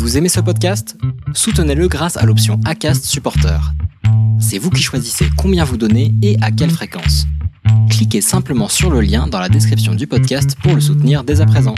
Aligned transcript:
Vous 0.00 0.16
aimez 0.16 0.30
ce 0.30 0.40
podcast? 0.40 0.96
Soutenez-le 1.34 1.86
grâce 1.86 2.16
à 2.16 2.24
l'option 2.24 2.58
ACAST 2.64 3.04
Supporter. 3.04 3.60
C'est 4.40 4.56
vous 4.56 4.70
qui 4.70 4.82
choisissez 4.82 5.26
combien 5.36 5.62
vous 5.62 5.76
donnez 5.76 6.14
et 6.22 6.38
à 6.40 6.50
quelle 6.50 6.70
fréquence. 6.70 7.26
Cliquez 7.90 8.22
simplement 8.22 8.68
sur 8.68 8.88
le 8.90 9.02
lien 9.02 9.26
dans 9.26 9.38
la 9.38 9.50
description 9.50 9.94
du 9.94 10.06
podcast 10.06 10.56
pour 10.62 10.74
le 10.74 10.80
soutenir 10.80 11.22
dès 11.22 11.42
à 11.42 11.46
présent. 11.46 11.74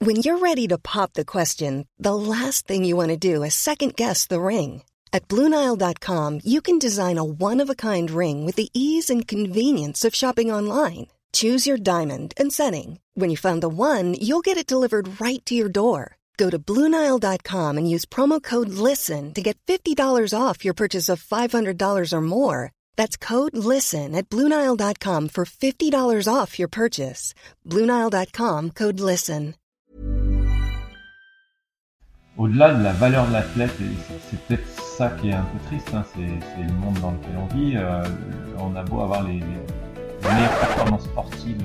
When 0.00 0.22
you're 0.22 0.40
ready 0.40 0.68
to 0.68 0.78
pop 0.78 1.14
the 1.14 1.24
question, 1.24 1.86
the 1.98 2.14
last 2.14 2.68
thing 2.68 2.84
you 2.84 2.96
want 2.96 3.08
to 3.08 3.16
do 3.16 3.42
is 3.42 3.50
second 3.50 3.94
guess 3.96 4.28
the 4.28 4.38
ring. 4.38 4.82
At 5.12 5.26
Bluenile.com, 5.26 6.38
you 6.44 6.60
can 6.62 6.78
design 6.78 7.18
a 7.18 7.24
one-of-a-kind 7.24 8.12
ring 8.12 8.46
with 8.46 8.54
the 8.54 8.68
ease 8.72 9.10
and 9.10 9.26
convenience 9.26 10.04
of 10.04 10.14
shopping 10.14 10.52
online. 10.52 11.08
Choose 11.32 11.66
your 11.66 11.76
diamond 11.76 12.32
and 12.40 12.50
setting. 12.52 12.98
When 13.14 13.28
you 13.28 13.36
find 13.36 13.62
the 13.62 13.68
one, 13.68 14.14
you'll 14.14 14.40
get 14.40 14.56
it 14.56 14.66
delivered 14.66 15.20
right 15.20 15.44
to 15.44 15.54
your 15.54 15.68
door. 15.68 16.16
Go 16.38 16.48
to 16.48 16.58
Bluenile.com 16.58 17.76
and 17.76 17.88
use 17.88 18.06
promo 18.06 18.42
code 18.42 18.70
LISTEN 18.70 19.34
to 19.34 19.42
get 19.42 19.58
$50 19.66 20.32
off 20.34 20.64
your 20.64 20.72
purchase 20.74 21.10
of 21.10 21.22
$500 21.22 22.12
or 22.14 22.20
more. 22.22 22.72
That's 22.96 23.18
code 23.18 23.54
LISTEN 23.56 24.14
at 24.14 24.30
Bluenile.com 24.30 25.28
for 25.28 25.44
$50 25.44 26.26
off 26.34 26.58
your 26.58 26.68
purchase. 26.68 27.34
Bluenile.com 27.66 28.70
code 28.70 29.00
LISTEN. 29.00 29.54
Au-delà 32.38 32.72
de 32.74 32.82
la 32.84 32.92
valeur 32.94 33.26
de 33.28 33.32
l'athlète, 33.32 33.70
c'est- 34.30 34.36
peut-être 34.48 34.66
ça 34.96 35.10
qui 35.20 35.28
est 35.28 35.34
un 35.34 35.42
peu 35.44 35.58
triste, 35.66 35.88
hein, 35.92 36.04
c'est 36.14 36.20
c'est 36.56 36.62
le 36.66 36.72
monde 36.72 36.98
dans 37.00 37.10
lequel 37.10 37.36
on 37.36 37.46
vit. 37.54 37.76
euh, 37.76 38.02
on 38.58 38.74
a 38.76 38.82
beau 38.82 39.00
avoir 39.00 39.24
les, 39.24 39.34
les 39.34 39.42
meilleures 40.28 40.58
performances 40.58 41.04
sportives 41.04 41.64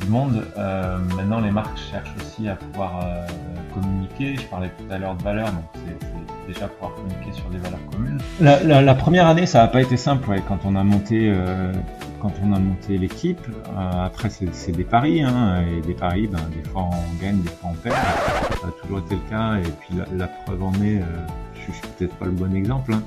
du 0.00 0.08
monde, 0.08 0.44
euh, 0.56 0.98
maintenant 1.16 1.40
les 1.40 1.50
marques 1.50 1.78
cherchent 1.90 2.14
aussi 2.20 2.48
à 2.48 2.56
pouvoir 2.56 3.00
euh, 3.02 3.26
communiquer. 3.74 4.36
Je 4.36 4.46
parlais 4.46 4.70
tout 4.78 4.92
à 4.92 4.98
l'heure 4.98 5.14
de 5.14 5.22
valeur, 5.22 5.46
donc 5.52 5.64
c'est 5.74 6.52
déjà 6.52 6.68
pouvoir 6.68 6.94
communiquer 6.94 7.32
sur 7.32 7.48
des 7.50 7.58
valeurs 7.58 7.80
communes. 7.90 8.18
La, 8.40 8.94
première 8.94 9.26
année, 9.26 9.46
ça 9.46 9.60
n'a 9.60 9.68
pas 9.68 9.82
été 9.82 9.96
simple 9.96 10.40
quand 10.48 10.60
on 10.64 10.74
a 10.76 10.82
monté, 10.82 11.30
euh, 11.30 11.72
quand 12.20 12.32
on 12.44 12.52
a 12.52 12.58
monté 12.58 12.98
l'équipe. 12.98 13.46
Après, 13.76 14.30
c'est 14.30 14.72
des 14.72 14.84
paris, 14.84 15.22
hein, 15.22 15.62
et 15.62 15.80
des 15.86 15.94
paris, 15.94 16.26
ben, 16.26 16.40
des 16.54 16.68
fois 16.68 16.88
on 16.90 17.22
gagne, 17.24 17.40
des 17.42 17.50
fois 17.50 17.70
on 17.72 17.74
perd. 17.74 17.96
Ça 18.60 18.68
a 18.68 18.82
toujours 18.82 18.98
été 18.98 19.14
le 19.14 19.30
cas, 19.30 19.56
et 19.56 19.72
puis 19.80 19.96
la, 19.96 20.04
la 20.16 20.26
preuve 20.28 20.62
en 20.62 20.72
est, 20.82 21.00
je 21.70 21.76
suis 21.76 21.86
peut-être 21.98 22.14
pas 22.16 22.26
le 22.26 22.32
bon 22.32 22.54
exemple, 22.54 22.92
hein, 22.92 23.02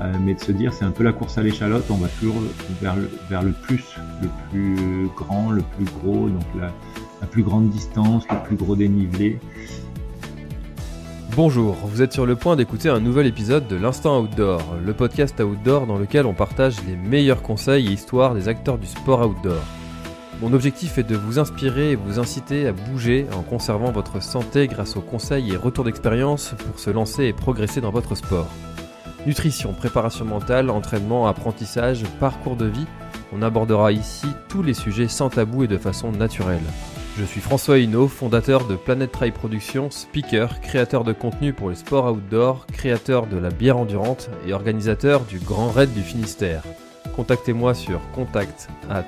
euh, 0.00 0.12
mais 0.24 0.34
de 0.34 0.40
se 0.40 0.52
dire 0.52 0.72
c'est 0.72 0.84
un 0.84 0.90
peu 0.90 1.04
la 1.04 1.12
course 1.12 1.38
à 1.38 1.42
l'échalote, 1.42 1.84
on 1.90 1.96
va 1.96 2.08
toujours 2.08 2.36
vers 2.80 2.96
le, 2.96 3.10
vers 3.28 3.42
le 3.42 3.52
plus, 3.52 3.84
le 4.22 4.28
plus 4.50 5.08
grand, 5.16 5.50
le 5.50 5.62
plus 5.62 5.86
gros, 5.86 6.28
donc 6.28 6.44
la, 6.58 6.72
la 7.20 7.26
plus 7.26 7.42
grande 7.42 7.70
distance, 7.70 8.24
le 8.30 8.38
plus 8.46 8.56
gros 8.56 8.76
dénivelé. 8.76 9.38
Bonjour, 11.36 11.76
vous 11.84 12.02
êtes 12.02 12.12
sur 12.12 12.26
le 12.26 12.34
point 12.34 12.56
d'écouter 12.56 12.88
un 12.88 12.98
nouvel 12.98 13.26
épisode 13.26 13.68
de 13.68 13.76
l'Instant 13.76 14.20
Outdoor, 14.20 14.60
le 14.84 14.92
podcast 14.92 15.38
outdoor 15.40 15.86
dans 15.86 15.96
lequel 15.96 16.26
on 16.26 16.34
partage 16.34 16.76
les 16.88 16.96
meilleurs 16.96 17.40
conseils 17.40 17.86
et 17.86 17.92
histoires 17.92 18.34
des 18.34 18.48
acteurs 18.48 18.78
du 18.78 18.86
sport 18.86 19.26
outdoor. 19.28 19.62
Mon 20.40 20.54
objectif 20.54 20.96
est 20.96 21.02
de 21.02 21.16
vous 21.16 21.38
inspirer 21.38 21.90
et 21.90 21.96
vous 21.96 22.18
inciter 22.18 22.66
à 22.66 22.72
bouger 22.72 23.26
en 23.36 23.42
conservant 23.42 23.92
votre 23.92 24.22
santé 24.22 24.68
grâce 24.68 24.96
aux 24.96 25.02
conseils 25.02 25.52
et 25.52 25.56
retours 25.56 25.84
d'expérience 25.84 26.54
pour 26.66 26.78
se 26.78 26.88
lancer 26.88 27.24
et 27.24 27.34
progresser 27.34 27.82
dans 27.82 27.90
votre 27.90 28.14
sport. 28.14 28.48
Nutrition, 29.26 29.74
préparation 29.74 30.24
mentale, 30.24 30.70
entraînement, 30.70 31.26
apprentissage, 31.26 32.04
parcours 32.18 32.56
de 32.56 32.64
vie, 32.64 32.86
on 33.34 33.42
abordera 33.42 33.92
ici 33.92 34.28
tous 34.48 34.62
les 34.62 34.72
sujets 34.72 35.08
sans 35.08 35.28
tabou 35.28 35.64
et 35.64 35.68
de 35.68 35.76
façon 35.76 36.10
naturelle. 36.10 36.58
Je 37.18 37.24
suis 37.24 37.42
François 37.42 37.78
Hinault, 37.78 38.08
fondateur 38.08 38.66
de 38.66 38.76
Planet 38.76 39.12
Trail 39.12 39.32
Productions, 39.32 39.90
speaker, 39.90 40.62
créateur 40.62 41.04
de 41.04 41.12
contenu 41.12 41.52
pour 41.52 41.68
les 41.68 41.76
sports 41.76 42.10
outdoor, 42.10 42.66
créateur 42.72 43.26
de 43.26 43.36
la 43.36 43.50
bière 43.50 43.76
endurante 43.76 44.30
et 44.46 44.54
organisateur 44.54 45.20
du 45.26 45.38
Grand 45.38 45.70
Raid 45.70 45.92
du 45.92 46.00
Finistère. 46.00 46.62
Contactez-moi 47.16 47.74
sur 47.74 48.00
contact 48.12 48.68
at 48.88 49.06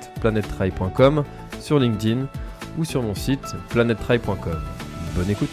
sur 1.59 1.79
LinkedIn 1.79 2.27
ou 2.77 2.85
sur 2.85 3.01
mon 3.01 3.15
site 3.15 3.55
planettrail.com. 3.69 4.61
Bonne 5.15 5.29
écoute 5.29 5.49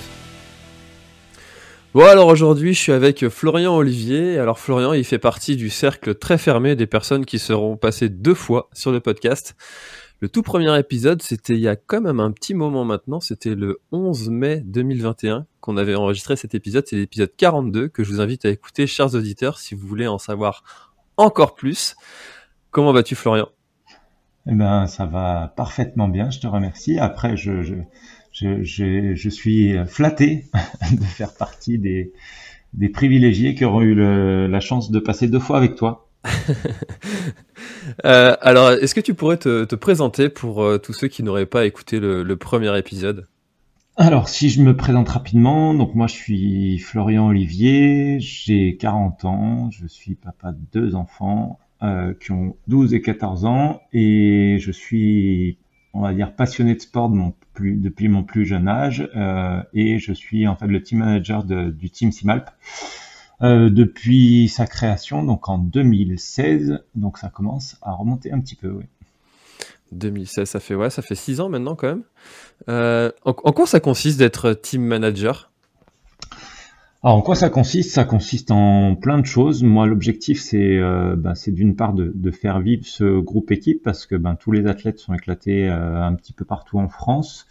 Bon 1.93 2.07
alors 2.07 2.29
aujourd'hui 2.29 2.73
je 2.73 2.79
suis 2.79 2.93
avec 2.93 3.29
Florian 3.29 3.77
Olivier. 3.77 4.39
Alors 4.39 4.59
Florian 4.59 4.93
il 4.93 5.05
fait 5.05 5.19
partie 5.19 5.57
du 5.57 5.71
cercle 5.71 6.15
très 6.15 6.39
fermé 6.39 6.77
des 6.77 6.87
personnes 6.87 7.25
qui 7.25 7.39
seront 7.39 7.77
passées 7.77 8.09
deux 8.09 8.35
fois 8.35 8.69
sur 8.73 8.93
le 8.93 9.01
podcast. 9.01 9.57
Le 10.23 10.29
tout 10.29 10.43
premier 10.43 10.79
épisode, 10.79 11.23
c'était 11.23 11.55
il 11.55 11.61
y 11.61 11.69
a 11.69 11.77
quand 11.77 12.03
même 12.03 12.21
un 12.21 12.31
petit 12.31 12.53
moment 12.53 12.85
maintenant, 12.85 13.21
c'était 13.21 13.55
le 13.55 13.81
11 13.91 14.29
mai 14.29 14.63
2021 14.67 15.47
qu'on 15.63 15.79
avait 15.79 15.95
enregistré 15.95 16.37
cet 16.37 16.55
épisode, 16.55 16.85
c'est 16.87 16.97
l'épisode 16.97 17.33
42 17.35 17.89
que 17.89 18.05
je 18.05 18.13
vous 18.13 18.21
invite 18.21 18.45
à 18.45 18.51
écouter, 18.51 18.87
chers 18.87 19.15
auditeurs, 19.15 19.59
si 19.59 19.75
vous 19.75 19.87
voulez 19.87 20.07
en 20.07 20.19
savoir 20.19 20.63
encore 21.17 21.55
plus. 21.55 21.97
Comment 22.71 22.93
vas-tu 22.93 23.15
Florian? 23.15 23.49
Eh 24.47 24.55
ben, 24.55 24.87
ça 24.87 25.07
va 25.07 25.53
parfaitement 25.57 26.09
bien, 26.09 26.31
je 26.31 26.41
te 26.41 26.47
remercie. 26.47 26.99
Après, 26.99 27.37
je, 27.37 27.63
je, 27.63 27.75
je, 28.33 28.63
je, 28.63 29.15
je 29.15 29.29
suis 29.31 29.75
flatté 29.87 30.47
de 30.93 31.05
faire 31.05 31.35
partie 31.35 31.79
des, 31.79 32.13
des 32.75 32.89
privilégiés 32.91 33.55
qui 33.55 33.65
auront 33.67 33.83
eu 33.83 33.95
le- 33.95 34.47
la 34.49 34.61
chance 34.61 34.91
de 34.91 35.01
passer 35.01 35.29
deux 35.29 35.41
fois 35.41 35.59
avec 35.59 35.77
toi. 35.77 36.09
Euh, 38.05 38.37
Alors, 38.41 38.71
est-ce 38.73 38.95
que 38.95 39.01
tu 39.01 39.15
pourrais 39.15 39.37
te, 39.37 39.65
te 39.65 39.75
présenter 39.75 40.29
pour 40.29 40.63
euh, 40.63 40.79
tous 40.79 40.93
ceux 40.93 41.09
qui 41.09 41.23
n'auraient 41.23 41.47
pas 41.47 41.65
écouté 41.67 42.01
le, 42.01 42.23
le 42.23 42.37
premier 42.37 42.77
épisode? 42.79 43.27
Alors, 43.97 44.29
si 44.29 44.49
je 44.51 44.63
me 44.63 44.77
présente 44.77 45.09
rapidement, 45.11 45.75
donc 45.75 45.95
moi 45.95 46.07
je 46.09 46.15
suis 46.15 46.79
Florian 46.79 47.27
Olivier, 47.29 48.19
j'ai 48.19 48.77
40 48.77 49.25
ans, 49.25 49.71
je 49.71 49.87
suis 49.87 50.15
papa 50.17 50.53
de 50.53 50.59
deux 50.73 50.95
enfants 50.97 51.59
euh, 51.83 52.13
qui 52.21 52.33
ont 52.33 52.57
12 52.69 52.93
et 52.93 53.01
14 53.01 53.47
ans 53.47 53.81
et 53.95 54.59
je 54.61 54.71
suis, 54.71 55.57
on 55.95 56.03
va 56.03 56.13
dire, 56.13 56.35
passionné 56.35 56.75
de 56.75 56.81
sport 56.81 57.11
depuis 57.59 58.09
mon 58.09 58.23
plus 58.23 58.45
jeune 58.45 58.69
âge 58.69 59.09
euh, 59.17 59.63
et 59.73 59.99
je 59.99 60.13
suis 60.13 60.47
en 60.47 60.57
fait 60.57 60.67
le 60.67 60.83
team 60.83 60.99
manager 60.99 61.43
du 61.43 61.89
team 61.89 62.13
Simalp 62.13 62.51
euh, 63.43 63.71
depuis 63.71 64.49
sa 64.49 64.67
création, 64.67 65.25
donc 65.25 65.49
en 65.49 65.57
2016, 65.57 66.85
donc 66.95 67.17
ça 67.17 67.31
commence 67.31 67.79
à 67.81 67.93
remonter 67.93 68.31
un 68.31 68.41
petit 68.41 68.57
peu. 68.57 68.71
oui. 68.71 68.85
2016, 69.93 70.49
ça 70.49 70.61
fait 70.61 70.75
ouais, 70.75 70.91
ça 70.91 71.01
fait 71.03 71.15
six 71.15 71.41
ans 71.41 71.49
maintenant 71.49 71.75
quand 71.75 71.89
même. 71.89 73.13
En 73.25 73.53
quoi 73.53 73.67
ça 73.67 73.81
consiste 73.81 74.19
d'être 74.19 74.53
team 74.53 74.83
manager? 74.83 75.51
Alors, 77.03 77.17
en 77.17 77.23
quoi 77.23 77.35
ça 77.35 77.49
consiste? 77.49 77.93
Ça 77.93 78.05
consiste 78.05 78.51
en 78.51 78.95
plein 78.95 79.19
de 79.19 79.25
choses. 79.25 79.63
Moi, 79.63 79.87
l'objectif, 79.87 80.39
c'est 80.39 80.77
euh, 80.77 81.17
c'est 81.35 81.51
d'une 81.51 81.75
part 81.75 81.95
de, 81.95 82.31
faire 82.31 82.61
vivre 82.61 82.85
ce 82.85 83.21
groupe 83.21 83.51
équipe 83.53 83.83
parce 83.83 84.05
que 84.05 84.17
ben, 84.17 84.35
tous 84.35 84.53
les 84.53 84.67
athlètes 84.67 84.99
sont 84.99 85.15
éclatés 85.15 85.67
euh, 85.67 86.03
un 86.03 86.15
petit 86.15 86.35
peu 86.35 86.45
partout 86.45 86.79
en 86.79 86.89
France. 86.89 87.47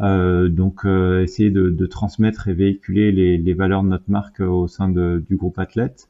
Euh, 0.00 0.48
donc, 0.48 0.84
essayer 0.84 1.50
de, 1.50 1.86
transmettre 1.86 2.46
et 2.46 2.54
véhiculer 2.54 3.10
les, 3.10 3.38
les 3.38 3.54
valeurs 3.54 3.82
de 3.82 3.88
notre 3.88 4.08
marque 4.08 4.38
au 4.38 4.68
sein 4.68 4.88
de- 4.88 5.24
du 5.28 5.34
groupe 5.36 5.58
athlète. 5.58 6.08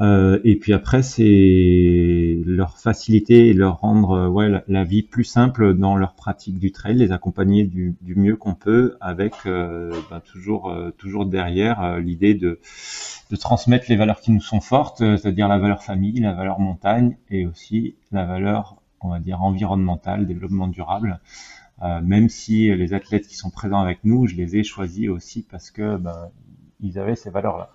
Euh, 0.00 0.40
et 0.44 0.56
puis 0.56 0.74
après, 0.74 1.02
c'est 1.02 2.42
leur 2.44 2.76
faciliter 2.78 3.48
et 3.48 3.52
leur 3.54 3.78
rendre 3.80 4.10
euh, 4.10 4.28
ouais, 4.28 4.62
la, 4.68 4.84
vie 4.84 5.02
plus 5.02 5.24
simple 5.24 5.74
dans 5.74 5.96
leur 5.96 6.14
pratique 6.14 6.58
du 6.58 6.70
trail, 6.70 6.96
les 6.96 7.12
accompagner 7.12 7.64
du, 7.64 7.96
du 8.02 8.14
mieux 8.14 8.36
qu'on 8.36 8.54
peut, 8.54 8.96
avec 9.00 9.32
euh, 9.46 9.90
ben, 10.10 10.20
toujours, 10.20 10.70
euh, 10.70 10.90
toujours 10.98 11.24
derrière 11.24 11.98
l'idée 11.98 12.34
de, 12.34 12.60
de 13.30 13.36
transmettre 13.36 13.86
les 13.88 13.96
valeurs 13.96 14.20
qui 14.20 14.32
nous 14.32 14.40
sont 14.40 14.60
fortes, 14.60 14.98
c'est-à-dire 14.98 15.48
la 15.48 15.58
valeur 15.58 15.82
famille, 15.82 16.20
la 16.20 16.34
valeur 16.34 16.60
montagne 16.60 17.16
et 17.30 17.46
aussi 17.46 17.96
la 18.12 18.26
valeur, 18.26 18.76
on 19.00 19.08
va 19.08 19.18
dire, 19.18 19.42
environnementale, 19.42 20.26
développement 20.26 20.68
durable. 20.68 21.20
Même 22.02 22.30
si 22.30 22.74
les 22.74 22.94
athlètes 22.94 23.26
qui 23.26 23.36
sont 23.36 23.50
présents 23.50 23.80
avec 23.80 23.98
nous, 24.02 24.26
je 24.26 24.34
les 24.34 24.56
ai 24.56 24.64
choisis 24.64 25.10
aussi 25.10 25.42
parce 25.42 25.70
que 25.70 25.98
ben, 25.98 26.30
ils 26.80 26.98
avaient 26.98 27.16
ces 27.16 27.28
valeurs-là. 27.28 27.70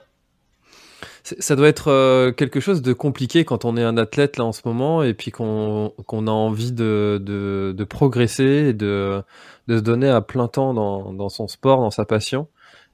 Ça 1.24 1.56
doit 1.56 1.68
être 1.68 1.90
euh, 1.90 2.32
quelque 2.32 2.60
chose 2.60 2.82
de 2.82 2.94
compliqué 2.94 3.46
quand 3.46 3.66
on 3.66 3.78
est 3.78 3.84
un 3.84 3.98
athlète 3.98 4.38
là 4.38 4.46
en 4.46 4.52
ce 4.52 4.62
moment 4.66 5.04
et 5.04 5.14
puis 5.14 5.32
qu'on 5.32 5.92
a 6.10 6.32
envie 6.32 6.72
de, 6.72 7.22
de, 7.24 7.74
de 7.76 7.84
progresser 7.84 8.70
et 8.70 8.74
de, 8.74 9.22
de 9.68 9.78
se 9.78 9.82
donner 9.82 10.10
à 10.10 10.22
plein 10.22 10.48
temps 10.48 10.74
dans, 10.74 11.14
dans 11.14 11.30
son 11.30 11.48
sport, 11.48 11.80
dans 11.80 11.92
sa 11.92 12.06
passion 12.06 12.48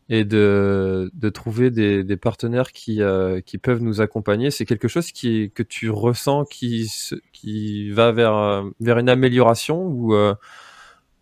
et 0.09 0.23
de, 0.23 1.11
trouver 1.33 1.69
des, 1.69 2.03
des 2.03 2.17
partenaires 2.17 2.71
qui, 2.71 3.01
euh, 3.01 3.41
qui 3.41 3.57
peuvent 3.57 3.81
nous 3.81 4.01
accompagner. 4.01 4.51
C'est 4.51 4.65
quelque 4.65 4.87
chose 4.87 5.11
qui, 5.11 5.51
que 5.53 5.63
tu 5.63 5.89
ressens 5.89 6.45
qui, 6.45 6.89
qui 7.33 7.89
va 7.91 8.11
vers, 8.11 8.33
euh, 8.33 8.63
vers 8.79 8.97
une 8.99 9.09
amélioration 9.09 9.83
ou 9.83 10.13
euh, 10.13 10.33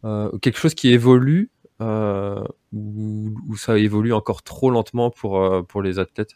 euh, 0.04 0.38
quelque 0.40 0.60
chose 0.60 0.76
qui 0.76 0.90
évolue 0.90 1.50
euh, 1.82 2.44
ou, 2.74 3.34
ou 3.50 3.58
ça 3.58 3.78
évolue 3.78 4.14
encore 4.14 4.44
trop 4.44 4.70
lentement 4.70 5.10
pour, 5.10 5.66
pour 5.68 5.82
les 5.82 6.00
athlètes? 6.00 6.36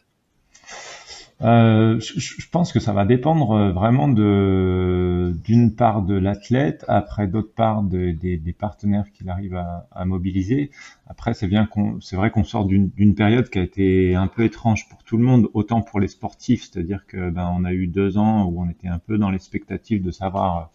Euh, 1.42 1.98
je, 2.00 2.48
pense 2.50 2.70
que 2.72 2.80
ça 2.80 2.92
va 2.92 3.06
dépendre 3.06 3.52
euh, 3.52 3.72
vraiment 3.72 4.08
de 4.08 5.34
d'une 5.44 5.74
part 5.74 6.02
de 6.02 6.14
l'athlète, 6.14 6.84
après 6.86 7.28
d'autre 7.28 7.54
part 7.54 7.82
des, 7.82 8.54
partenaires 8.58 9.10
qu'il 9.12 9.30
arrive 9.30 9.56
à, 9.56 10.04
mobiliser. 10.04 10.70
Après, 11.06 11.32
c'est 11.32 11.46
bien 11.46 11.64
qu'on, 11.64 11.98
c'est 12.00 12.16
vrai 12.16 12.30
qu'on 12.30 12.44
sort 12.44 12.66
d'une 12.66 13.14
période 13.14 13.48
qui 13.48 13.58
a 13.58 13.62
été 13.62 14.14
un 14.14 14.26
peu 14.26 14.44
étrange 14.44 14.88
pour 14.88 15.02
tout 15.02 15.16
le 15.16 15.24
monde, 15.24 15.48
autant 15.54 15.80
pour 15.80 15.98
les 16.00 16.08
sportifs, 16.08 16.68
c'est-à-dire 16.70 17.06
que 17.06 17.30
ben 17.30 17.50
on 17.56 17.64
a 17.64 17.72
eu 17.72 17.86
deux 17.86 18.18
ans 18.18 18.44
où 18.44 18.60
on 18.60 18.68
était 18.68 18.88
un 18.88 18.98
peu 18.98 19.16
dans 19.16 19.30
l'expectative 19.30 20.02
de 20.02 20.10
savoir 20.10 20.70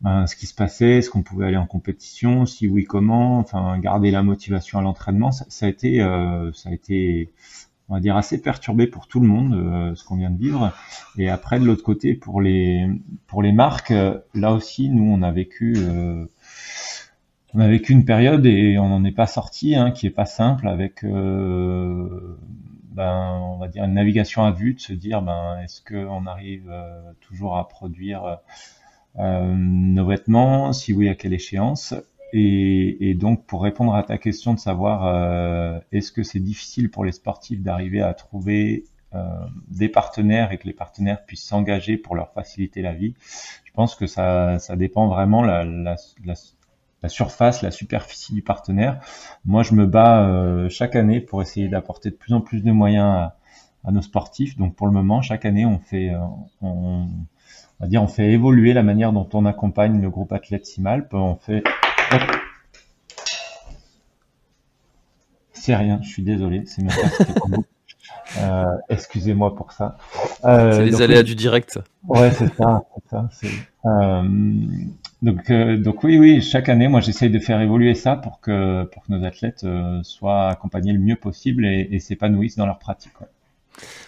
ben, 0.00 0.26
ce 0.26 0.36
qui 0.36 0.46
se 0.46 0.54
passait, 0.54 0.98
est-ce 0.98 1.10
qu'on 1.10 1.22
pouvait 1.22 1.46
aller 1.46 1.56
en 1.56 1.66
compétition, 1.66 2.46
si 2.46 2.68
oui 2.68 2.84
comment, 2.84 3.38
enfin 3.38 3.78
garder 3.78 4.10
la 4.10 4.22
motivation 4.22 4.78
à 4.78 4.82
l'entraînement. 4.82 5.32
Ça, 5.32 5.66
a 5.66 5.68
été, 5.68 6.00
euh, 6.00 6.52
ça 6.52 6.68
a 6.70 6.72
été 6.72 7.32
on 7.88 7.94
va 7.94 8.00
dire 8.00 8.16
assez 8.16 8.40
perturbé 8.40 8.86
pour 8.86 9.06
tout 9.06 9.20
le 9.20 9.26
monde 9.26 9.54
euh, 9.54 9.94
ce 9.94 10.04
qu'on 10.04 10.16
vient 10.16 10.30
de 10.30 10.38
vivre. 10.38 10.72
Et 11.18 11.28
après 11.28 11.58
de 11.60 11.64
l'autre 11.64 11.82
côté 11.82 12.14
pour 12.14 12.40
les 12.40 12.86
pour 13.26 13.42
les 13.42 13.52
marques 13.52 13.90
euh, 13.90 14.18
là 14.34 14.52
aussi 14.52 14.88
nous 14.88 15.04
on 15.04 15.22
a 15.22 15.30
vécu 15.30 15.74
euh, 15.78 16.24
on 17.52 17.60
a 17.60 17.68
vécu 17.68 17.92
une 17.92 18.04
période 18.04 18.46
et 18.46 18.78
on 18.78 18.88
n'en 18.88 19.04
est 19.04 19.12
pas 19.12 19.26
sorti 19.26 19.74
hein, 19.76 19.90
qui 19.90 20.06
est 20.06 20.10
pas 20.10 20.24
simple 20.26 20.66
avec 20.66 21.04
ben 21.04 22.28
on 23.42 23.58
va 23.58 23.68
dire 23.68 23.84
une 23.84 23.94
navigation 23.94 24.44
à 24.44 24.50
vue 24.50 24.74
de 24.74 24.80
se 24.80 24.92
dire 24.92 25.22
ben 25.22 25.58
est-ce 25.62 25.80
que 25.80 25.94
on 25.94 26.26
arrive 26.26 26.72
toujours 27.20 27.56
à 27.56 27.68
produire 27.68 28.38
nos 29.16 30.06
vêtements? 30.06 30.72
Si 30.72 30.92
oui 30.92 31.08
à 31.08 31.14
quelle 31.14 31.32
échéance? 31.32 31.94
Et, 32.36 33.14
donc, 33.14 33.46
pour 33.46 33.62
répondre 33.62 33.94
à 33.94 34.02
ta 34.02 34.18
question 34.18 34.54
de 34.54 34.58
savoir 34.58 35.06
euh, 35.06 35.78
est-ce 35.92 36.10
que 36.10 36.24
c'est 36.24 36.40
difficile 36.40 36.90
pour 36.90 37.04
les 37.04 37.12
sportifs 37.12 37.62
d'arriver 37.62 38.02
à 38.02 38.12
trouver 38.12 38.84
euh, 39.14 39.20
des 39.68 39.88
partenaires 39.88 40.50
et 40.50 40.58
que 40.58 40.66
les 40.66 40.72
partenaires 40.72 41.24
puissent 41.24 41.44
s'engager 41.44 41.96
pour 41.96 42.16
leur 42.16 42.32
faciliter 42.32 42.82
la 42.82 42.92
vie, 42.92 43.14
je 43.64 43.70
pense 43.72 43.94
que 43.94 44.08
ça, 44.08 44.58
ça 44.58 44.74
dépend 44.74 45.06
vraiment 45.06 45.42
la, 45.42 45.64
la, 45.64 45.94
la, 46.24 46.34
la 47.02 47.08
surface, 47.08 47.62
la 47.62 47.70
superficie 47.70 48.34
du 48.34 48.42
partenaire. 48.42 48.98
Moi, 49.44 49.62
je 49.62 49.74
me 49.74 49.86
bats 49.86 50.26
euh, 50.26 50.68
chaque 50.68 50.96
année 50.96 51.20
pour 51.20 51.40
essayer 51.40 51.68
d'apporter 51.68 52.10
de 52.10 52.16
plus 52.16 52.34
en 52.34 52.40
plus 52.40 52.64
de 52.64 52.72
moyens 52.72 53.06
à, 53.06 53.36
à, 53.84 53.92
nos 53.92 54.02
sportifs. 54.02 54.56
Donc, 54.56 54.74
pour 54.74 54.88
le 54.88 54.92
moment, 54.92 55.22
chaque 55.22 55.44
année, 55.44 55.66
on 55.66 55.78
fait, 55.78 56.10
euh, 56.10 56.18
on, 56.62 57.06
on 57.78 57.84
va 57.84 57.86
dire, 57.86 58.02
on 58.02 58.08
fait 58.08 58.32
évoluer 58.32 58.72
la 58.72 58.82
manière 58.82 59.12
dont 59.12 59.28
on 59.34 59.46
accompagne 59.46 60.00
le 60.00 60.10
groupe 60.10 60.32
athlète 60.32 60.66
Simalp. 60.66 61.14
On 61.14 61.36
fait 61.36 61.62
c'est 65.64 65.74
rien, 65.74 65.98
je 66.02 66.08
suis 66.08 66.22
désolé, 66.22 66.64
c'est 66.66 66.82
euh, 68.38 68.64
Excusez-moi 68.90 69.54
pour 69.54 69.72
ça. 69.72 69.96
Euh, 70.44 70.72
c'est 70.72 70.84
les 70.84 71.00
aléas 71.00 71.22
du 71.22 71.34
direct. 71.34 71.80
Ouais, 72.06 72.30
c'est 72.32 72.52
ça. 72.54 72.82
ça 73.10 73.28
euh, 73.86 74.22
donc, 75.22 75.50
euh, 75.50 75.78
donc 75.78 76.04
oui, 76.04 76.18
oui, 76.18 76.42
chaque 76.42 76.68
année, 76.68 76.88
moi, 76.88 77.00
j'essaye 77.00 77.30
de 77.30 77.38
faire 77.38 77.62
évoluer 77.62 77.94
ça 77.94 78.16
pour 78.16 78.40
que 78.40 78.84
pour 78.84 79.04
que 79.04 79.12
nos 79.12 79.24
athlètes 79.24 79.64
soient 80.02 80.48
accompagnés 80.48 80.92
le 80.92 80.98
mieux 80.98 81.16
possible 81.16 81.64
et, 81.64 81.88
et 81.90 81.98
s'épanouissent 81.98 82.56
dans 82.56 82.66
leur 82.66 82.78
pratique. 82.78 83.18
Ouais. 83.20 83.26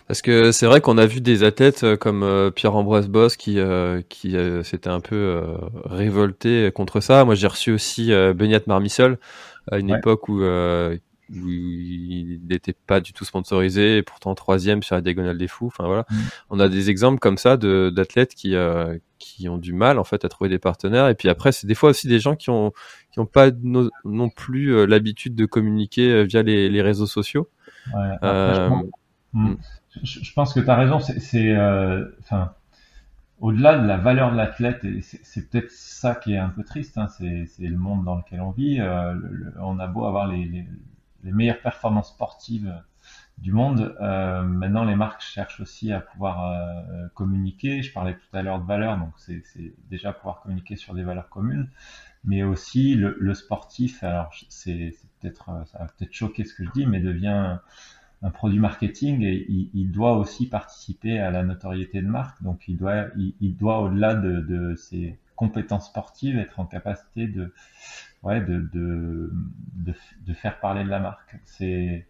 Parce 0.06 0.22
que 0.22 0.52
c'est 0.52 0.66
vrai 0.66 0.80
qu'on 0.80 0.98
a 0.98 1.06
vu 1.06 1.20
des 1.20 1.42
athlètes 1.42 1.82
euh, 1.82 1.96
comme 1.96 2.22
euh, 2.22 2.50
Pierre-Ambroise 2.50 3.08
Boss 3.08 3.36
qui, 3.36 3.58
euh, 3.58 4.02
qui 4.08 4.36
s'était 4.62 4.88
un 4.88 5.00
peu 5.00 5.42
révolté 5.84 6.70
contre 6.74 7.00
ça. 7.00 7.24
Moi, 7.24 7.34
j'ai 7.34 7.46
reçu 7.46 7.72
aussi 7.72 8.10
Beniat 8.34 8.60
Marmissol 8.66 9.18
à 9.70 9.78
une 9.78 9.90
époque 9.90 10.28
où, 10.28 10.42
où 10.42 10.98
il 11.28 12.40
n'était 12.48 12.74
pas 12.86 13.00
du 13.00 13.12
tout 13.12 13.24
sponsorisé 13.24 13.98
et 13.98 14.02
pourtant 14.02 14.34
troisième 14.34 14.82
sur 14.82 14.94
la 14.94 15.00
diagonale 15.00 15.38
des 15.38 15.48
fous. 15.48 15.66
Enfin 15.66 15.86
voilà, 15.86 16.06
mm. 16.08 16.16
on 16.50 16.60
a 16.60 16.68
des 16.68 16.88
exemples 16.90 17.18
comme 17.18 17.38
ça 17.38 17.56
d'athlètes 17.56 18.34
qui 18.34 18.54
qui 19.18 19.48
ont 19.48 19.58
du 19.58 19.72
mal 19.72 19.98
en 19.98 20.04
fait 20.04 20.24
à 20.24 20.28
trouver 20.28 20.50
des 20.50 20.58
partenaires. 20.58 21.08
Et 21.08 21.14
puis 21.14 21.28
après, 21.28 21.50
c'est 21.50 21.66
des 21.66 21.74
fois 21.74 21.90
aussi 21.90 22.06
des 22.06 22.20
gens 22.20 22.36
qui 22.36 22.50
ont 22.50 22.72
qui 23.10 23.18
ont 23.18 23.26
pas 23.26 23.50
non 24.04 24.28
plus 24.28 24.86
l'habitude 24.86 25.34
de 25.34 25.46
communiquer 25.46 26.24
via 26.24 26.42
les, 26.42 26.68
les 26.68 26.82
réseaux 26.82 27.06
sociaux. 27.06 27.48
Ouais, 27.94 28.70
Mm. 29.36 29.56
Je, 30.02 30.24
je, 30.24 30.32
pense 30.32 30.54
que 30.54 30.60
tu 30.60 30.70
as 30.70 30.74
raison. 30.74 30.98
C'est, 30.98 31.50
euh, 31.50 32.08
enfin, 32.20 32.54
au-delà 33.38 33.78
de 33.78 33.86
la 33.86 33.98
valeur 33.98 34.32
de 34.32 34.36
l'athlète, 34.36 34.82
et 34.84 35.02
c'est 35.02 35.50
peut-être 35.50 35.70
ça 35.70 36.14
qui 36.14 36.32
est 36.32 36.38
un 36.38 36.48
peu 36.48 36.64
triste. 36.64 36.96
Hein, 36.96 37.08
c'est 37.08 37.46
le 37.58 37.76
monde 37.76 38.04
dans 38.04 38.16
lequel 38.16 38.40
on 38.40 38.50
vit. 38.50 38.80
Euh, 38.80 39.14
on 39.60 39.78
a 39.78 39.86
beau 39.86 40.06
avoir 40.06 40.26
les, 40.26 40.66
meilleures 41.22 41.60
performances 41.60 42.10
sportives 42.10 42.72
du 43.36 43.52
monde. 43.52 43.94
Euh, 44.00 44.42
maintenant, 44.42 44.84
les 44.84 44.96
marques 44.96 45.20
cherchent 45.20 45.60
aussi 45.60 45.92
à 45.92 46.00
pouvoir 46.00 46.56
communiquer. 47.14 47.82
Je 47.82 47.92
parlais 47.92 48.14
tout 48.14 48.36
à 48.36 48.42
l'heure 48.42 48.60
de 48.60 48.66
valeurs, 48.66 48.96
donc 48.96 49.12
c'est 49.18 49.42
déjà 49.90 50.14
pouvoir 50.14 50.40
communiquer 50.40 50.76
sur 50.76 50.94
des 50.94 51.02
valeurs 51.02 51.28
communes, 51.28 51.68
mais 52.24 52.42
aussi 52.42 52.94
le, 52.94 53.16
le 53.20 53.34
sportif. 53.34 54.02
Alors, 54.02 54.32
c'est 54.48 54.94
peut-être, 55.20 55.50
ça 55.66 55.80
va 55.80 55.86
peut-être 55.86 56.14
choquer 56.14 56.44
ce 56.44 56.54
que 56.54 56.64
je 56.64 56.70
dis, 56.70 56.86
mais 56.86 57.00
devient 57.00 57.58
un 58.22 58.30
produit 58.30 58.58
marketing 58.58 59.22
et 59.22 59.46
il, 59.48 59.90
doit 59.90 60.16
aussi 60.16 60.48
participer 60.48 61.18
à 61.18 61.30
la 61.30 61.42
notoriété 61.42 62.00
de 62.00 62.06
marque. 62.06 62.42
Donc 62.42 62.66
il 62.68 62.76
doit, 62.76 63.06
il, 63.16 63.56
doit 63.56 63.80
au-delà 63.80 64.14
de, 64.14 64.74
ses 64.76 65.18
compétences 65.36 65.86
sportives 65.86 66.38
être 66.38 66.58
en 66.58 66.66
capacité 66.66 67.26
de, 67.26 67.52
ouais, 68.22 68.40
de, 68.40 68.68
de, 68.72 70.32
faire 70.32 70.58
parler 70.60 70.84
de 70.84 70.88
la 70.88 71.00
marque. 71.00 71.36
C'est 71.44 72.06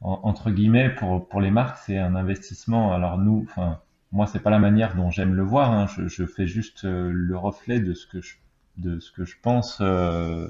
entre 0.00 0.50
guillemets 0.50 0.90
pour 0.90 1.26
pour 1.28 1.40
les 1.40 1.50
marques, 1.50 1.78
c'est 1.78 1.98
un 1.98 2.14
investissement. 2.14 2.92
Alors 2.92 3.16
nous, 3.18 3.46
enfin 3.48 3.80
moi 4.12 4.26
c'est 4.26 4.40
pas 4.40 4.50
la 4.50 4.58
manière 4.58 4.94
dont 4.94 5.10
j'aime 5.10 5.34
le 5.34 5.42
voir. 5.42 5.72
Hein. 5.72 5.86
Je, 5.86 6.06
je, 6.08 6.26
fais 6.26 6.46
juste 6.46 6.84
euh, 6.84 7.10
le 7.10 7.36
reflet 7.36 7.80
de 7.80 7.94
ce 7.94 8.06
que 8.06 8.20
je 8.20 8.34
de 8.76 8.98
ce 8.98 9.12
que 9.12 9.24
je 9.24 9.36
pense 9.40 9.78
euh, 9.80 10.48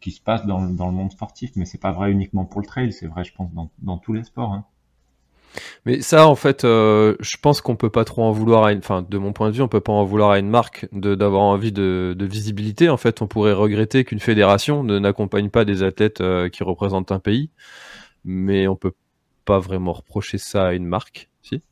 qui 0.00 0.10
se 0.10 0.20
passe 0.20 0.46
dans, 0.46 0.62
dans, 0.62 0.86
le 0.86 0.92
monde 0.92 1.12
sportif, 1.12 1.52
mais 1.56 1.64
c'est 1.64 1.80
pas 1.80 1.92
vrai 1.92 2.10
uniquement 2.10 2.44
pour 2.44 2.60
le 2.60 2.66
trail, 2.66 2.92
c'est 2.92 3.06
vrai, 3.06 3.24
je 3.24 3.32
pense, 3.32 3.52
dans, 3.54 3.70
dans 3.82 3.98
tous 3.98 4.12
les 4.12 4.24
sports. 4.24 4.52
Hein. 4.52 4.64
Mais 5.84 6.00
ça, 6.02 6.26
en 6.26 6.34
fait, 6.34 6.64
euh, 6.64 7.16
je 7.20 7.36
pense 7.36 7.60
qu'on 7.60 7.76
peut 7.76 7.90
pas 7.90 8.04
trop 8.04 8.24
en 8.24 8.32
vouloir 8.32 8.64
à 8.64 8.72
une, 8.72 8.78
enfin, 8.78 9.02
de 9.08 9.18
mon 9.18 9.32
point 9.32 9.50
de 9.50 9.54
vue, 9.54 9.62
on 9.62 9.68
peut 9.68 9.80
pas 9.80 9.92
en 9.92 10.04
vouloir 10.04 10.30
à 10.30 10.38
une 10.38 10.48
marque 10.50 10.86
de 10.92 11.14
d'avoir 11.14 11.42
envie 11.42 11.72
de, 11.72 12.14
de, 12.18 12.26
visibilité. 12.26 12.88
En 12.88 12.96
fait, 12.96 13.22
on 13.22 13.26
pourrait 13.26 13.52
regretter 13.52 14.04
qu'une 14.04 14.20
fédération 14.20 14.82
ne 14.84 14.98
n'accompagne 14.98 15.50
pas 15.50 15.64
des 15.64 15.82
athlètes 15.82 16.20
euh, 16.20 16.48
qui 16.48 16.62
représentent 16.64 17.12
un 17.12 17.20
pays, 17.20 17.50
mais 18.24 18.68
on 18.68 18.76
peut 18.76 18.92
pas 19.44 19.58
vraiment 19.58 19.92
reprocher 19.92 20.38
ça 20.38 20.68
à 20.68 20.72
une 20.72 20.86
marque, 20.86 21.28
si? 21.42 21.62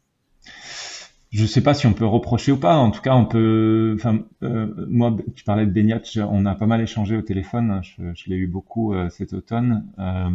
Je 1.34 1.46
sais 1.46 1.62
pas 1.62 1.74
si 1.74 1.88
on 1.88 1.92
peut 1.92 2.06
reprocher 2.06 2.52
ou 2.52 2.56
pas. 2.56 2.76
En 2.76 2.92
tout 2.92 3.00
cas, 3.00 3.16
on 3.16 3.26
peut. 3.26 3.96
Enfin, 3.98 4.20
euh, 4.44 4.72
moi, 4.88 5.16
tu 5.34 5.42
parlais 5.42 5.66
de 5.66 5.72
Beniat, 5.72 6.00
on 6.30 6.46
a 6.46 6.54
pas 6.54 6.66
mal 6.66 6.80
échangé 6.80 7.16
au 7.16 7.22
téléphone. 7.22 7.80
Je, 7.82 8.30
l'ai 8.30 8.36
eu 8.36 8.46
beaucoup 8.46 8.94
euh, 8.94 9.08
cet 9.08 9.32
automne. 9.32 9.84
Euh, 9.98 10.30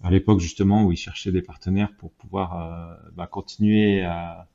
à 0.00 0.10
l'époque 0.12 0.38
justement 0.38 0.84
où 0.84 0.92
il 0.92 0.96
cherchait 0.96 1.32
des 1.32 1.42
partenaires 1.42 1.90
pour 1.98 2.12
pouvoir 2.12 2.54
euh, 2.54 3.10
bah, 3.16 3.26
continuer 3.26 4.04
à, 4.04 4.46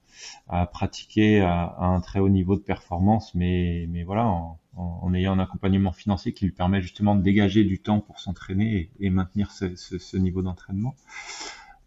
à 0.47 0.65
pratiquer 0.67 1.41
à, 1.41 1.75
un 1.79 1.99
très 1.99 2.19
haut 2.19 2.29
niveau 2.29 2.55
de 2.55 2.61
performance, 2.61 3.35
mais 3.35 3.85
mais 3.89 4.03
voilà, 4.03 4.25
en, 4.25 4.59
en, 4.77 5.13
ayant 5.13 5.33
un 5.33 5.39
accompagnement 5.39 5.91
financier 5.91 6.31
qui 6.31 6.45
lui 6.45 6.53
permet 6.53 6.81
justement 6.81 7.13
de 7.13 7.21
dégager 7.21 7.65
du 7.65 7.79
temps 7.79 7.99
pour 7.99 8.21
s'entraîner 8.21 8.89
et, 8.99 9.07
et, 9.07 9.09
maintenir 9.09 9.51
ce, 9.51 9.75
ce, 9.75 9.97
ce 9.97 10.15
niveau 10.15 10.41
d'entraînement. 10.41 10.95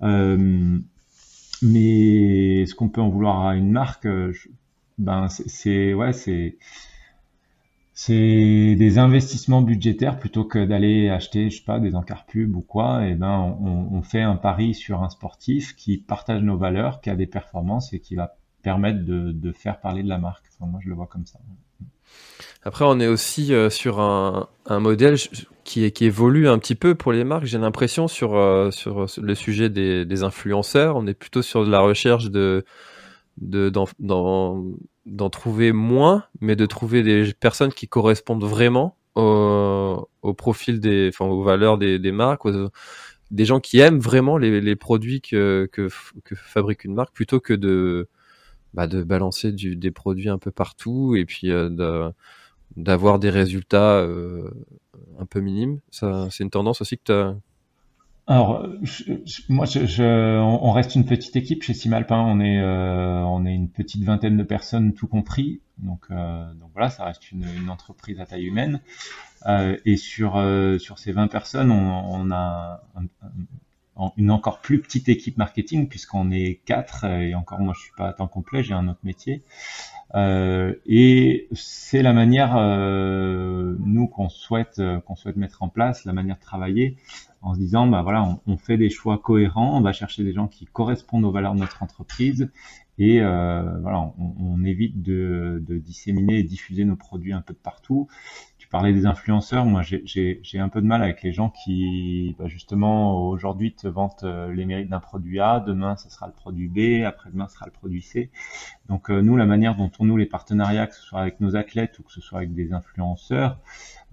Euh, 0.02 0.78
mais 1.62 2.62
est-ce 2.62 2.74
qu'on 2.74 2.88
peut 2.88 3.00
en 3.00 3.08
vouloir 3.08 3.46
à 3.46 3.56
une 3.56 3.70
marque 3.70 4.06
euh, 4.06 4.32
Ben 4.98 5.28
c'est 5.28 5.94
ouais 5.94 6.12
c'est 6.12 6.58
c'est 7.94 8.74
des 8.76 8.98
investissements 8.98 9.62
budgétaires 9.62 10.18
plutôt 10.18 10.44
que 10.44 10.64
d'aller 10.64 11.08
acheter 11.08 11.48
je 11.50 11.58
sais 11.58 11.64
pas 11.64 11.80
des 11.80 11.94
encarts 11.94 12.26
ou 12.36 12.60
quoi. 12.60 13.06
Et 13.06 13.14
ben 13.14 13.56
on, 13.60 13.88
on, 13.96 14.02
fait 14.02 14.20
un 14.22 14.36
pari 14.36 14.74
sur 14.74 15.02
un 15.02 15.08
sportif 15.08 15.74
qui 15.76 15.96
partage 15.98 16.42
nos 16.42 16.58
valeurs, 16.58 17.00
qui 17.00 17.10
a 17.10 17.16
des 17.16 17.26
performances 17.26 17.92
et 17.94 18.00
qui 18.00 18.14
va 18.14 18.36
permettre 18.62 19.04
de, 19.04 19.32
de 19.32 19.52
faire 19.52 19.80
parler 19.80 20.02
de 20.02 20.08
la 20.08 20.18
marque. 20.18 20.44
Enfin, 20.52 20.70
moi 20.70 20.80
je 20.82 20.88
le 20.90 20.94
vois 20.94 21.06
comme 21.06 21.24
ça. 21.26 21.38
Après, 22.66 22.84
on 22.84 22.98
est 22.98 23.06
aussi 23.06 23.54
euh, 23.54 23.70
sur 23.70 24.00
un, 24.00 24.48
un, 24.66 24.80
modèle 24.80 25.16
qui, 25.62 25.92
qui, 25.92 26.04
évolue 26.04 26.48
un 26.48 26.58
petit 26.58 26.74
peu 26.74 26.96
pour 26.96 27.12
les 27.12 27.22
marques. 27.22 27.44
J'ai 27.44 27.58
l'impression 27.58 28.08
sur, 28.08 28.34
euh, 28.34 28.72
sur 28.72 29.06
le 29.22 29.34
sujet 29.36 29.68
des, 29.70 30.22
influenceurs, 30.24 30.96
on 30.96 31.06
est 31.06 31.14
plutôt 31.14 31.42
sur 31.42 31.64
la 31.64 31.78
recherche 31.78 32.30
de 32.30 32.64
d'en 33.38 35.30
trouver 35.30 35.70
moins, 35.72 36.24
mais 36.40 36.56
de 36.56 36.66
trouver 36.66 37.04
des 37.04 37.32
personnes 37.34 37.72
qui 37.72 37.86
correspondent 37.86 38.42
vraiment 38.42 38.96
au, 39.14 40.08
au 40.22 40.34
profil 40.34 40.80
des, 40.80 41.10
enfin, 41.12 41.26
aux 41.26 41.44
valeurs 41.44 41.78
des, 41.78 42.00
des 42.00 42.12
marques, 42.12 42.48
des 43.30 43.44
gens 43.44 43.60
qui 43.60 43.78
aiment 43.78 44.00
vraiment 44.00 44.38
les, 44.38 44.60
les 44.60 44.74
produits 44.74 45.20
que, 45.20 45.68
que 45.70 45.88
fabrique 46.34 46.82
une 46.82 46.94
marque, 46.94 47.14
plutôt 47.14 47.38
que 47.38 47.52
de 47.52 48.08
bah, 48.76 48.86
de 48.86 49.02
balancer 49.02 49.52
des 49.52 49.90
produits 49.90 50.28
un 50.28 50.36
peu 50.36 50.50
partout 50.50 51.16
et 51.16 51.24
puis 51.24 51.50
euh, 51.50 52.10
d'avoir 52.76 53.18
des 53.18 53.30
résultats 53.30 54.00
euh, 54.00 54.50
un 55.18 55.24
peu 55.24 55.40
minimes. 55.40 55.80
Ça, 55.90 56.28
c'est 56.30 56.44
une 56.44 56.50
tendance 56.50 56.82
aussi 56.82 56.98
que 56.98 57.04
tu 57.04 57.12
as. 57.12 57.36
alors, 58.26 58.68
moi, 59.48 59.64
on 59.66 60.72
reste 60.72 60.94
une 60.94 61.06
petite 61.06 61.36
équipe 61.36 61.62
chez 61.62 61.72
Simalpin. 61.72 62.20
On 62.20 62.38
est, 62.38 62.60
euh, 62.60 63.22
on 63.22 63.46
est 63.46 63.54
une 63.54 63.70
petite 63.70 64.04
vingtaine 64.04 64.36
de 64.36 64.42
personnes, 64.42 64.92
tout 64.92 65.08
compris. 65.08 65.62
Donc, 65.78 66.10
donc 66.10 66.70
voilà, 66.74 66.90
ça 66.90 67.04
reste 67.04 67.32
une, 67.32 67.70
entreprise 67.70 68.20
à 68.20 68.26
taille 68.26 68.44
humaine. 68.44 68.80
Et 69.86 69.96
sur 69.96 70.32
sur 70.78 70.98
ces 70.98 71.12
20 71.12 71.28
personnes, 71.28 71.70
on, 71.70 72.30
a 72.30 72.82
une 74.16 74.30
encore 74.30 74.60
plus 74.60 74.80
petite 74.80 75.08
équipe 75.08 75.36
marketing 75.36 75.88
puisqu'on 75.88 76.30
est 76.30 76.60
quatre. 76.64 77.04
Et 77.04 77.34
encore, 77.34 77.60
moi, 77.60 77.74
je 77.76 77.82
suis 77.82 77.92
pas 77.96 78.08
à 78.08 78.12
temps 78.12 78.28
complet, 78.28 78.62
j'ai 78.62 78.74
un 78.74 78.88
autre 78.88 79.00
métier. 79.04 79.42
Euh, 80.14 80.74
et 80.86 81.48
c'est 81.52 82.02
la 82.02 82.12
manière, 82.12 82.56
euh, 82.56 83.74
nous, 83.80 84.06
qu'on 84.06 84.28
souhaite, 84.28 84.80
qu'on 85.04 85.16
souhaite 85.16 85.36
mettre 85.36 85.62
en 85.62 85.68
place, 85.68 86.04
la 86.04 86.12
manière 86.12 86.36
de 86.36 86.42
travailler 86.42 86.96
en 87.42 87.54
se 87.54 87.58
disant, 87.58 87.86
bah 87.86 88.02
voilà, 88.02 88.24
on, 88.24 88.40
on, 88.46 88.56
fait 88.56 88.76
des 88.76 88.90
choix 88.90 89.18
cohérents, 89.18 89.78
on 89.78 89.80
va 89.80 89.92
chercher 89.92 90.24
des 90.24 90.32
gens 90.32 90.48
qui 90.48 90.66
correspondent 90.66 91.24
aux 91.24 91.30
valeurs 91.30 91.54
de 91.54 91.60
notre 91.60 91.82
entreprise 91.82 92.50
et 92.98 93.20
euh, 93.20 93.62
voilà, 93.80 94.12
on, 94.18 94.34
on 94.40 94.64
évite 94.64 95.02
de, 95.02 95.62
de, 95.66 95.78
disséminer 95.78 96.38
et 96.38 96.42
diffuser 96.42 96.84
nos 96.84 96.96
produits 96.96 97.32
un 97.32 97.42
peu 97.42 97.52
de 97.52 97.58
partout. 97.58 98.08
Tu 98.66 98.70
parlais 98.70 98.92
des 98.92 99.06
influenceurs, 99.06 99.64
moi 99.64 99.82
j'ai 99.82 100.58
un 100.58 100.68
peu 100.68 100.80
de 100.80 100.86
mal 100.88 101.00
avec 101.00 101.22
les 101.22 101.32
gens 101.32 101.50
qui, 101.50 102.34
bah 102.36 102.48
justement, 102.48 103.28
aujourd'hui 103.28 103.72
te 103.72 103.86
vantent 103.86 104.24
euh, 104.24 104.52
les 104.52 104.64
mérites 104.64 104.88
d'un 104.88 104.98
produit 104.98 105.38
A, 105.38 105.60
demain 105.60 105.94
ça 105.94 106.10
sera 106.10 106.26
le 106.26 106.32
produit 106.32 106.66
B, 106.66 107.04
après-demain 107.04 107.46
ce 107.46 107.54
sera 107.54 107.66
le 107.66 107.70
produit 107.70 108.02
C. 108.02 108.28
Donc 108.88 109.08
euh, 109.08 109.20
nous, 109.20 109.36
la 109.36 109.46
manière 109.46 109.76
dont 109.76 109.92
on 110.00 110.06
noue 110.06 110.16
les 110.16 110.26
partenariats, 110.26 110.88
que 110.88 110.96
ce 110.96 111.02
soit 111.02 111.20
avec 111.20 111.38
nos 111.38 111.54
athlètes 111.54 112.00
ou 112.00 112.02
que 112.02 112.10
ce 112.10 112.20
soit 112.20 112.38
avec 112.38 112.54
des 112.54 112.72
influenceurs, 112.72 113.60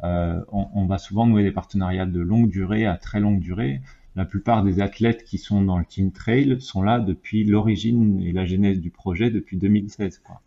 euh, 0.04 0.40
on, 0.52 0.68
on, 0.76 0.86
va 0.86 1.00
souvent 1.00 1.26
nouer 1.26 1.42
des 1.42 1.52
partenariats 1.52 2.06
de 2.06 2.20
longue 2.20 2.52
durée 2.52 2.86
à 2.86 2.98
très 2.98 3.20
longue 3.20 3.40
durée. 3.40 3.82
La 4.16 4.26
plupart 4.26 4.62
des 4.62 4.82
athlètes 4.82 5.24
qui 5.24 5.40
sont 5.40 5.64
dans 5.64 5.80
le 5.80 5.86
Team 5.86 6.12
Trail 6.12 6.62
sont 6.62 6.84
là 6.84 7.00
depuis 7.00 7.44
l'origine 7.44 8.22
et 8.22 8.32
la 8.32 8.46
genèse 8.46 8.80
du 8.80 8.92
projet 8.92 9.32
depuis 9.32 9.58
2016. 9.58 10.20
Quoi. 10.20 10.44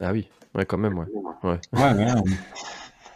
Ah 0.00 0.12
oui, 0.12 0.28
ouais, 0.54 0.64
quand 0.64 0.78
même, 0.78 0.98
ouais. 0.98 1.06
ouais. 1.42 1.60
ouais, 1.72 1.92
ouais 1.94 2.14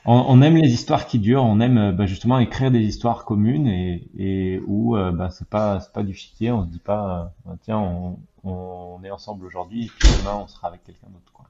on, 0.06 0.24
on, 0.28 0.42
aime 0.42 0.56
les 0.56 0.68
histoires 0.72 1.06
qui 1.06 1.18
durent, 1.18 1.44
on 1.44 1.60
aime 1.60 1.92
bah, 1.92 2.06
justement 2.06 2.38
écrire 2.38 2.70
des 2.70 2.82
histoires 2.82 3.24
communes 3.24 3.66
et, 3.66 4.08
et 4.18 4.60
où 4.66 4.96
euh, 4.96 5.12
bah, 5.12 5.30
c'est 5.30 5.48
pas 5.48 5.80
c'est 5.80 5.92
pas 5.92 6.02
du 6.02 6.14
chiquier, 6.14 6.52
on 6.52 6.62
se 6.62 6.68
dit 6.68 6.78
pas 6.78 7.32
euh, 7.46 7.52
tiens 7.62 7.78
on, 7.78 8.18
on, 8.44 9.02
est 9.02 9.10
ensemble 9.10 9.46
aujourd'hui 9.46 9.86
et 9.86 9.90
puis 9.98 10.08
demain 10.18 10.36
on 10.42 10.46
sera 10.46 10.68
avec 10.68 10.84
quelqu'un 10.84 11.06
d'autre 11.08 11.32
quoi. 11.32 11.46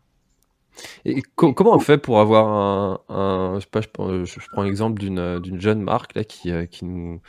Et 1.05 1.23
co 1.35 1.53
comment 1.53 1.75
on 1.75 1.81
fait 1.81 1.99
pour 1.99 2.21
avoir 2.21 2.49
un, 2.49 3.00
un 3.09 3.55
je 3.57 3.61
sais 3.61 3.71
pas, 3.71 3.81
je, 3.81 3.88
prends, 3.88 4.25
je, 4.25 4.41
prends 4.53 4.62
l'exemple 4.62 5.00
d'une 5.00 5.41
d'une 5.41 5.61
jeune 5.61 5.83
marque 5.83 6.14
là 6.14 6.23
qui 6.25 6.53
euh, 6.53 6.67
qui 6.67 6.85
nous 6.85 7.21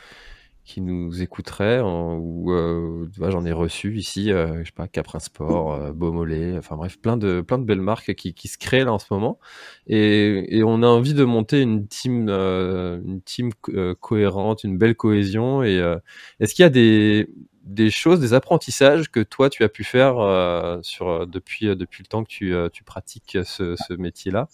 qui 0.66 0.80
nous 0.80 1.22
écouterait 1.22 1.80
ou 1.80 2.50
euh, 2.52 3.08
j'en 3.18 3.44
ai 3.46 3.52
reçu 3.52 3.96
ici 3.96 4.32
euh, 4.32 4.58
je 4.60 4.64
sais 4.64 4.72
pas 4.74 4.88
Caprin 4.88 5.20
Sport 5.20 5.72
euh, 5.72 5.92
Beaumolet 5.92 6.58
enfin 6.58 6.74
bref 6.76 6.98
plein 7.00 7.16
de 7.16 7.40
plein 7.40 7.58
de 7.58 7.64
belles 7.64 7.80
marques 7.80 8.14
qui, 8.14 8.34
qui 8.34 8.48
se 8.48 8.58
créent 8.58 8.84
là 8.84 8.92
en 8.92 8.98
ce 8.98 9.06
moment. 9.10 9.38
Et, 9.86 10.58
et 10.58 10.64
on 10.64 10.82
a 10.82 10.86
envie 10.88 11.14
de 11.14 11.24
monter 11.24 11.62
une 11.62 11.86
team 11.86 12.26
euh, 12.28 13.00
une 13.04 13.22
team 13.22 13.50
euh, 13.68 13.94
cohérente 14.00 14.64
une 14.64 14.76
belle 14.76 14.96
cohésion. 14.96 15.62
Et 15.62 15.78
euh, 15.78 15.98
est-ce 16.40 16.52
qu'il 16.54 16.64
y 16.64 16.66
a 16.66 16.70
des 16.70 17.28
des 17.62 17.90
choses, 17.90 18.20
des 18.20 18.32
apprentissages 18.34 19.10
que 19.10 19.20
toi 19.20 19.50
tu 19.50 19.64
as 19.64 19.68
pu 19.68 19.84
faire 19.84 20.18
euh, 20.18 20.78
sur 20.82 21.26
depuis 21.26 21.66
depuis 21.76 22.02
le 22.02 22.08
temps 22.08 22.22
que 22.24 22.28
tu, 22.28 22.54
tu 22.72 22.84
pratiques 22.84 23.38
ce, 23.44 23.74
ce 23.76 23.94
métier-là, 23.94 24.48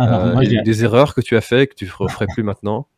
euh, 0.00 0.34
des 0.62 0.84
erreurs 0.84 1.14
que 1.14 1.20
tu 1.20 1.36
as 1.36 1.40
fait 1.42 1.66
que 1.68 1.74
tu 1.74 1.86
ferais 1.86 2.26
plus 2.26 2.42
maintenant? 2.42 2.88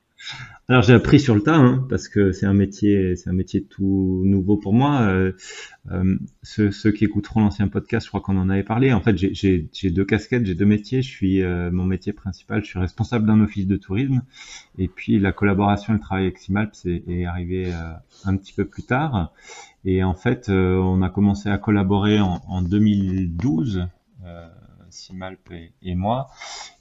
Alors 0.68 0.82
j'ai 0.82 0.94
appris 0.94 1.20
sur 1.20 1.36
le 1.36 1.42
tas 1.42 1.54
hein, 1.54 1.86
parce 1.88 2.08
que 2.08 2.32
c'est 2.32 2.46
un 2.46 2.52
métier, 2.52 3.14
c'est 3.14 3.30
un 3.30 3.32
métier 3.32 3.62
tout 3.62 4.22
nouveau 4.24 4.56
pour 4.56 4.72
moi. 4.72 5.02
Euh, 5.02 5.32
euh, 5.92 6.16
ceux, 6.42 6.90
qui 6.90 7.04
écouteront 7.04 7.38
l'ancien 7.40 7.68
podcast, 7.68 8.06
je 8.06 8.10
crois 8.10 8.20
qu'on 8.20 8.36
en 8.36 8.50
avait 8.50 8.64
parlé. 8.64 8.92
En 8.92 9.00
fait, 9.00 9.16
j'ai 9.16 9.90
deux 9.90 10.04
casquettes, 10.04 10.44
j'ai 10.44 10.56
deux 10.56 10.64
métiers. 10.64 11.02
Je 11.02 11.08
suis 11.08 11.40
euh, 11.40 11.70
mon 11.70 11.84
métier 11.84 12.12
principal, 12.12 12.64
je 12.64 12.70
suis 12.70 12.80
responsable 12.80 13.26
d'un 13.28 13.40
office 13.40 13.68
de 13.68 13.76
tourisme, 13.76 14.22
et 14.76 14.88
puis 14.88 15.20
la 15.20 15.30
collaboration 15.30 15.92
et 15.92 15.96
le 15.98 16.02
travail 16.02 16.24
avec 16.24 16.38
Simalps 16.38 16.84
est, 16.84 17.24
arrivé 17.26 17.72
un 18.24 18.36
petit 18.36 18.52
peu 18.52 18.64
plus 18.64 18.82
tard. 18.82 19.32
Et 19.84 20.02
en 20.02 20.14
fait, 20.14 20.48
on 20.48 21.00
a 21.02 21.10
commencé 21.10 21.48
à 21.48 21.58
collaborer 21.58 22.18
en 22.18 22.62
2012. 22.62 23.86
Simalp 24.96 25.50
et, 25.52 25.72
et, 25.82 25.94
moi. 25.94 26.28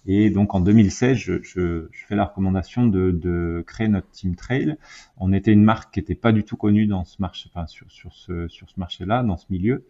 Et 0.05 0.29
donc 0.29 0.53
en 0.55 0.59
2016, 0.59 1.17
je, 1.17 1.87
fais 2.07 2.15
la 2.15 2.25
recommandation 2.25 2.85
de, 2.87 3.63
créer 3.67 3.87
notre 3.87 4.09
Team 4.11 4.35
Trail. 4.35 4.77
On 5.17 5.33
était 5.33 5.51
une 5.51 5.63
marque 5.63 5.93
qui 5.93 5.99
n'était 5.99 6.15
pas 6.15 6.31
du 6.31 6.43
tout 6.43 6.57
connue 6.57 6.87
dans 6.87 7.05
ce 7.05 7.17
sur, 7.67 8.13
ce, 8.13 8.49
marché-là, 8.77 9.23
dans 9.23 9.37
ce 9.37 9.45
milieu. 9.49 9.85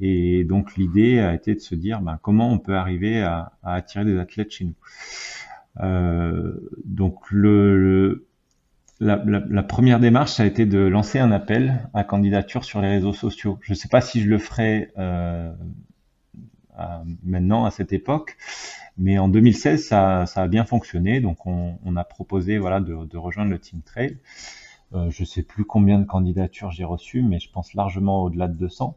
Et 0.00 0.44
donc 0.44 0.76
l'idée 0.76 1.18
a 1.18 1.34
été 1.34 1.54
de 1.54 1.60
se 1.60 1.74
dire 1.74 2.00
ben, 2.00 2.18
comment 2.22 2.52
on 2.52 2.58
peut 2.58 2.76
arriver 2.76 3.22
à, 3.22 3.52
attirer 3.62 4.04
des 4.04 4.18
athlètes 4.18 4.52
chez 4.52 4.64
nous. 4.64 4.74
Euh, 5.80 6.54
donc 6.84 7.30
la, 9.00 9.62
première 9.62 10.00
démarche, 10.00 10.32
ça 10.32 10.42
a 10.42 10.46
été 10.46 10.66
de 10.66 10.78
lancer 10.78 11.18
un 11.18 11.32
appel 11.32 11.88
à 11.94 12.04
candidature 12.04 12.64
sur 12.64 12.80
les 12.80 12.88
réseaux 12.88 13.12
sociaux. 13.12 13.58
Je 13.62 13.72
ne 13.72 13.76
sais 13.76 13.88
pas 13.88 14.00
si 14.00 14.20
je 14.20 14.28
le 14.28 14.38
ferai 14.38 14.90
euh, 14.98 15.52
maintenant 17.24 17.64
à 17.64 17.70
cette 17.70 17.92
époque. 17.92 18.36
Mais 18.98 19.18
en 19.18 19.28
2016, 19.28 19.86
ça, 19.86 20.26
ça 20.26 20.42
a 20.42 20.48
bien 20.48 20.64
fonctionné. 20.64 21.20
Donc, 21.20 21.46
on, 21.46 21.96
a 21.96 22.04
proposé 22.04 22.58
voilà, 22.58 22.80
de, 22.80 23.16
rejoindre 23.16 23.50
le 23.50 23.58
Team 23.58 23.80
Trail. 23.82 24.18
Euh, 24.94 25.10
je 25.10 25.24
sais 25.24 25.42
plus 25.42 25.64
combien 25.64 25.98
de 25.98 26.04
candidatures 26.04 26.70
j'ai 26.70 26.84
reçues, 26.84 27.22
mais 27.22 27.38
je 27.38 27.50
pense 27.50 27.74
largement 27.74 28.24
au-delà 28.24 28.48
de 28.48 28.54
200. 28.54 28.96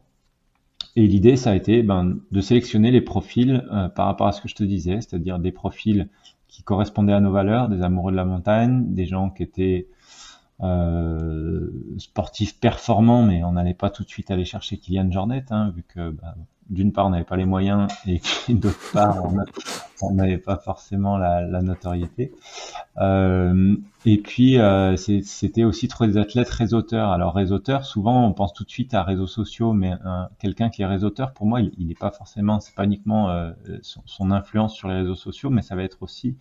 Et 0.96 1.06
l'idée, 1.06 1.36
ça 1.36 1.52
a 1.52 1.54
été 1.54 1.82
ben, 1.82 2.18
de 2.30 2.40
sélectionner 2.40 2.90
les 2.90 3.00
profils 3.00 3.64
euh, 3.70 3.88
par 3.88 4.06
rapport 4.06 4.26
à 4.26 4.32
ce 4.32 4.40
que 4.40 4.48
je 4.48 4.54
te 4.54 4.64
disais, 4.64 4.96
c'est-à-dire 4.96 5.38
des 5.38 5.52
profils 5.52 6.08
qui 6.48 6.62
correspondaient 6.62 7.12
à 7.12 7.20
nos 7.20 7.32
valeurs, 7.32 7.68
des 7.68 7.82
amoureux 7.82 8.12
de 8.12 8.16
la 8.16 8.24
montagne, 8.24 8.92
des 8.92 9.06
gens 9.06 9.30
qui 9.30 9.42
étaient 9.42 9.86
euh, 10.62 11.70
sportifs 11.98 12.58
performants, 12.58 13.22
mais 13.22 13.42
on 13.44 13.52
n'allait 13.52 13.74
pas 13.74 13.90
tout 13.90 14.04
de 14.04 14.08
suite 14.08 14.30
aller 14.30 14.44
chercher 14.44 14.78
Kylian 14.78 15.10
Jornet, 15.10 15.44
hein, 15.50 15.72
vu 15.74 15.82
que 15.82 16.10
bah, 16.10 16.34
d'une 16.70 16.92
part 16.92 17.06
on 17.06 17.10
n'avait 17.10 17.24
pas 17.24 17.36
les 17.36 17.44
moyens 17.44 17.88
et 18.06 18.20
d'autre 18.48 18.92
part 18.92 19.24
on 20.02 20.14
n'avait 20.14 20.38
pas 20.38 20.56
forcément 20.56 21.16
la, 21.16 21.42
la 21.42 21.62
notoriété. 21.62 22.32
Euh, 22.98 23.76
et 24.04 24.18
puis 24.18 24.58
euh, 24.58 24.96
c'était 24.96 25.64
aussi 25.64 25.88
trouver 25.88 26.10
des 26.10 26.18
athlètes 26.18 26.50
réseauteurs. 26.50 27.10
Alors 27.10 27.34
réseauteur, 27.34 27.84
souvent 27.84 28.26
on 28.26 28.32
pense 28.32 28.52
tout 28.52 28.64
de 28.64 28.70
suite 28.70 28.94
à 28.94 29.02
réseaux 29.02 29.26
sociaux, 29.26 29.72
mais 29.72 29.92
quelqu'un 30.38 30.70
qui 30.70 30.82
est 30.82 30.86
réseauteur, 30.86 31.32
pour 31.32 31.46
moi, 31.46 31.60
il 31.60 31.86
n'est 31.86 31.94
pas 31.94 32.10
forcément, 32.10 32.60
c'est 32.60 32.74
pas 32.74 32.84
uniquement 32.84 33.30
euh, 33.30 33.52
son, 33.82 34.02
son, 34.06 34.30
influence 34.30 34.74
sur 34.74 34.88
les 34.88 34.96
réseaux 34.96 35.14
sociaux, 35.14 35.50
mais 35.50 35.62
ça 35.62 35.76
va 35.76 35.82
être 35.82 35.98
aussi 36.02 36.36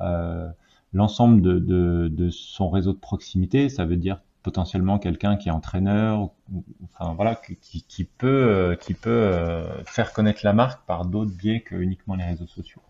euh, 0.00 0.48
l'ensemble 0.92 1.42
de, 1.42 1.58
de, 1.58 2.08
de, 2.08 2.30
son 2.30 2.70
réseau 2.70 2.92
de 2.92 2.98
proximité. 2.98 3.68
Ça 3.68 3.84
veut 3.84 3.96
dire 3.96 4.20
potentiellement 4.42 4.98
quelqu'un 4.98 5.36
qui 5.36 5.48
est 5.48 5.52
entraîneur, 5.52 6.30
enfin 6.84 7.12
voilà, 7.14 7.34
qui, 7.60 7.82
qui 7.82 8.04
peut, 8.04 8.76
qui 8.80 8.94
peut 8.94 9.10
euh, 9.10 9.84
faire 9.84 10.12
connaître 10.12 10.40
la 10.44 10.52
marque 10.52 10.86
par 10.86 11.04
d'autres 11.04 11.36
biais 11.36 11.60
que 11.60 11.74
uniquement 11.74 12.14
les 12.14 12.24
réseaux 12.24 12.46
sociaux. 12.46 12.80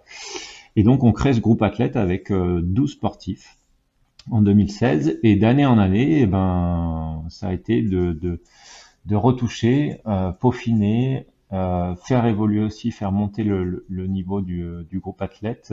Et 0.77 0.83
donc 0.83 1.03
on 1.03 1.13
crée 1.13 1.33
ce 1.33 1.41
groupe 1.41 1.63
athlète 1.63 1.97
avec 1.97 2.31
12 2.31 2.33
euh, 2.33 2.87
sportifs 2.87 3.57
en 4.31 4.43
2016 4.43 5.19
et 5.23 5.37
d'année 5.37 5.67
en 5.67 5.79
année, 5.79 6.21
eh 6.21 6.27
ben 6.27 7.25
ça 7.29 7.49
a 7.49 7.53
été 7.53 7.83
de, 7.83 8.13
de, 8.13 8.43
de 9.07 9.17
retoucher, 9.17 10.01
euh, 10.07 10.31
peaufiner, 10.33 11.27
euh, 11.53 11.95
faire 11.97 12.27
évoluer 12.27 12.61
aussi, 12.61 12.91
faire 12.91 13.13
monter 13.13 13.43
le, 13.43 13.85
le 13.89 14.07
niveau 14.07 14.41
du, 14.41 14.67
du, 14.91 14.99
groupe 15.01 15.23
athlète. 15.23 15.73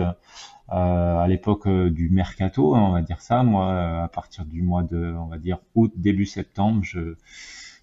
Euh, 0.72 1.17
à 1.20 1.27
l'époque 1.27 1.67
euh, 1.67 1.91
du 1.91 2.10
mercato, 2.10 2.75
hein, 2.75 2.82
on 2.82 2.91
va 2.94 3.01
dire 3.01 3.22
ça. 3.22 3.44
Moi, 3.44 3.67
euh, 3.70 4.03
à 4.03 4.08
partir 4.08 4.46
du 4.46 4.63
mois 4.63 4.84
de, 4.84 5.13
on 5.13 5.27
va 5.27 5.38
dire 5.38 5.60
août 5.75 5.91
début 5.96 6.25
septembre, 6.25 6.82
je, 6.84 7.15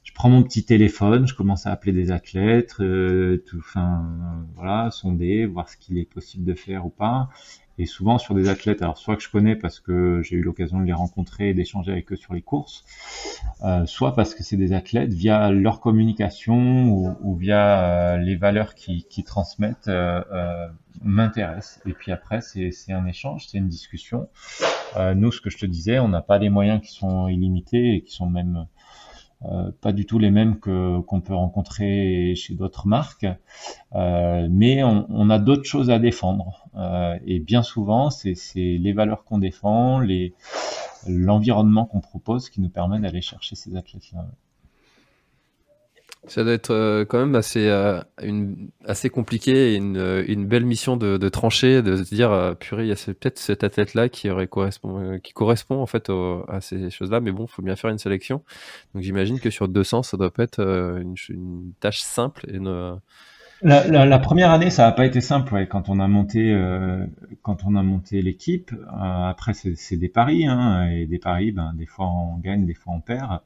je 0.03 0.13
prends 0.15 0.29
mon 0.29 0.43
petit 0.43 0.65
téléphone, 0.65 1.27
je 1.29 1.35
commence 1.35 1.67
à 1.67 1.73
appeler 1.73 1.93
des 1.93 2.11
athlètes, 2.11 2.75
euh, 2.81 3.43
tout, 3.47 3.59
enfin 3.59 4.05
voilà, 4.57 4.91
sonder, 4.91 5.47
voir 5.47 5.69
ce 5.69 5.77
qu'il 5.77 5.97
est 5.97 6.05
possible 6.05 6.45
de 6.45 6.55
faire 6.55 6.87
ou 6.87 6.91
pas 6.91 7.29
et 7.79 7.87
souvent 7.87 8.19
sur 8.19 8.35
des 8.35 8.49
athlètes, 8.49 8.83
alors 8.83 8.99
soit 8.99 9.17
que 9.17 9.23
je 9.23 9.31
connais 9.31 9.57
parce 9.57 9.81
que 9.81 10.23
j'ai 10.23 10.37
eu 10.37 10.43
l'occasion 10.43 10.81
de 10.81 10.85
les 10.85 10.93
rencontrer 10.93 11.51
et 11.51 11.55
d'échanger 11.55 11.93
avec 11.93 12.13
eux 12.13 12.17
sur 12.17 12.35
les 12.35 12.43
courses, 12.43 12.85
euh, 13.65 13.87
soit 13.87 14.15
parce 14.15 14.35
que 14.35 14.43
c'est 14.43 14.57
des 14.57 14.73
athlètes 14.73 15.13
via 15.13 15.51
leur 15.51 15.81
communication 15.81 16.89
ou, 16.89 17.17
ou 17.23 17.37
via 17.37 17.81
euh, 17.81 18.17
les 18.19 18.37
valeurs 18.37 18.75
qu'ils 18.75 19.05
qui 19.05 19.25
transmettent 19.25 19.89
euh, 19.89 20.23
euh 20.33 20.69
m'intéressent. 21.05 21.81
Et 21.87 21.93
puis 21.93 22.13
après, 22.13 22.41
c'est 22.41 22.93
un 22.93 23.07
échange, 23.07 23.47
c'est 23.49 23.59
une 23.59 23.69
discussion. 23.69 24.29
Euh, 24.97 25.15
nous, 25.15 25.33
ce 25.33 25.41
que 25.41 25.51
je 25.51 25.59
te 25.59 25.67
disais, 25.67 25.99
on 25.99 26.09
n'a 26.09 26.21
pas 26.21 26.39
les 26.39 26.51
moyens 26.51 26.81
qui 26.81 26.93
sont 26.93 27.29
illimités 27.29 27.97
et 27.97 28.03
qui 28.03 28.15
sont 28.15 28.29
même 28.29 28.67
pas 29.81 29.93
du 29.93 30.07
tout 30.07 30.19
les 30.19 30.31
mêmes 30.31 30.59
que 30.61 31.01
qu'on 31.01 31.21
peut 31.21 31.35
rencontrer 31.35 32.35
chez 32.37 32.55
d'autres 32.55 32.87
marques, 32.87 33.27
euh, 33.95 34.49
mais 34.51 34.83
on, 34.83 35.07
on 35.09 35.31
a 35.31 35.39
d'autres 35.39 35.65
choses 35.65 35.91
à 35.91 35.99
défendre. 35.99 36.67
Euh, 36.77 37.19
et 37.27 37.41
bien 37.41 37.63
souvent, 37.63 38.11
c'est 38.11 38.35
les 38.55 38.93
valeurs 38.93 39.25
qu'on 39.25 39.39
défend, 39.39 40.01
les 40.01 40.35
l'environnement 41.09 41.85
qu'on 41.87 42.01
propose 42.01 42.49
qui 42.49 42.61
nous 42.61 42.69
permet 42.69 43.01
d'aller 43.01 43.21
chercher 43.21 43.57
ces 43.57 43.77
athlètes-là. 43.77 44.27
Ça 46.29 46.45
doit 46.45 46.53
être 46.53 46.71
euh, 46.71 47.05
quand 47.05 47.19
même 47.19 47.35
assez, 47.35 47.67
euh, 47.69 48.01
une, 48.23 48.71
assez 48.85 49.11
compliqué 49.11 49.73
et 49.73 49.75
une, 49.75 49.97
euh, 49.97 50.25
une 50.29 50.47
belle 50.47 50.65
mission 50.65 50.97
de, 50.97 51.17
de 51.17 51.29
trancher, 51.29 51.83
de 51.83 51.97
se 51.97 52.15
dire, 52.15 52.55
purée, 52.61 52.85
il 52.85 52.89
y 52.91 52.93
a 52.93 52.97
peut-être 52.97 53.39
cet 53.39 53.65
athlète-là 53.65 54.09
qui, 54.09 54.31
aurait 54.31 54.47
correspond, 54.47 55.19
qui 55.19 55.33
correspond 55.33 55.81
en 55.81 55.87
fait 55.87 56.11
à 56.49 56.61
ces 56.61 56.91
choses-là, 56.91 57.21
mais 57.21 57.33
bon, 57.33 57.47
il 57.47 57.51
faut 57.51 57.63
bien 57.63 57.75
faire 57.75 57.91
une 57.91 57.99
sélection. 57.99 58.45
Donc 58.95 59.03
j'imagine 59.03 59.41
que 59.41 59.51
sur 59.51 59.67
200, 59.67 60.05
ça 60.05 60.17
doit 60.17 60.31
pas 60.31 60.45
être 60.45 60.61
une, 60.61 61.17
une 61.29 61.73
tâche 61.81 62.03
simple 62.03 62.45
et 62.49 62.55
une, 62.55 63.01
la, 63.63 63.87
la, 63.87 64.07
la, 64.07 64.19
première 64.19 64.51
année, 64.51 64.71
ça 64.71 64.85
n'a 64.85 64.93
pas 64.93 65.07
été 65.07 65.21
simple. 65.21 65.55
Ouais, 65.55 65.67
quand 65.69 65.89
on 65.89 66.01
a 66.01 66.09
monté, 66.09 66.53
euh, 66.53 67.07
quand 67.43 67.65
on 67.65 67.77
a 67.77 67.83
monté 67.83 68.23
l'équipe. 68.23 68.73
Euh, 68.73 69.29
après, 69.29 69.55
c'est 69.55 69.97
des 69.97 70.09
paris, 70.09 70.47
hein, 70.47 70.89
et 70.89 71.07
des 71.07 71.19
paris, 71.19 71.53
ben, 71.53 71.73
des 71.75 71.87
fois 71.87 72.09
on 72.09 72.39
gagne, 72.39 72.67
des 72.67 72.75
fois 72.75 72.95
on 72.95 73.01
perd. 73.01 73.41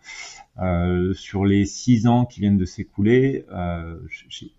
Euh, 0.59 1.13
sur 1.15 1.45
les 1.45 1.67
six 1.67 2.07
ans 2.07 2.25
qui 2.25 2.41
viennent 2.41 2.57
de 2.57 2.65
s'écouler, 2.65 3.45
euh, 3.53 3.99
il 4.41 4.51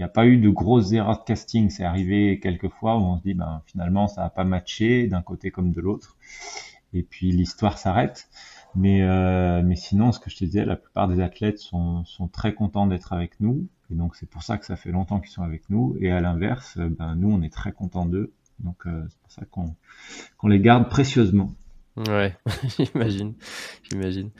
n'y 0.00 0.04
a 0.04 0.08
pas 0.08 0.26
eu 0.26 0.38
de 0.38 0.50
grosses 0.50 0.92
erreurs 0.92 1.20
de 1.20 1.24
casting. 1.24 1.70
C'est 1.70 1.84
arrivé 1.84 2.40
quelques 2.40 2.68
fois 2.68 2.96
où 2.96 3.02
on 3.02 3.18
se 3.18 3.22
dit, 3.22 3.34
ben, 3.34 3.62
finalement, 3.66 4.08
ça 4.08 4.22
n'a 4.22 4.30
pas 4.30 4.44
matché 4.44 5.06
d'un 5.06 5.22
côté 5.22 5.50
comme 5.50 5.72
de 5.72 5.80
l'autre, 5.80 6.16
et 6.92 7.02
puis 7.02 7.30
l'histoire 7.30 7.78
s'arrête. 7.78 8.28
Mais, 8.76 9.02
euh, 9.02 9.62
mais 9.64 9.76
sinon, 9.76 10.12
ce 10.12 10.18
que 10.18 10.30
je 10.30 10.36
te 10.36 10.44
disais, 10.44 10.64
la 10.64 10.76
plupart 10.76 11.08
des 11.08 11.20
athlètes 11.20 11.58
sont, 11.58 12.04
sont 12.04 12.28
très 12.28 12.54
contents 12.54 12.86
d'être 12.86 13.12
avec 13.12 13.38
nous. 13.40 13.68
Et 13.90 13.94
donc, 13.94 14.16
c'est 14.16 14.28
pour 14.28 14.42
ça 14.42 14.58
que 14.58 14.66
ça 14.66 14.76
fait 14.76 14.90
longtemps 14.90 15.20
qu'ils 15.20 15.30
sont 15.30 15.42
avec 15.42 15.68
nous. 15.70 15.96
Et 16.00 16.10
à 16.10 16.20
l'inverse, 16.20 16.76
euh, 16.78 16.88
ben, 16.88 17.14
nous, 17.14 17.30
on 17.30 17.42
est 17.42 17.52
très 17.52 17.72
contents 17.72 18.06
d'eux. 18.06 18.32
Donc, 18.60 18.86
euh, 18.86 19.02
c'est 19.08 19.18
pour 19.20 19.30
ça 19.32 19.42
qu'on 19.50 20.48
les 20.48 20.60
garde 20.60 20.88
précieusement. 20.88 21.54
Ouais, 21.96 22.36
j'imagine. 22.78 23.34
J'imagine. 23.82 24.30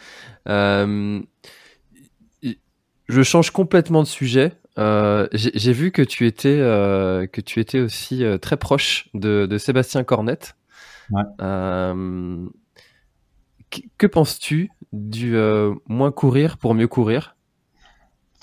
Euh, 0.48 1.20
je 3.06 3.22
change 3.22 3.50
complètement 3.50 4.02
de 4.02 4.08
sujet. 4.08 4.52
Euh, 4.78 5.28
J'ai 5.32 5.72
vu 5.72 5.92
que 5.92 6.02
tu 6.02 6.26
étais, 6.26 6.56
que 6.58 7.40
tu 7.40 7.60
étais 7.60 7.80
aussi 7.80 8.24
très 8.40 8.56
proche 8.56 9.08
de, 9.14 9.46
de 9.46 9.58
Sébastien 9.58 10.04
Cornette. 10.04 10.56
Ouais 11.10 11.22
que 13.98 14.06
penses-tu 14.06 14.70
du 14.92 15.36
moins 15.88 16.12
courir 16.12 16.58
pour 16.58 16.74
mieux 16.74 16.86
courir? 16.86 17.33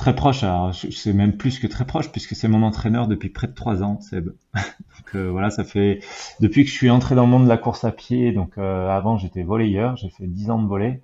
Très 0.01 0.15
proche, 0.15 0.41
alors 0.41 0.73
c'est 0.73 1.13
même 1.13 1.37
plus 1.37 1.59
que 1.59 1.67
très 1.67 1.85
proche 1.85 2.11
puisque 2.11 2.33
c'est 2.35 2.47
mon 2.47 2.63
entraîneur 2.63 3.07
depuis 3.07 3.29
près 3.29 3.45
de 3.45 3.53
trois 3.53 3.83
ans, 3.83 4.01
Seb. 4.01 4.29
donc 4.55 5.13
euh, 5.13 5.29
voilà, 5.29 5.51
ça 5.51 5.63
fait 5.63 5.99
depuis 6.39 6.63
que 6.63 6.71
je 6.71 6.75
suis 6.75 6.89
entré 6.89 7.13
dans 7.13 7.25
le 7.25 7.29
monde 7.29 7.43
de 7.43 7.47
la 7.47 7.59
course 7.59 7.83
à 7.83 7.91
pied. 7.91 8.31
Donc 8.31 8.57
euh, 8.57 8.89
avant 8.89 9.17
j'étais 9.17 9.43
volleyeur, 9.43 9.97
j'ai 9.97 10.09
fait 10.09 10.25
dix 10.25 10.49
ans 10.49 10.59
de 10.59 10.67
volley 10.67 11.03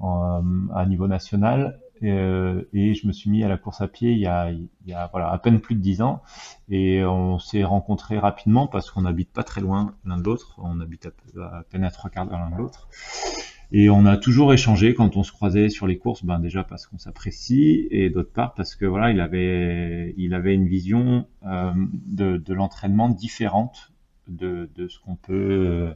à 0.00 0.86
niveau 0.86 1.06
national 1.06 1.80
et, 2.00 2.08
je 2.94 3.06
me 3.06 3.12
suis 3.12 3.28
mis 3.28 3.44
à 3.44 3.48
la 3.48 3.58
course 3.58 3.82
à 3.82 3.88
pied 3.88 4.12
il 4.12 4.18
y 4.20 4.26
a, 4.26 4.50
il 4.50 4.70
y 4.86 4.94
a 4.94 5.06
voilà 5.12 5.30
à 5.30 5.36
peine 5.36 5.60
plus 5.60 5.74
de 5.74 5.80
dix 5.80 6.00
ans 6.00 6.22
et 6.70 7.04
on 7.04 7.38
s'est 7.38 7.62
rencontrés 7.62 8.18
rapidement 8.18 8.66
parce 8.66 8.90
qu'on 8.90 9.02
n'habite 9.02 9.34
pas 9.34 9.42
très 9.42 9.60
loin 9.60 9.92
l'un 10.06 10.16
de 10.16 10.22
l'autre, 10.22 10.54
on 10.56 10.80
habite 10.80 11.10
à, 11.36 11.58
à 11.58 11.62
peine 11.64 11.84
à 11.84 11.90
trois 11.90 12.08
quarts 12.08 12.24
d'heure 12.24 12.38
l'un 12.38 12.48
de 12.48 12.56
l'autre. 12.56 12.88
Et 13.72 13.88
on 13.88 14.04
a 14.04 14.16
toujours 14.16 14.52
échangé 14.52 14.94
quand 14.94 15.16
on 15.16 15.22
se 15.22 15.30
croisait 15.30 15.68
sur 15.68 15.86
les 15.86 15.96
courses, 15.96 16.24
ben 16.24 16.40
déjà 16.40 16.64
parce 16.64 16.86
qu'on 16.86 16.98
s'apprécie 16.98 17.86
et 17.90 18.10
d'autre 18.10 18.32
part 18.32 18.54
parce 18.54 18.74
que 18.74 18.84
voilà, 18.84 19.10
il 19.10 19.20
avait, 19.20 20.12
il 20.16 20.34
avait 20.34 20.54
une 20.54 20.66
vision 20.66 21.26
euh, 21.46 21.72
de, 22.06 22.36
de 22.36 22.54
l'entraînement 22.54 23.08
différente 23.08 23.92
de, 24.26 24.68
de 24.74 24.88
ce 24.88 24.98
qu'on 24.98 25.16
peut 25.16 25.34
euh, 25.34 25.94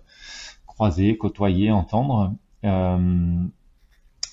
croiser, 0.67 1.17
côtoyer, 1.17 1.71
entendre. 1.71 2.35
Euh, 2.65 3.45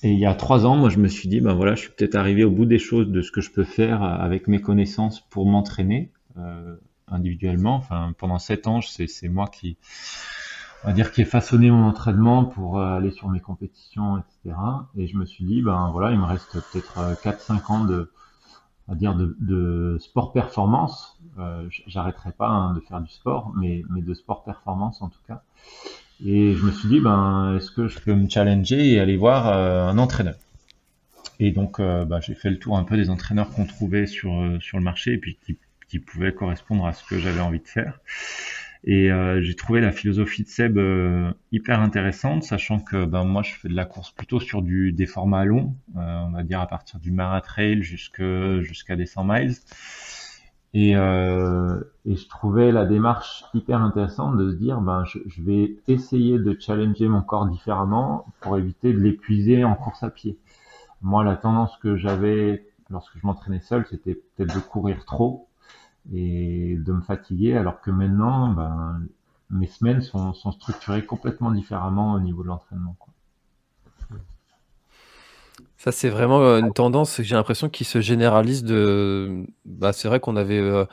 et 0.03 0.11
il 0.11 0.19
y 0.19 0.25
a 0.25 0.33
trois 0.33 0.65
ans, 0.65 0.75
moi, 0.75 0.89
je 0.89 0.97
me 0.97 1.07
suis 1.07 1.29
dit, 1.29 1.41
ben 1.41 1.53
voilà, 1.53 1.75
je 1.75 1.81
suis 1.81 1.91
peut-être 1.91 2.15
arrivé 2.15 2.43
au 2.43 2.51
bout 2.51 2.65
des 2.65 2.79
choses 2.79 3.09
de 3.09 3.21
ce 3.21 3.31
que 3.31 3.41
je 3.41 3.51
peux 3.51 3.63
faire 3.63 4.01
avec 4.03 4.47
mes 4.47 4.59
connaissances 4.59 5.21
pour 5.21 5.45
m'entraîner 5.45 6.11
euh, 6.37 6.75
individuellement. 7.07 7.75
Enfin, 7.75 8.13
pendant 8.17 8.39
sept 8.39 8.67
ans, 8.67 8.81
c'est 8.81 9.29
moi 9.29 9.47
qui 9.47 9.77
on 10.83 10.87
va 10.87 10.93
dire, 10.93 11.11
qui 11.11 11.21
est 11.21 11.25
façonné 11.25 11.69
mon 11.69 11.85
entraînement 11.85 12.45
pour 12.45 12.79
euh, 12.79 12.97
aller 12.97 13.11
sur 13.11 13.29
mes 13.29 13.39
compétitions, 13.39 14.17
etc. 14.17 14.55
Et 14.97 15.07
je 15.07 15.15
me 15.15 15.25
suis 15.25 15.43
dit, 15.43 15.61
ben 15.61 15.89
voilà, 15.91 16.11
il 16.11 16.19
me 16.19 16.25
reste 16.25 16.51
peut-être 16.51 17.21
4-5 17.23 17.53
euh, 17.53 17.73
ans 17.73 17.85
de, 17.85 18.11
à 18.89 18.95
dire 18.95 19.15
de, 19.15 19.35
de 19.39 19.97
sport 19.99 20.33
performance. 20.33 21.19
Euh, 21.39 21.67
J'arrêterai 21.87 22.31
pas 22.31 22.47
hein, 22.47 22.73
de 22.73 22.79
faire 22.79 22.99
du 22.99 23.11
sport, 23.11 23.53
mais, 23.55 23.83
mais 23.89 24.01
de 24.01 24.13
sport 24.13 24.43
performance 24.43 25.01
en 25.01 25.09
tout 25.09 25.19
cas. 25.27 25.43
Et 26.25 26.53
je 26.55 26.65
me 26.65 26.71
suis 26.71 26.89
dit, 26.89 26.99
ben 26.99 27.55
est-ce 27.57 27.71
que 27.71 27.87
je 27.87 27.99
peux 27.99 28.13
me 28.13 28.29
challenger 28.29 28.93
et 28.93 28.99
aller 28.99 29.17
voir 29.17 29.47
euh, 29.49 29.87
un 29.87 29.97
entraîneur? 29.97 30.35
Et 31.39 31.51
donc, 31.51 31.79
ben, 31.79 32.21
j'ai 32.21 32.35
fait 32.35 32.51
le 32.51 32.59
tour 32.59 32.77
un 32.77 32.83
peu 32.83 32.95
des 32.97 33.09
entraîneurs 33.09 33.49
qu'on 33.49 33.65
trouvait 33.65 34.05
sur 34.05 34.31
sur 34.61 34.77
le 34.77 34.83
marché 34.83 35.13
et 35.13 35.17
puis 35.17 35.39
qui, 35.43 35.57
qui 35.87 35.97
pouvaient 35.97 36.35
correspondre 36.35 36.85
à 36.85 36.93
ce 36.93 37.03
que 37.03 37.17
j'avais 37.17 37.39
envie 37.39 37.59
de 37.59 37.67
faire. 37.67 37.99
Et 38.83 39.11
euh, 39.11 39.41
j'ai 39.41 39.55
trouvé 39.55 39.79
la 39.79 39.91
philosophie 39.91 40.43
de 40.43 40.47
Seb 40.47 40.77
euh, 40.77 41.31
hyper 41.51 41.81
intéressante, 41.81 42.43
sachant 42.43 42.79
que 42.79 43.05
ben, 43.05 43.25
moi 43.25 43.43
je 43.43 43.53
fais 43.53 43.67
de 43.67 43.75
la 43.75 43.85
course 43.85 44.11
plutôt 44.11 44.39
sur 44.39 44.63
du, 44.63 44.91
des 44.91 45.05
formats 45.05 45.45
longs, 45.45 45.75
euh, 45.97 46.23
on 46.27 46.31
va 46.31 46.43
dire 46.43 46.59
à 46.59 46.67
partir 46.67 46.99
du 46.99 47.11
maratrail 47.11 47.83
jusqu'à 47.83 48.95
des 48.95 49.05
100 49.05 49.23
miles. 49.23 49.53
Et, 50.73 50.95
euh, 50.95 51.81
et, 52.05 52.15
je 52.15 52.27
trouvais 52.29 52.71
la 52.71 52.85
démarche 52.85 53.43
hyper 53.53 53.81
intéressante 53.81 54.37
de 54.37 54.51
se 54.51 54.55
dire 54.55 54.79
ben 54.79 55.03
je, 55.03 55.19
je, 55.27 55.43
vais 55.43 55.75
essayer 55.89 56.39
de 56.39 56.57
challenger 56.57 57.09
mon 57.09 57.21
corps 57.21 57.45
différemment 57.45 58.25
pour 58.39 58.57
éviter 58.57 58.93
de 58.93 58.99
l'épuiser 58.99 59.65
en 59.65 59.75
course 59.75 60.01
à 60.01 60.09
pied. 60.09 60.37
Moi 61.01 61.25
la 61.25 61.35
tendance 61.35 61.75
que 61.77 61.97
j'avais 61.97 62.65
lorsque 62.89 63.17
je 63.19 63.27
m'entraînais 63.27 63.59
seul 63.59 63.85
c'était 63.89 64.15
peut-être 64.15 64.55
de 64.55 64.61
courir 64.61 65.03
trop 65.03 65.49
et 66.11 66.77
de 66.77 66.91
me 66.91 67.01
fatiguer, 67.01 67.55
alors 67.55 67.81
que 67.81 67.91
maintenant, 67.91 68.49
ben, 68.49 69.01
mes 69.51 69.67
semaines 69.67 70.01
sont, 70.01 70.33
structurées 70.33 71.05
complètement 71.05 71.51
différemment 71.51 72.13
au 72.13 72.19
niveau 72.19 72.43
de 72.43 72.47
l'entraînement. 72.47 72.95
Ça, 75.77 75.91
c'est 75.91 76.09
vraiment 76.09 76.41
euh, 76.41 76.59
une 76.59 76.73
tendance, 76.73 77.21
j'ai 77.21 77.35
l'impression, 77.35 77.67
qui 77.67 77.83
se 77.85 78.01
généralise 78.01 78.63
de. 78.63 79.45
Bah, 79.65 79.93
c'est 79.93 80.07
vrai 80.07 80.19
qu'on 80.19 80.35
avait 80.35 80.59
euh, 80.59 80.85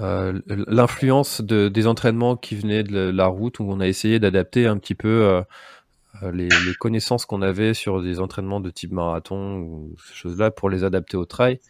euh, 0.00 0.40
l'influence 0.46 1.42
de, 1.42 1.68
des 1.68 1.86
entraînements 1.86 2.36
qui 2.36 2.56
venaient 2.56 2.82
de 2.82 3.10
la 3.10 3.26
route, 3.26 3.60
où 3.60 3.64
on 3.68 3.80
a 3.80 3.86
essayé 3.86 4.18
d'adapter 4.18 4.66
un 4.66 4.78
petit 4.78 4.94
peu 4.94 5.42
les, 6.22 6.48
les, 6.48 6.74
connaissances 6.78 7.26
qu'on 7.26 7.42
avait 7.42 7.74
sur 7.74 8.02
des 8.02 8.18
entraînements 8.18 8.60
de 8.60 8.70
type 8.70 8.92
marathon 8.92 9.58
ou 9.58 9.94
ces 10.08 10.14
choses-là 10.14 10.50
pour 10.50 10.70
les 10.70 10.84
adapter 10.84 11.18
au 11.18 11.26
trail. 11.26 11.60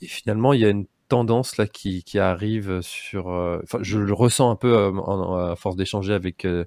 Et 0.00 0.06
finalement, 0.06 0.52
il 0.52 0.60
y 0.60 0.64
a 0.64 0.70
une 0.70 0.86
tendance 1.10 1.56
là 1.58 1.66
qui, 1.66 2.02
qui 2.04 2.18
arrive 2.18 2.80
sur. 2.80 3.28
Euh, 3.28 3.60
enfin, 3.64 3.78
je 3.82 3.98
le 3.98 4.12
ressens 4.14 4.50
un 4.50 4.56
peu 4.56 4.74
euh, 4.74 5.50
à 5.52 5.56
force 5.56 5.76
d'échanger 5.76 6.14
avec 6.14 6.44
euh, 6.46 6.64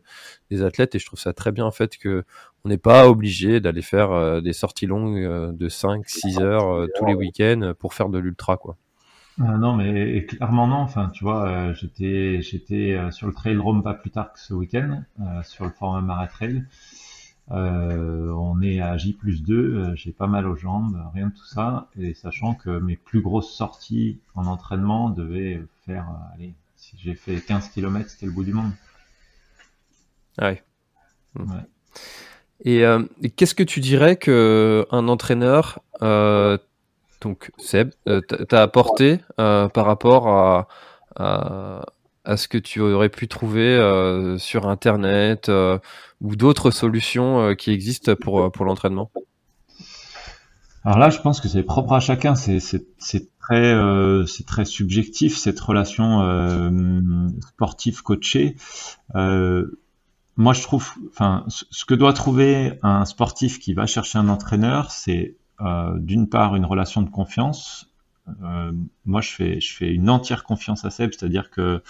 des 0.52 0.62
athlètes 0.62 0.94
et 0.94 1.00
je 1.00 1.06
trouve 1.06 1.20
ça 1.20 1.34
très 1.34 1.52
bien 1.52 1.66
en 1.66 1.72
fait 1.72 1.98
que 1.98 2.24
on 2.66 2.70
n'est 2.70 2.78
pas 2.78 3.10
obligé 3.10 3.60
d'aller 3.60 3.82
faire 3.82 4.42
des 4.42 4.54
sorties 4.54 4.86
longues 4.86 5.54
de 5.54 5.70
5-6 5.70 6.42
heures 6.42 6.88
tous 6.96 7.06
les 7.06 7.14
week-ends 7.14 7.74
pour 7.78 7.94
faire 7.94 8.08
de 8.08 8.20
l'ultra 8.20 8.56
quoi. 8.56 8.78
Non 9.38 9.76
mais 9.76 10.26
clairement 10.26 10.68
non. 10.68 10.78
Enfin 10.78 11.10
tu 11.14 11.26
vois, 11.26 11.74
j'étais 11.74 12.42
j'étais 12.42 12.98
sur 13.12 13.28
le 13.28 13.34
trail 13.34 13.58
Rome 13.58 13.84
pas 13.84 13.96
plus 13.96 14.12
tard 14.12 14.32
que 14.32 14.40
ce 14.40 14.54
week-end 14.54 15.04
sur 15.44 15.66
le 15.66 15.72
format 15.72 16.00
Maratrail. 16.00 16.64
Euh, 17.52 18.32
on 18.32 18.62
est 18.62 18.80
à 18.80 18.96
J 18.98 19.14
plus 19.14 19.44
2, 19.44 19.56
euh, 19.56 19.96
j'ai 19.96 20.12
pas 20.12 20.28
mal 20.28 20.48
aux 20.48 20.56
jambes, 20.56 20.98
rien 21.14 21.28
de 21.28 21.34
tout 21.34 21.46
ça, 21.46 21.90
et 22.00 22.14
sachant 22.14 22.54
que 22.54 22.80
mes 22.80 22.96
plus 22.96 23.22
grosses 23.22 23.52
sorties 23.52 24.18
en 24.34 24.46
entraînement 24.46 25.10
devaient 25.10 25.62
faire, 25.86 26.08
euh, 26.10 26.36
allez, 26.36 26.54
si 26.78 26.96
j'ai 26.98 27.16
fait 27.16 27.42
15 27.42 27.70
km, 27.70 28.10
c'était 28.10 28.28
le 28.28 28.32
bout 28.32 28.46
du 28.46 28.54
monde. 28.54 28.72
Ah 30.38 30.52
ouais. 30.52 30.64
Et, 32.66 32.84
qu'est-ce 33.36 33.56
que 33.56 33.64
tu 33.64 33.82
dirais 33.82 34.16
que 34.16 34.88
un 34.92 35.08
entraîneur, 35.10 35.80
donc 37.22 37.52
Seb, 37.58 37.92
t'a 38.48 38.62
apporté 38.62 39.20
par 39.38 39.86
rapport 39.86 40.28
à, 40.30 40.68
à, 41.16 41.86
à 42.26 42.38
ce 42.38 42.48
que 42.48 42.58
tu 42.58 42.80
aurais 42.80 43.10
pu 43.10 43.28
trouver 43.28 43.76
euh, 43.76 44.38
sur 44.38 44.68
Internet 44.68 45.50
euh, 45.50 45.78
ou 46.22 46.36
d'autres 46.36 46.72
solutions 46.72 47.42
euh, 47.42 47.54
qui 47.54 47.72
existent 47.72 48.16
pour, 48.16 48.52
pour 48.52 48.66
l'entraînement? 48.66 49.12
Alors 50.86 51.00
là, 51.00 51.10
je 51.10 51.20
pense 51.20 51.40
que 51.40 51.48
c'est 51.48 51.64
propre 51.64 51.94
à 51.94 52.00
chacun. 52.00 52.36
C'est 52.36 52.60
très, 53.40 53.74
très 54.46 54.66
subjectif 54.66 55.38
cette 55.38 55.60
relation 55.60 56.20
sportif-coaché. 57.54 58.58
moi, 59.14 60.54
je 60.54 60.62
trouve, 60.62 60.92
enfin, 61.10 61.46
ce 61.48 61.86
que 61.86 61.94
doit 61.94 62.12
trouver 62.12 62.80
un 62.84 63.06
sportif 63.06 63.60
qui 63.60 63.74
va 63.74 63.86
chercher 63.86 64.20
un 64.20 64.28
entraîneur, 64.28 64.92
c'est 64.92 65.38
d'une 66.00 66.28
part 66.28 66.58
une 66.58 66.66
relation 66.66 67.02
de 67.02 67.10
confiance 67.10 67.93
euh, 68.44 68.72
moi, 69.06 69.22
je 69.22 69.30
fais, 69.32 69.60
je 69.60 69.74
fais 69.74 69.94
une 69.94 70.10
entière 70.10 70.44
confiance 70.44 70.86
à 70.86 70.90
Seb, 70.90 71.12
c'est-à-dire 71.12 71.50
que 71.50 71.82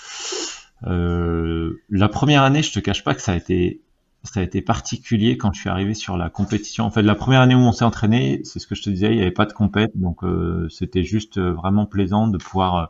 euh, 0.86 1.82
la 1.90 2.10
première 2.10 2.44
année, 2.44 2.64
je 2.64 2.74
te 2.74 2.80
cache 2.80 3.04
pas 3.04 3.16
que 3.16 3.22
ça 3.22 3.34
a 3.34 3.36
été 3.36 3.82
ça 4.24 4.40
a 4.40 4.44
été 4.44 4.62
particulier 4.62 5.38
quand 5.38 5.52
je 5.54 5.60
suis 5.60 5.70
arrivé 5.70 5.94
sur 5.94 6.18
la 6.18 6.30
compétition. 6.30 6.86
En 6.86 6.92
fait, 6.92 7.02
la 7.02 7.16
première 7.16 7.42
année 7.42 7.56
où 7.56 7.60
on 7.60 7.74
s'est 7.74 7.84
entraîné, 7.84 8.42
c'est 8.46 8.60
ce 8.60 8.68
que 8.68 8.76
je 8.76 8.82
te 8.82 8.90
disais, 8.90 9.08
il 9.08 9.18
n'y 9.18 9.22
avait 9.22 9.32
pas 9.32 9.46
de 9.46 9.54
compète, 9.54 9.92
donc 9.96 10.24
euh, 10.24 10.68
c'était 10.70 11.04
juste 11.04 11.38
euh, 11.38 11.52
vraiment 11.52 11.86
plaisant 11.86 12.28
de 12.28 12.38
pouvoir 12.38 12.76
euh, 12.76 12.86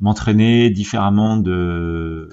m'entraîner 0.00 0.68
différemment 0.70 1.38
de 1.38 2.28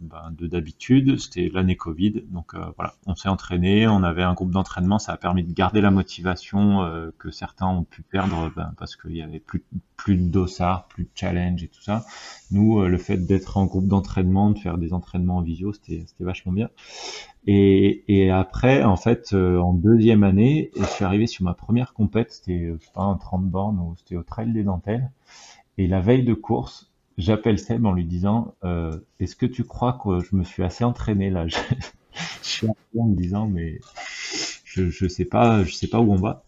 ben, 0.00 0.32
de 0.32 0.46
d'habitude. 0.46 1.18
C'était 1.18 1.50
l'année 1.52 1.76
Covid, 1.76 2.24
donc 2.30 2.54
voilà, 2.76 2.94
on 3.06 3.14
s'est 3.14 3.28
entraîné, 3.28 3.86
on 3.86 4.02
avait 4.02 4.22
un 4.22 4.34
groupe 4.34 4.50
d'entraînement, 4.50 4.98
ça 4.98 5.12
a 5.12 5.16
permis 5.16 5.44
de 5.44 5.52
garder 5.52 5.80
la 5.80 5.90
motivation 5.90 7.10
que 7.18 7.30
certains 7.30 7.66
ont 7.66 7.84
pu 7.84 8.02
perdre 8.02 8.52
ben, 8.54 8.72
parce 8.78 8.96
qu'il 8.96 9.16
y 9.16 9.22
avait 9.22 9.40
plus 9.40 9.64
plus 9.96 10.16
de 10.16 10.28
dossard, 10.28 10.88
plus 10.88 11.04
de 11.04 11.10
challenge 11.14 11.64
et 11.64 11.68
tout 11.68 11.80
ça. 11.80 12.04
Nous, 12.50 12.84
le 12.84 12.98
fait 12.98 13.16
d'être 13.16 13.56
en 13.56 13.64
groupe 13.64 13.86
d'entraînement, 13.86 14.50
de 14.50 14.58
faire 14.58 14.78
des 14.78 14.92
entraînements 14.92 15.38
en 15.38 15.42
visio, 15.42 15.72
c'était 15.72 16.04
c'était 16.06 16.24
vachement 16.24 16.52
bien. 16.52 16.70
Et, 17.46 18.04
et 18.08 18.30
après, 18.30 18.82
en 18.82 18.96
fait, 18.96 19.32
en 19.32 19.72
deuxième 19.72 20.22
année, 20.22 20.70
je 20.76 20.84
suis 20.84 21.04
arrivé 21.04 21.26
sur 21.26 21.44
ma 21.44 21.54
première 21.54 21.94
compète, 21.94 22.32
c'était 22.32 22.72
pas 22.94 23.02
un 23.02 23.16
30 23.16 23.44
bornes, 23.44 23.94
c'était 23.98 24.16
au 24.16 24.22
Trail 24.22 24.52
des 24.52 24.64
Dentelles. 24.64 25.10
Et 25.78 25.86
la 25.86 26.00
veille 26.00 26.24
de 26.24 26.34
course, 26.34 26.90
j'appelle 27.18 27.58
Seb 27.58 27.84
en 27.86 27.92
lui 27.92 28.04
disant 28.04 28.54
euh, 28.64 28.96
Est-ce 29.20 29.36
que 29.36 29.46
tu 29.46 29.64
crois 29.64 29.98
que 30.02 30.20
je 30.20 30.36
me 30.36 30.44
suis 30.44 30.62
assez 30.62 30.84
entraîné 30.84 31.30
là? 31.30 31.46
Je, 32.42 32.48
suis 32.48 32.66
en 32.66 33.06
me 33.06 33.14
disant 33.14 33.46
mais 33.46 33.78
je, 34.64 34.88
je 34.88 35.06
sais 35.06 35.26
pas, 35.26 35.64
je 35.64 35.74
sais 35.74 35.88
pas 35.88 36.00
où 36.00 36.12
on 36.12 36.16
va. 36.16 36.44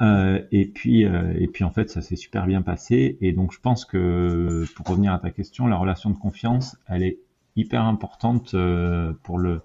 Euh, 0.00 0.40
et 0.52 0.66
puis 0.66 1.04
euh, 1.04 1.32
et 1.38 1.48
puis 1.48 1.64
en 1.64 1.70
fait 1.70 1.90
ça 1.90 2.02
s'est 2.02 2.16
super 2.16 2.46
bien 2.46 2.62
passé 2.62 3.18
et 3.20 3.32
donc 3.32 3.52
je 3.52 3.58
pense 3.60 3.84
que 3.84 4.64
pour 4.76 4.86
revenir 4.86 5.12
à 5.12 5.18
ta 5.18 5.30
question, 5.30 5.66
la 5.66 5.76
relation 5.76 6.10
de 6.10 6.16
confiance, 6.16 6.76
elle 6.86 7.02
est 7.02 7.18
hyper 7.56 7.82
importante 7.82 8.54
euh, 8.54 9.12
pour 9.22 9.38
le 9.38 9.62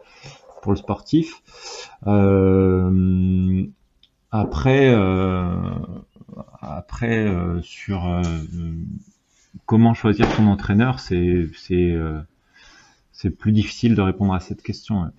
pour 0.61 0.71
le 0.71 0.77
sportif. 0.77 1.41
Euh, 2.07 3.65
après, 4.31 4.93
euh, 4.93 5.55
après 6.61 7.27
sur 7.61 8.21
comment 9.65 9.93
choisir 9.93 10.29
son 10.31 10.47
entraîneur, 10.47 10.99
c'est 10.99 11.47
c'est 11.55 11.95
c'est 13.11 13.29
plus 13.29 13.51
difficile 13.51 13.95
de 13.95 14.01
répondre 14.01 14.33
à 14.33 14.39
cette 14.39 14.61
question. 14.61 15.11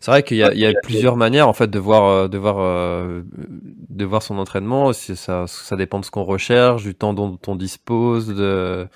C'est 0.00 0.10
vrai 0.10 0.22
qu'il 0.24 0.38
y 0.38 0.42
a, 0.42 0.52
il 0.52 0.58
y 0.58 0.66
a 0.66 0.72
plusieurs 0.82 1.16
manières 1.16 1.48
en 1.48 1.52
fait 1.52 1.68
de 1.68 1.78
voir 1.78 2.28
de 2.28 2.38
voir 2.38 2.56
de 2.56 4.04
voir 4.04 4.22
son 4.22 4.38
entraînement. 4.38 4.92
Ça, 4.92 5.46
ça 5.46 5.76
dépend 5.76 6.00
de 6.00 6.04
ce 6.04 6.10
qu'on 6.10 6.24
recherche, 6.24 6.82
du 6.82 6.94
temps 6.94 7.14
dont 7.14 7.38
on 7.46 7.56
dispose, 7.56 8.28
de. 8.28 8.88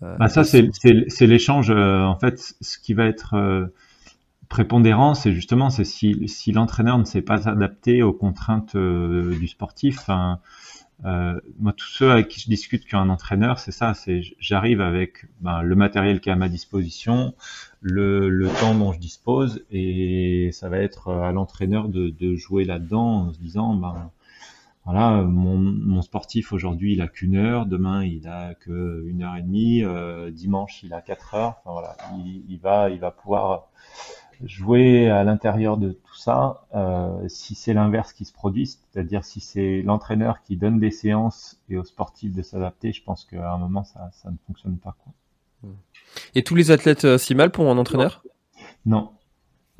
bah 0.00 0.28
ça 0.28 0.44
c'est 0.44 0.70
c'est 1.08 1.26
l'échange. 1.26 1.70
en 1.70 2.18
fait, 2.18 2.54
ce 2.60 2.78
qui 2.78 2.94
va 2.94 3.06
être 3.06 3.70
prépondérant, 4.54 5.14
c'est 5.14 5.32
justement 5.32 5.68
c'est 5.68 5.84
si, 5.84 6.28
si 6.28 6.52
l'entraîneur 6.52 6.96
ne 6.98 7.04
s'est 7.04 7.22
pas 7.22 7.48
adapté 7.48 8.02
aux 8.02 8.12
contraintes 8.12 8.76
euh, 8.76 9.36
du 9.38 9.48
sportif. 9.48 10.08
Euh, 11.04 11.40
moi, 11.58 11.72
tous 11.72 11.88
ceux 11.88 12.10
avec 12.10 12.28
qui 12.28 12.40
je 12.40 12.48
discute 12.48 12.86
qui 12.86 12.94
ont 12.94 13.00
un 13.00 13.10
entraîneur, 13.10 13.58
c'est 13.58 13.72
ça. 13.72 13.94
C'est 13.94 14.22
j'arrive 14.38 14.80
avec 14.80 15.26
ben, 15.40 15.62
le 15.62 15.74
matériel 15.74 16.20
qui 16.20 16.28
est 16.28 16.32
à 16.32 16.36
ma 16.36 16.48
disposition, 16.48 17.34
le, 17.80 18.28
le, 18.30 18.48
temps 18.48 18.74
dont 18.74 18.92
je 18.92 18.98
dispose, 18.98 19.64
et 19.70 20.50
ça 20.52 20.68
va 20.68 20.78
être 20.78 21.12
à 21.12 21.32
l'entraîneur 21.32 21.88
de, 21.88 22.08
de, 22.08 22.36
jouer 22.36 22.64
là-dedans 22.64 23.26
en 23.26 23.32
se 23.32 23.38
disant 23.38 23.74
ben 23.74 24.10
voilà, 24.84 25.22
mon, 25.22 25.58
mon 25.58 26.02
sportif 26.02 26.52
aujourd'hui 26.52 26.92
il 26.92 27.00
a 27.00 27.08
qu'une 27.08 27.36
heure, 27.36 27.66
demain 27.66 28.04
il 28.04 28.28
a 28.28 28.54
que 28.54 29.04
une 29.06 29.22
heure 29.22 29.36
et 29.36 29.42
demie, 29.42 29.82
euh, 29.82 30.30
dimanche 30.30 30.82
il 30.82 30.94
a 30.94 31.00
quatre 31.02 31.34
heures. 31.34 31.56
Enfin, 31.64 31.72
voilà, 31.72 31.96
il, 32.24 32.44
il 32.48 32.58
va 32.58 32.88
il 32.90 33.00
va 33.00 33.10
pouvoir 33.10 33.68
jouer 34.42 35.10
à 35.10 35.24
l'intérieur 35.24 35.76
de 35.76 35.92
tout 35.92 36.16
ça, 36.16 36.66
euh, 36.74 37.28
si 37.28 37.54
c'est 37.54 37.74
l'inverse 37.74 38.12
qui 38.12 38.24
se 38.24 38.32
produit, 38.32 38.66
c'est-à-dire 38.66 39.24
si 39.24 39.40
c'est 39.40 39.82
l'entraîneur 39.82 40.42
qui 40.42 40.56
donne 40.56 40.78
des 40.78 40.90
séances 40.90 41.60
et 41.68 41.76
aux 41.76 41.84
sportifs 41.84 42.32
de 42.32 42.42
s'adapter, 42.42 42.92
je 42.92 43.02
pense 43.02 43.24
qu'à 43.24 43.52
un 43.52 43.58
moment 43.58 43.84
ça, 43.84 44.10
ça 44.12 44.30
ne 44.30 44.36
fonctionne 44.46 44.78
pas. 44.78 44.96
Quoi. 45.02 45.12
Et 46.34 46.42
tous 46.42 46.54
les 46.54 46.70
athlètes 46.70 47.04
euh, 47.04 47.18
si 47.18 47.34
mal 47.34 47.50
pour 47.50 47.70
un 47.70 47.78
entraîneur? 47.78 48.22
Non. 48.86 49.10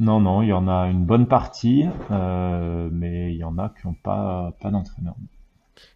Non, 0.01 0.19
non, 0.19 0.43
il 0.43 0.49
y 0.49 0.53
en 0.53 0.67
a 0.67 0.88
une 0.88 1.05
bonne 1.05 1.29
partie, 1.29 1.87
euh, 2.11 2.88
mais 2.90 3.33
il 3.33 3.37
y 3.37 3.45
en 3.45 3.59
a 3.59 3.69
qui 3.69 3.87
n'ont 3.87 3.95
pas, 3.95 4.53
pas 4.61 4.71
d'entraîneur. 4.71 5.14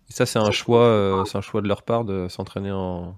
Et 0.09 0.13
ça, 0.13 0.25
c'est 0.25 0.39
un 0.39 0.53
choix, 0.53 0.85
euh, 0.85 1.25
c'est 1.25 1.37
un 1.37 1.41
choix 1.41 1.61
de 1.63 1.69
leur 1.69 1.83
part 1.83 2.05
de 2.05 2.29
s'entraîner 2.29 2.71
en, 2.71 3.17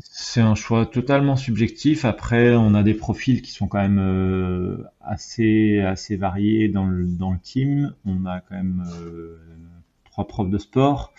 c'est 0.00 0.40
un 0.40 0.54
choix 0.54 0.84
totalement 0.86 1.36
subjectif. 1.36 2.04
Après, 2.04 2.54
on 2.54 2.74
a 2.74 2.82
des 2.82 2.94
profils 2.94 3.40
qui 3.40 3.52
sont 3.52 3.68
quand 3.68 3.78
même 3.80 3.98
euh, 3.98 4.84
assez 5.00 5.80
assez 5.80 6.16
variés 6.16 6.68
dans 6.68 6.86
le 6.86 7.06
dans 7.06 7.32
le 7.32 7.38
team. 7.38 7.94
On 8.04 8.26
a 8.26 8.40
quand 8.40 8.56
même 8.56 8.84
euh, 9.02 9.38
trois 10.04 10.26
profs 10.26 10.50
de 10.50 10.58
sport, 10.58 11.14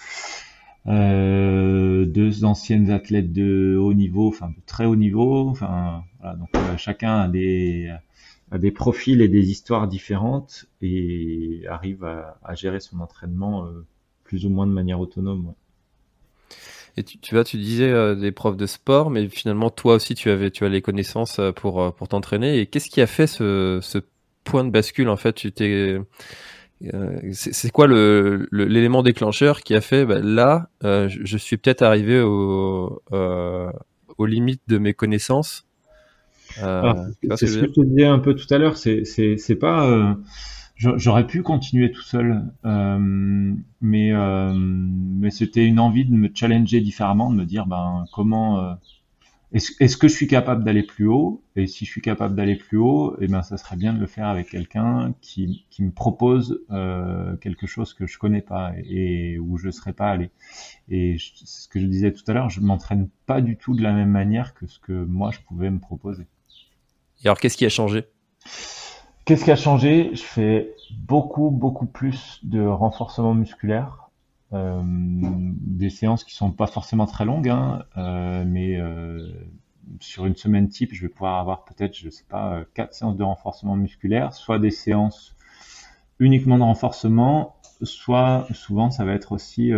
euh, 0.87 2.05
deux 2.05 2.45
anciennes 2.45 2.91
athlètes 2.91 3.33
de 3.33 3.75
haut 3.79 3.93
niveau, 3.93 4.27
enfin 4.27 4.49
de 4.49 4.61
très 4.65 4.85
haut 4.85 4.95
niveau. 4.95 5.49
Enfin, 5.49 6.03
voilà, 6.19 6.35
donc 6.35 6.49
euh, 6.55 6.77
chacun 6.77 7.21
a 7.21 7.27
des 7.27 7.91
a 8.51 8.57
des 8.59 8.71
profils 8.71 9.21
et 9.21 9.29
des 9.29 9.49
histoires 9.49 9.87
différentes 9.87 10.65
et 10.81 11.63
arrive 11.69 12.03
à, 12.03 12.37
à 12.43 12.53
gérer 12.55 12.79
son 12.81 12.99
entraînement 12.99 13.65
euh, 13.65 13.85
plus 14.25 14.45
ou 14.45 14.49
moins 14.49 14.67
de 14.67 14.73
manière 14.73 14.99
autonome. 14.99 15.53
Et 16.97 17.03
tu, 17.03 17.17
tu 17.19 17.35
vois, 17.35 17.43
tu 17.43 17.57
disais 17.57 17.89
euh, 17.89 18.15
des 18.15 18.31
profs 18.31 18.57
de 18.57 18.65
sport, 18.65 19.09
mais 19.09 19.27
finalement 19.29 19.69
toi 19.69 19.95
aussi 19.95 20.15
tu 20.15 20.29
avais, 20.29 20.51
tu 20.51 20.65
as 20.65 20.69
les 20.69 20.81
connaissances 20.81 21.39
euh, 21.39 21.51
pour 21.51 21.81
euh, 21.81 21.91
pour 21.91 22.07
t'entraîner. 22.07 22.59
Et 22.59 22.65
qu'est-ce 22.65 22.89
qui 22.89 23.01
a 23.01 23.07
fait 23.07 23.27
ce, 23.27 23.79
ce 23.81 23.99
point 24.43 24.63
de 24.63 24.69
bascule 24.69 25.09
en 25.09 25.17
fait? 25.17 25.33
Tu 25.33 25.51
t'es 25.51 25.99
euh, 26.93 27.19
c'est 27.31 27.71
quoi 27.71 27.85
le 27.85 28.47
l'élément 28.51 29.03
déclencheur 29.03 29.61
qui 29.61 29.75
a 29.75 29.81
fait 29.81 30.03
bah, 30.05 30.19
là 30.19 30.69
euh, 30.83 31.07
je, 31.09 31.19
je, 31.23 31.37
suis 31.37 31.57
peut-être 31.57 31.83
arrivé 31.83 32.21
au, 32.21 33.01
euh, 33.11 33.71
aux 34.17 34.25
limites 34.25 34.63
de 34.67 34.79
mes 34.79 34.93
connaissances? 34.93 35.67
Ah, 36.59 36.95
c'est 37.35 37.47
ce 37.47 37.59
que 37.59 37.67
je 37.67 37.71
te 37.71 37.81
disais 37.81 38.05
un 38.05 38.19
peu 38.19 38.33
tout 38.33 38.51
à 38.51 38.57
l'heure 38.57 38.77
c'est 38.77 39.05
c'est 39.05 39.55
pas 39.55 40.17
j'aurais 40.81 41.27
pu 41.27 41.43
continuer 41.43 41.91
tout 41.91 42.01
seul, 42.01 42.43
euh, 42.65 43.53
mais 43.81 44.11
euh, 44.11 44.53
mais 44.53 45.31
c'était 45.31 45.65
une 45.65 45.79
envie 45.79 46.05
de 46.05 46.13
me 46.13 46.29
challenger 46.33 46.81
différemment, 46.81 47.29
de 47.31 47.35
me 47.35 47.45
dire 47.45 47.65
ben 47.67 48.05
comment 48.11 48.59
euh, 48.59 48.73
est-ce 49.53 49.73
est 49.79 49.99
que 49.99 50.07
je 50.07 50.13
suis 50.13 50.27
capable 50.27 50.63
d'aller 50.63 50.83
plus 50.83 51.07
haut? 51.07 51.43
Et 51.55 51.67
si 51.67 51.85
je 51.85 51.91
suis 51.91 52.01
capable 52.01 52.35
d'aller 52.35 52.55
plus 52.55 52.77
haut, 52.77 53.15
et 53.19 53.25
eh 53.25 53.27
ben 53.27 53.41
ça 53.41 53.57
serait 53.57 53.75
bien 53.75 53.93
de 53.93 53.99
le 53.99 54.07
faire 54.07 54.27
avec 54.27 54.49
quelqu'un 54.49 55.13
qui 55.21 55.65
qui 55.69 55.83
me 55.83 55.91
propose 55.91 56.63
euh, 56.71 57.35
quelque 57.37 57.67
chose 57.67 57.93
que 57.93 58.07
je 58.07 58.17
connais 58.17 58.41
pas 58.41 58.71
et, 58.85 59.37
où 59.39 59.57
je 59.57 59.69
serais 59.69 59.93
pas 59.93 60.09
allé. 60.09 60.31
Et 60.89 61.17
je, 61.17 61.31
ce 61.35 61.67
que 61.67 61.79
je 61.79 61.85
disais 61.85 62.13
tout 62.13 62.23
à 62.27 62.33
l'heure, 62.33 62.49
je 62.49 62.61
m'entraîne 62.61 63.09
pas 63.25 63.41
du 63.41 63.57
tout 63.57 63.75
de 63.75 63.83
la 63.83 63.91
même 63.91 64.11
manière 64.11 64.53
que 64.53 64.67
ce 64.67 64.79
que 64.79 64.93
moi 64.93 65.31
je 65.31 65.39
pouvais 65.41 65.69
me 65.69 65.79
proposer. 65.79 66.27
Et 67.23 67.27
alors 67.27 67.37
qu'est-ce 67.37 67.57
qui 67.57 67.65
a 67.65 67.69
changé? 67.69 68.05
Qu'est-ce 69.31 69.45
qui 69.45 69.51
a 69.51 69.55
changé? 69.55 70.11
Je 70.13 70.23
fais 70.23 70.75
beaucoup, 70.91 71.51
beaucoup 71.51 71.85
plus 71.85 72.41
de 72.43 72.65
renforcement 72.65 73.33
musculaire. 73.33 74.09
Euh, 74.51 74.81
des 74.83 75.89
séances 75.89 76.25
qui 76.25 76.35
sont 76.35 76.51
pas 76.51 76.67
forcément 76.67 77.05
très 77.05 77.23
longues, 77.23 77.47
hein, 77.47 77.85
euh, 77.95 78.43
mais 78.45 78.75
euh, 78.75 79.31
sur 80.01 80.25
une 80.25 80.35
semaine 80.35 80.67
type, 80.67 80.93
je 80.93 81.03
vais 81.03 81.07
pouvoir 81.07 81.39
avoir 81.39 81.63
peut-être, 81.63 81.95
je 81.95 82.09
sais 82.09 82.25
pas, 82.27 82.59
quatre 82.73 82.93
séances 82.93 83.15
de 83.15 83.23
renforcement 83.23 83.77
musculaire, 83.77 84.33
soit 84.33 84.59
des 84.59 84.69
séances 84.69 85.37
uniquement 86.19 86.57
de 86.57 86.63
renforcement, 86.63 87.55
soit 87.83 88.47
souvent 88.51 88.91
ça 88.91 89.05
va 89.05 89.13
être 89.13 89.31
aussi 89.31 89.71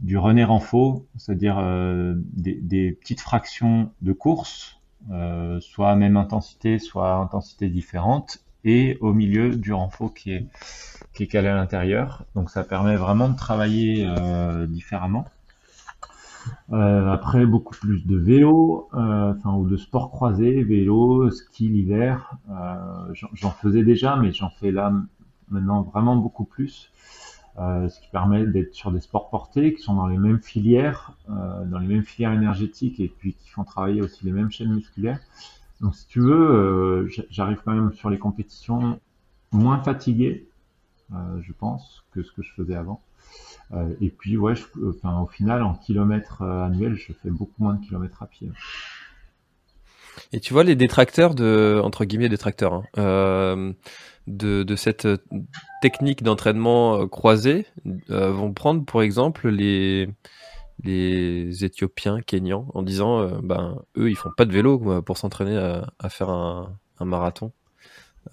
du 0.00 0.16
runner 0.16 0.44
renfo, 0.44 1.06
c'est-à-dire 1.18 1.58
euh, 1.58 2.14
des, 2.16 2.92
petites 2.92 3.20
fractions 3.20 3.90
de 4.00 4.14
course, 4.14 4.80
soit 5.60 5.96
même 5.96 6.16
intensité, 6.16 6.78
soit 6.78 7.16
intensité 7.16 7.68
différente, 7.68 8.42
et 8.64 8.98
au 9.00 9.12
milieu 9.12 9.56
du 9.56 9.72
renfort 9.72 10.14
qui 10.14 10.32
est, 10.32 10.46
qui 11.14 11.24
est 11.24 11.26
calé 11.26 11.48
à 11.48 11.54
l'intérieur. 11.54 12.24
Donc 12.34 12.50
ça 12.50 12.64
permet 12.64 12.96
vraiment 12.96 13.28
de 13.28 13.36
travailler 13.36 14.06
euh, 14.06 14.66
différemment. 14.66 15.26
Euh, 16.72 17.10
après 17.10 17.44
beaucoup 17.44 17.74
plus 17.74 18.06
de 18.06 18.16
vélo, 18.16 18.88
euh, 18.94 19.34
enfin 19.36 19.52
ou 19.52 19.68
de 19.68 19.76
sport 19.76 20.10
croisé, 20.10 20.62
vélo, 20.62 21.30
ski 21.30 21.68
l'hiver. 21.68 22.36
J'en 23.34 23.50
faisais 23.50 23.82
déjà, 23.82 24.16
mais 24.16 24.32
j'en 24.32 24.50
fais 24.50 24.70
là 24.70 24.92
maintenant 25.50 25.82
vraiment 25.82 26.16
beaucoup 26.16 26.44
plus. 26.44 26.90
Ce 27.58 28.00
qui 28.00 28.08
permet 28.10 28.46
d'être 28.46 28.72
sur 28.72 28.90
des 28.90 29.00
sports 29.00 29.28
portés 29.28 29.74
qui 29.74 29.82
sont 29.82 29.94
dans 29.94 30.06
les 30.06 30.16
mêmes 30.16 30.40
filières, 30.40 31.12
dans 31.28 31.78
les 31.78 31.86
mêmes 31.86 32.04
filières 32.04 32.32
énergétiques 32.32 33.00
et 33.00 33.08
puis 33.08 33.34
qui 33.34 33.50
font 33.50 33.64
travailler 33.64 34.00
aussi 34.00 34.24
les 34.24 34.32
mêmes 34.32 34.50
chaînes 34.50 34.72
musculaires. 34.72 35.20
Donc 35.80 35.94
si 35.94 36.06
tu 36.06 36.20
veux, 36.20 36.50
euh, 36.50 37.08
j'arrive 37.30 37.60
quand 37.64 37.72
même 37.72 37.92
sur 37.92 38.10
les 38.10 38.18
compétitions 38.18 39.00
moins 39.50 39.82
fatigué, 39.82 40.46
euh, 41.12 41.16
je 41.42 41.52
pense, 41.52 42.04
que 42.12 42.22
ce 42.22 42.32
que 42.32 42.42
je 42.42 42.52
faisais 42.52 42.74
avant. 42.74 43.00
Euh, 43.72 43.94
et 44.00 44.10
puis 44.10 44.36
ouais, 44.36 44.54
au 44.76 45.26
final 45.26 45.62
en 45.62 45.74
kilomètres 45.74 46.42
annuels, 46.42 46.96
je 46.96 47.12
fais 47.12 47.30
beaucoup 47.30 47.62
moins 47.62 47.74
de 47.74 47.84
kilomètres 47.84 48.22
à 48.22 48.26
pied. 48.26 48.50
Et 50.32 50.40
tu 50.40 50.52
vois 50.52 50.64
les 50.64 50.76
détracteurs 50.76 51.34
de 51.34 51.80
entre 51.82 52.04
guillemets 52.04 52.28
détracteurs 52.28 52.82
hein, 52.96 53.72
de, 54.26 54.76
cette 54.76 55.08
technique 55.80 56.22
d'entraînement 56.22 57.06
croisé 57.08 57.66
vont 58.08 58.52
prendre 58.52 58.84
pour 58.84 59.02
exemple 59.02 59.48
les 59.48 60.08
les 60.84 61.64
Éthiopiens, 61.64 62.20
Kenyans, 62.20 62.66
en 62.74 62.82
disant 62.82 63.40
ben 63.42 63.78
eux 63.96 64.10
ils 64.10 64.16
font 64.16 64.30
pas 64.36 64.44
de 64.44 64.52
vélo 64.52 65.02
pour 65.02 65.18
s'entraîner 65.18 65.56
à, 65.56 65.92
à, 65.98 66.08
faire 66.08 66.30
un, 66.30 66.76
un 66.98 67.04
marathon. 67.04 67.52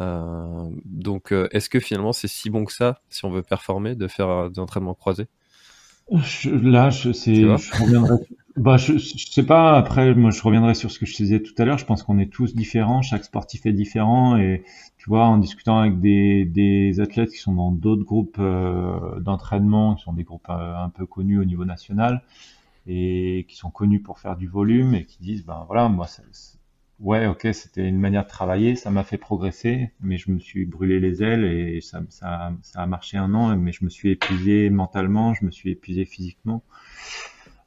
Euh, 0.02 0.70
donc, 0.86 1.32
euh, 1.32 1.48
est-ce 1.52 1.70
que 1.70 1.80
finalement 1.80 2.14
c'est 2.14 2.28
si 2.28 2.50
bon 2.50 2.66
que 2.66 2.74
ça, 2.74 3.02
si 3.10 3.26
on 3.26 3.32
veut 3.32 3.42
performer, 3.42 3.96
de 3.96 4.08
faire 4.08 4.30
euh, 4.30 4.50
des 4.50 4.60
entraînements 4.60 4.94
croisés? 4.94 5.28
Là, 6.10 6.90
je, 6.90 7.12
sais, 7.12 7.36
je 7.36 7.82
reviendrai. 7.82 8.16
Bah, 8.58 8.78
je, 8.78 8.98
je, 8.98 9.32
sais 9.32 9.46
pas. 9.46 9.78
Après, 9.78 10.16
moi, 10.16 10.32
je 10.32 10.42
reviendrai 10.42 10.74
sur 10.74 10.90
ce 10.92 10.98
que 11.00 11.06
je 11.06 11.16
disais 11.16 11.42
tout 11.42 11.54
à 11.60 11.66
l'heure. 11.66 11.78
Je 11.78 11.86
pense 11.86 12.02
qu'on 12.04 12.18
est 12.18 12.32
tous 12.32 12.56
différents. 12.56 13.02
Chaque 13.04 13.24
sportif 13.24 13.66
est 13.68 13.72
différent. 13.74 14.36
Et 14.38 14.64
tu 14.98 15.10
vois, 15.10 15.26
en 15.26 15.38
discutant 15.38 15.78
avec 15.80 16.00
des, 16.02 16.44
des 16.46 17.00
athlètes 17.00 17.30
qui 17.32 17.38
sont 17.38 17.54
dans 17.54 17.72
d'autres 17.72 18.04
groupes 18.04 18.42
d'entraînement, 19.22 19.96
qui 19.96 20.04
sont 20.04 20.14
des 20.14 20.24
groupes 20.24 20.50
un 20.50 20.90
peu 20.90 21.06
connus 21.06 21.40
au 21.40 21.46
niveau 21.46 21.66
national 21.66 22.24
et 22.88 23.46
qui 23.50 23.58
sont 23.58 23.70
connus 23.70 24.02
pour 24.02 24.20
faire 24.20 24.38
du 24.38 24.48
volume 24.48 24.96
et 24.96 25.06
qui 25.06 25.20
disent, 25.20 25.46
ben 25.46 25.66
voilà, 25.68 25.90
moi, 25.90 26.08
ça, 26.08 26.24
ouais, 27.00 27.28
ok, 27.28 27.48
c'était 27.54 27.88
une 27.88 28.00
manière 28.00 28.24
de 28.24 28.30
travailler, 28.30 28.76
ça 28.76 28.92
m'a 28.92 29.04
fait 29.04 29.18
progresser, 29.18 29.92
mais 30.02 30.18
je 30.18 30.32
me 30.32 30.40
suis 30.40 30.66
brûlé 30.66 31.00
les 31.00 31.22
ailes 31.22 31.44
et 31.44 31.82
ça, 31.82 32.02
ça, 32.10 32.54
ça, 32.62 32.82
a 32.82 32.86
marché 32.88 33.18
un 33.18 33.34
an, 33.34 33.56
mais 33.58 33.72
je 33.74 33.84
me 33.84 33.90
suis 33.90 34.12
épuisé 34.12 34.70
mentalement, 34.70 35.34
je 35.34 35.46
me 35.46 35.52
suis 35.52 35.72
épuisé 35.72 36.06
physiquement. 36.06 36.64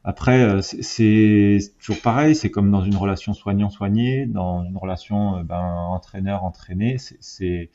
Après, 0.04 0.42
euh, 0.42 0.62
c'est 0.62 1.58
toujours 1.78 2.00
pareil, 2.02 2.34
c'est 2.34 2.50
comme 2.50 2.70
dans 2.70 2.82
une 2.82 2.96
relation 2.96 3.34
soignant-soigné, 3.34 4.26
dans 4.26 4.64
une 4.64 4.76
relation 4.76 5.36
euh, 5.38 5.42
ben, 5.42 5.62
entraîneur-entraîné, 5.62 6.96
c'est 6.98 7.70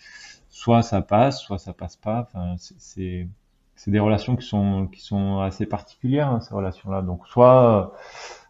soit 0.49 0.81
ça 0.81 1.01
passe, 1.01 1.41
soit 1.41 1.59
ça 1.59 1.73
passe 1.73 1.95
pas. 1.97 2.21
Enfin, 2.27 2.55
c'est 2.57 3.27
des 3.87 3.99
relations 3.99 4.35
qui 4.35 4.47
sont 4.47 4.87
qui 4.87 5.01
sont 5.01 5.39
assez 5.39 5.65
particulières, 5.67 6.29
hein, 6.29 6.39
ces 6.41 6.53
relations-là. 6.53 7.01
Donc 7.03 7.27
soit 7.27 7.93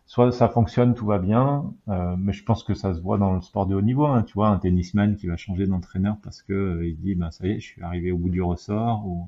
soit 0.06 0.32
ça 0.32 0.48
fonctionne, 0.48 0.94
tout 0.96 1.06
va 1.06 1.20
bien, 1.20 1.74
euh, 1.90 2.16
mais 2.18 2.34
je 2.34 2.44
pense 2.44 2.64
que 2.64 2.74
ça 2.74 2.94
se 2.94 3.02
voit 3.02 3.18
dans 3.18 3.34
le 3.34 3.42
sport 3.42 3.66
de 3.66 3.76
haut 3.76 3.82
niveau. 3.82 4.06
Hein, 4.06 4.24
tu 4.24 4.34
vois, 4.34 4.50
un 4.50 4.58
tennisman 4.58 5.16
qui 5.18 5.28
va 5.28 5.36
changer 5.38 5.68
d'entraîneur 5.68 6.18
parce 6.24 6.42
que 6.42 6.54
euh, 6.54 6.88
il 6.88 6.98
dit, 6.98 7.16
ben 7.16 7.32
ça 7.32 7.48
y 7.48 7.52
est, 7.52 7.60
je 7.60 7.66
suis 7.66 7.82
arrivé 7.82 8.12
au 8.12 8.18
bout 8.18 8.30
du 8.30 8.42
ressort. 8.42 9.06
Ou... 9.06 9.28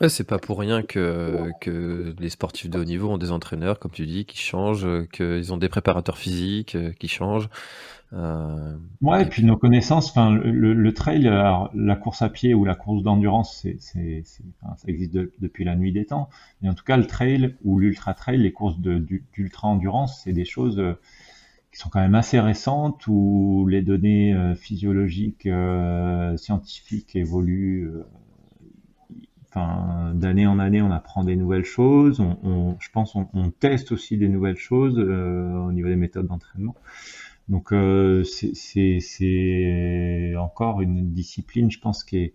Ouais, 0.00 0.08
c'est 0.08 0.24
pas 0.24 0.38
pour 0.38 0.58
rien 0.58 0.82
que, 0.82 1.50
que 1.60 2.14
les 2.18 2.28
sportifs 2.28 2.68
de 2.68 2.80
haut 2.80 2.84
niveau 2.84 3.10
ont 3.10 3.18
des 3.18 3.30
entraîneurs, 3.30 3.78
comme 3.78 3.92
tu 3.92 4.06
dis, 4.06 4.24
qui 4.24 4.38
changent, 4.38 4.86
qu'ils 5.12 5.52
ont 5.52 5.56
des 5.56 5.68
préparateurs 5.68 6.18
physiques 6.18 6.74
euh, 6.74 6.92
qui 6.98 7.06
changent. 7.06 7.48
Euh, 8.12 8.76
ouais, 9.02 9.22
et 9.22 9.26
puis 9.26 9.44
nos 9.44 9.56
connaissances, 9.56 10.10
enfin, 10.10 10.32
le, 10.32 10.72
le, 10.74 10.94
trail, 10.94 11.22
la 11.22 11.96
course 11.96 12.22
à 12.22 12.28
pied 12.28 12.54
ou 12.54 12.64
la 12.64 12.74
course 12.74 13.02
d'endurance, 13.02 13.58
c'est, 13.60 13.76
c'est, 13.80 14.24
enfin, 14.62 14.74
ça 14.76 14.88
existe 14.88 15.14
depuis 15.14 15.64
la 15.64 15.76
nuit 15.76 15.92
des 15.92 16.06
temps. 16.06 16.28
Mais 16.60 16.68
en 16.68 16.74
tout 16.74 16.84
cas, 16.84 16.96
le 16.96 17.06
trail 17.06 17.54
ou 17.64 17.78
l'ultra 17.78 18.14
trail, 18.14 18.38
les 18.38 18.52
courses 18.52 18.78
de, 18.80 18.98
d'ultra 19.32 19.68
endurance, 19.68 20.22
c'est 20.24 20.32
des 20.32 20.44
choses 20.44 20.78
euh, 20.78 20.94
qui 21.72 21.78
sont 21.78 21.88
quand 21.88 22.00
même 22.00 22.14
assez 22.14 22.38
récentes 22.40 23.06
où 23.08 23.66
les 23.68 23.82
données 23.82 24.54
physiologiques, 24.56 25.46
euh, 25.46 26.36
scientifiques 26.36 27.16
évoluent. 27.16 27.90
Enfin, 29.54 30.12
d'année 30.14 30.48
en 30.48 30.58
année, 30.58 30.82
on 30.82 30.90
apprend 30.90 31.22
des 31.22 31.36
nouvelles 31.36 31.64
choses. 31.64 32.20
Je 32.80 32.88
pense, 32.92 33.14
on, 33.14 33.50
teste 33.50 33.92
aussi 33.92 34.16
des 34.16 34.28
nouvelles 34.28 34.56
choses 34.56 34.98
au 34.98 35.70
niveau 35.70 35.88
des 35.88 35.96
méthodes 35.96 36.26
d'entraînement. 36.26 36.74
Donc 37.48 37.72
euh, 37.72 38.24
c'est 38.24 40.34
encore 40.38 40.80
une 40.80 41.12
discipline, 41.12 41.70
je 41.70 41.78
pense, 41.78 42.04
qui 42.04 42.18
est, 42.18 42.34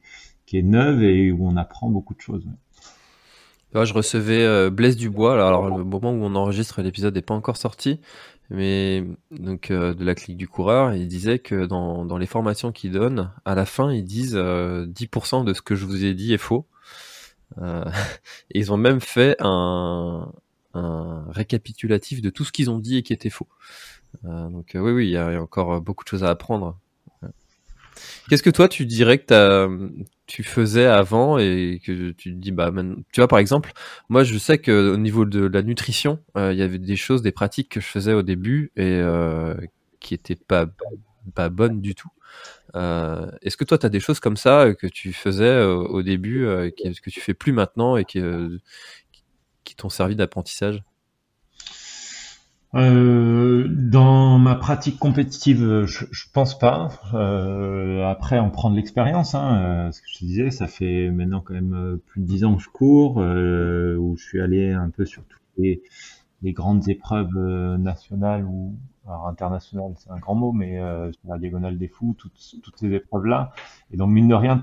neuve 0.62 1.04
et 1.04 1.32
où 1.32 1.48
on 1.48 1.58
apprend 1.58 1.90
beaucoup 1.90 2.14
de 2.14 2.22
choses. 2.22 2.46
je 3.74 3.94
recevais 3.94 4.44
euh, 4.44 4.70
Blaise 4.70 4.98
Dubois. 4.98 5.34
Alors, 5.34 5.78
le 5.78 5.84
moment 5.84 6.12
où 6.12 6.24
on 6.24 6.36
enregistre 6.36 6.82
l'épisode 6.82 7.16
n'est 7.16 7.22
pas 7.22 7.34
encore 7.34 7.58
sorti, 7.58 8.00
mais 8.50 9.04
donc 9.32 9.72
euh, 9.72 9.94
de 9.94 10.04
la 10.04 10.16
clique 10.16 10.38
du 10.38 10.48
coureur, 10.48 10.94
il 10.94 11.08
disait 11.08 11.40
que 11.40 11.66
dans 11.66 12.18
les 12.18 12.28
formations 12.28 12.72
qu'il 12.72 12.92
donne, 12.92 13.32
à 13.46 13.56
la 13.56 13.66
fin, 13.66 13.92
ils 13.92 14.06
disent 14.06 14.36
10% 14.36 15.44
de 15.44 15.54
ce 15.54 15.62
que 15.62 15.76
je 15.76 15.86
vous 15.86 16.06
ai 16.06 16.14
dit 16.14 16.34
est 16.34 16.38
faux. 16.38 16.66
Et 17.58 17.62
ils 18.56 18.72
ont 18.72 18.78
même 18.78 19.02
fait 19.02 19.36
un, 19.40 20.32
un 20.74 21.26
récapitulatif 21.30 22.22
de 22.22 22.30
tout 22.30 22.46
ce 22.46 22.52
qu'ils 22.52 22.70
ont 22.70 22.80
dit 22.80 22.98
et 22.98 23.04
qui 23.04 23.14
était 23.14 23.30
faux. 23.30 23.48
Euh, 24.26 24.50
donc 24.50 24.76
euh, 24.76 24.80
oui, 24.80 24.92
oui, 24.92 25.08
il 25.08 25.12
y, 25.12 25.18
a 25.18 25.42
encore 25.42 25.74
euh, 25.74 25.80
beaucoup 25.80 26.04
de 26.04 26.10
choses 26.10 26.24
à 26.24 26.30
apprendre. 26.30 26.78
Qu'est-ce 28.30 28.44
que 28.44 28.50
toi 28.50 28.70
tu 28.70 28.86
dirais 28.86 29.18
que 29.18 29.90
tu 30.26 30.44
faisais 30.44 30.86
avant 30.86 31.38
et 31.38 31.82
que 31.84 32.12
tu 32.12 32.34
te 32.34 32.38
dis 32.38 32.54
bah 32.54 32.72
tu 33.12 33.20
vois 33.20 33.28
par 33.28 33.40
exemple 33.40 33.74
moi 34.08 34.24
je 34.24 34.38
sais 34.38 34.58
que 34.58 34.94
au 34.94 34.96
niveau 34.96 35.26
de 35.26 35.46
la 35.46 35.64
nutrition 35.64 36.20
il 36.38 36.54
y 36.54 36.62
avait 36.62 36.78
des 36.78 36.96
choses 36.96 37.22
des 37.22 37.34
pratiques 37.34 37.68
que 37.68 37.82
je 37.82 37.88
faisais 37.88 38.14
au 38.14 38.22
début 38.22 38.72
et 38.78 39.02
qui 40.00 40.14
étaient 40.14 40.38
pas 40.38 40.68
pas 41.36 41.50
bonnes 41.50 41.82
du 41.82 41.94
tout. 41.94 42.10
Est-ce 42.74 43.58
que 43.58 43.64
toi 43.64 43.78
tu 43.78 43.86
as 43.86 43.90
des 43.90 44.00
choses 44.00 44.20
comme 44.20 44.38
ça 44.38 44.74
que 44.74 44.88
tu 44.88 45.14
faisais 45.14 45.64
au 45.64 46.02
début 46.04 46.42
que, 46.78 47.00
que 47.00 47.10
tu 47.10 47.20
fais 47.20 47.34
plus 47.34 47.52
maintenant 47.52 47.98
et 47.98 48.06
qui, 48.06 48.22
t'ont 49.78 49.90
servi 49.90 50.16
d'apprentissage? 50.16 50.84
Euh, 52.76 53.68
dans 53.68 54.38
ma 54.38 54.54
pratique 54.56 55.00
compétitive, 55.00 55.86
je, 55.86 56.06
je 56.12 56.26
pense 56.32 56.58
pas. 56.58 56.90
Euh, 57.16 58.06
après, 58.06 58.40
on 58.40 58.52
prend 58.52 58.70
de 58.70 58.76
l'expérience. 58.76 59.34
Hein. 59.34 59.88
Euh, 59.88 59.92
ce 59.92 60.02
que 60.02 60.08
je 60.08 60.20
te 60.20 60.26
disais, 60.26 60.52
ça 60.52 60.68
fait 60.68 61.10
maintenant 61.10 61.42
quand 61.42 61.56
même 61.56 61.74
euh, 61.74 61.98
plus 62.06 62.22
de 62.22 62.28
dix 62.28 62.44
ans 62.44 62.56
que 62.56 62.62
je 62.62 62.70
cours, 62.70 63.22
euh, 63.22 63.96
où 63.98 64.16
je 64.18 64.24
suis 64.24 64.40
allé 64.40 64.72
un 64.72 64.92
peu 64.92 65.06
sur 65.06 65.24
toutes 65.24 65.42
les, 65.58 65.82
les 66.44 66.54
grandes 66.54 66.88
épreuves 66.90 67.36
nationales 67.80 68.46
ou 68.46 68.76
alors 69.10 69.28
internationales, 69.28 69.94
c'est 69.98 70.12
un 70.12 70.18
grand 70.18 70.36
mot, 70.36 70.52
mais 70.52 70.78
sur 70.78 71.30
la 71.30 71.38
diagonale 71.38 71.78
des 71.78 71.88
fous, 71.88 72.16
toutes, 72.18 72.40
toutes 72.64 72.78
ces 72.78 72.94
épreuves-là. 72.94 73.52
Et 73.92 73.98
donc, 73.98 74.10
mine 74.10 74.28
de 74.28 74.36
rien, 74.36 74.62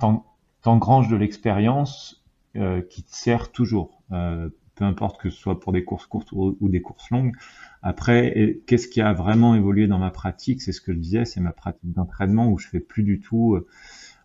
t'engranges 0.63 1.09
de 1.09 1.17
l'expérience 1.17 2.25
qui 2.55 3.03
te 3.03 3.15
sert 3.15 3.51
toujours. 3.51 4.03
peu 4.09 4.85
importe 4.85 5.21
que 5.21 5.31
ce 5.31 5.37
soit 5.37 5.59
pour 5.59 5.73
des 5.73 5.85
courses 5.85 6.07
courtes 6.07 6.33
ou 6.33 6.69
des 6.69 6.81
courses 6.81 7.11
longues, 7.11 7.35
après, 7.83 8.61
qu'est-ce 8.67 8.89
qui 8.89 9.01
a 9.01 9.13
vraiment 9.13 9.55
évolué 9.55 9.89
dans 9.89 9.99
ma 9.99 10.11
pratique? 10.11 10.63
C'est 10.63 10.73
ce 10.73 10.81
que 10.81 10.93
je 10.93 10.99
disais, 10.99 11.25
c'est 11.25 11.41
ma 11.41 11.53
pratique 11.53 11.93
d'entraînement 11.93 12.49
où 12.49 12.59
je 12.59 12.69
fais 12.69 12.81
plus 12.81 13.03
du 13.03 13.21
tout 13.21 13.59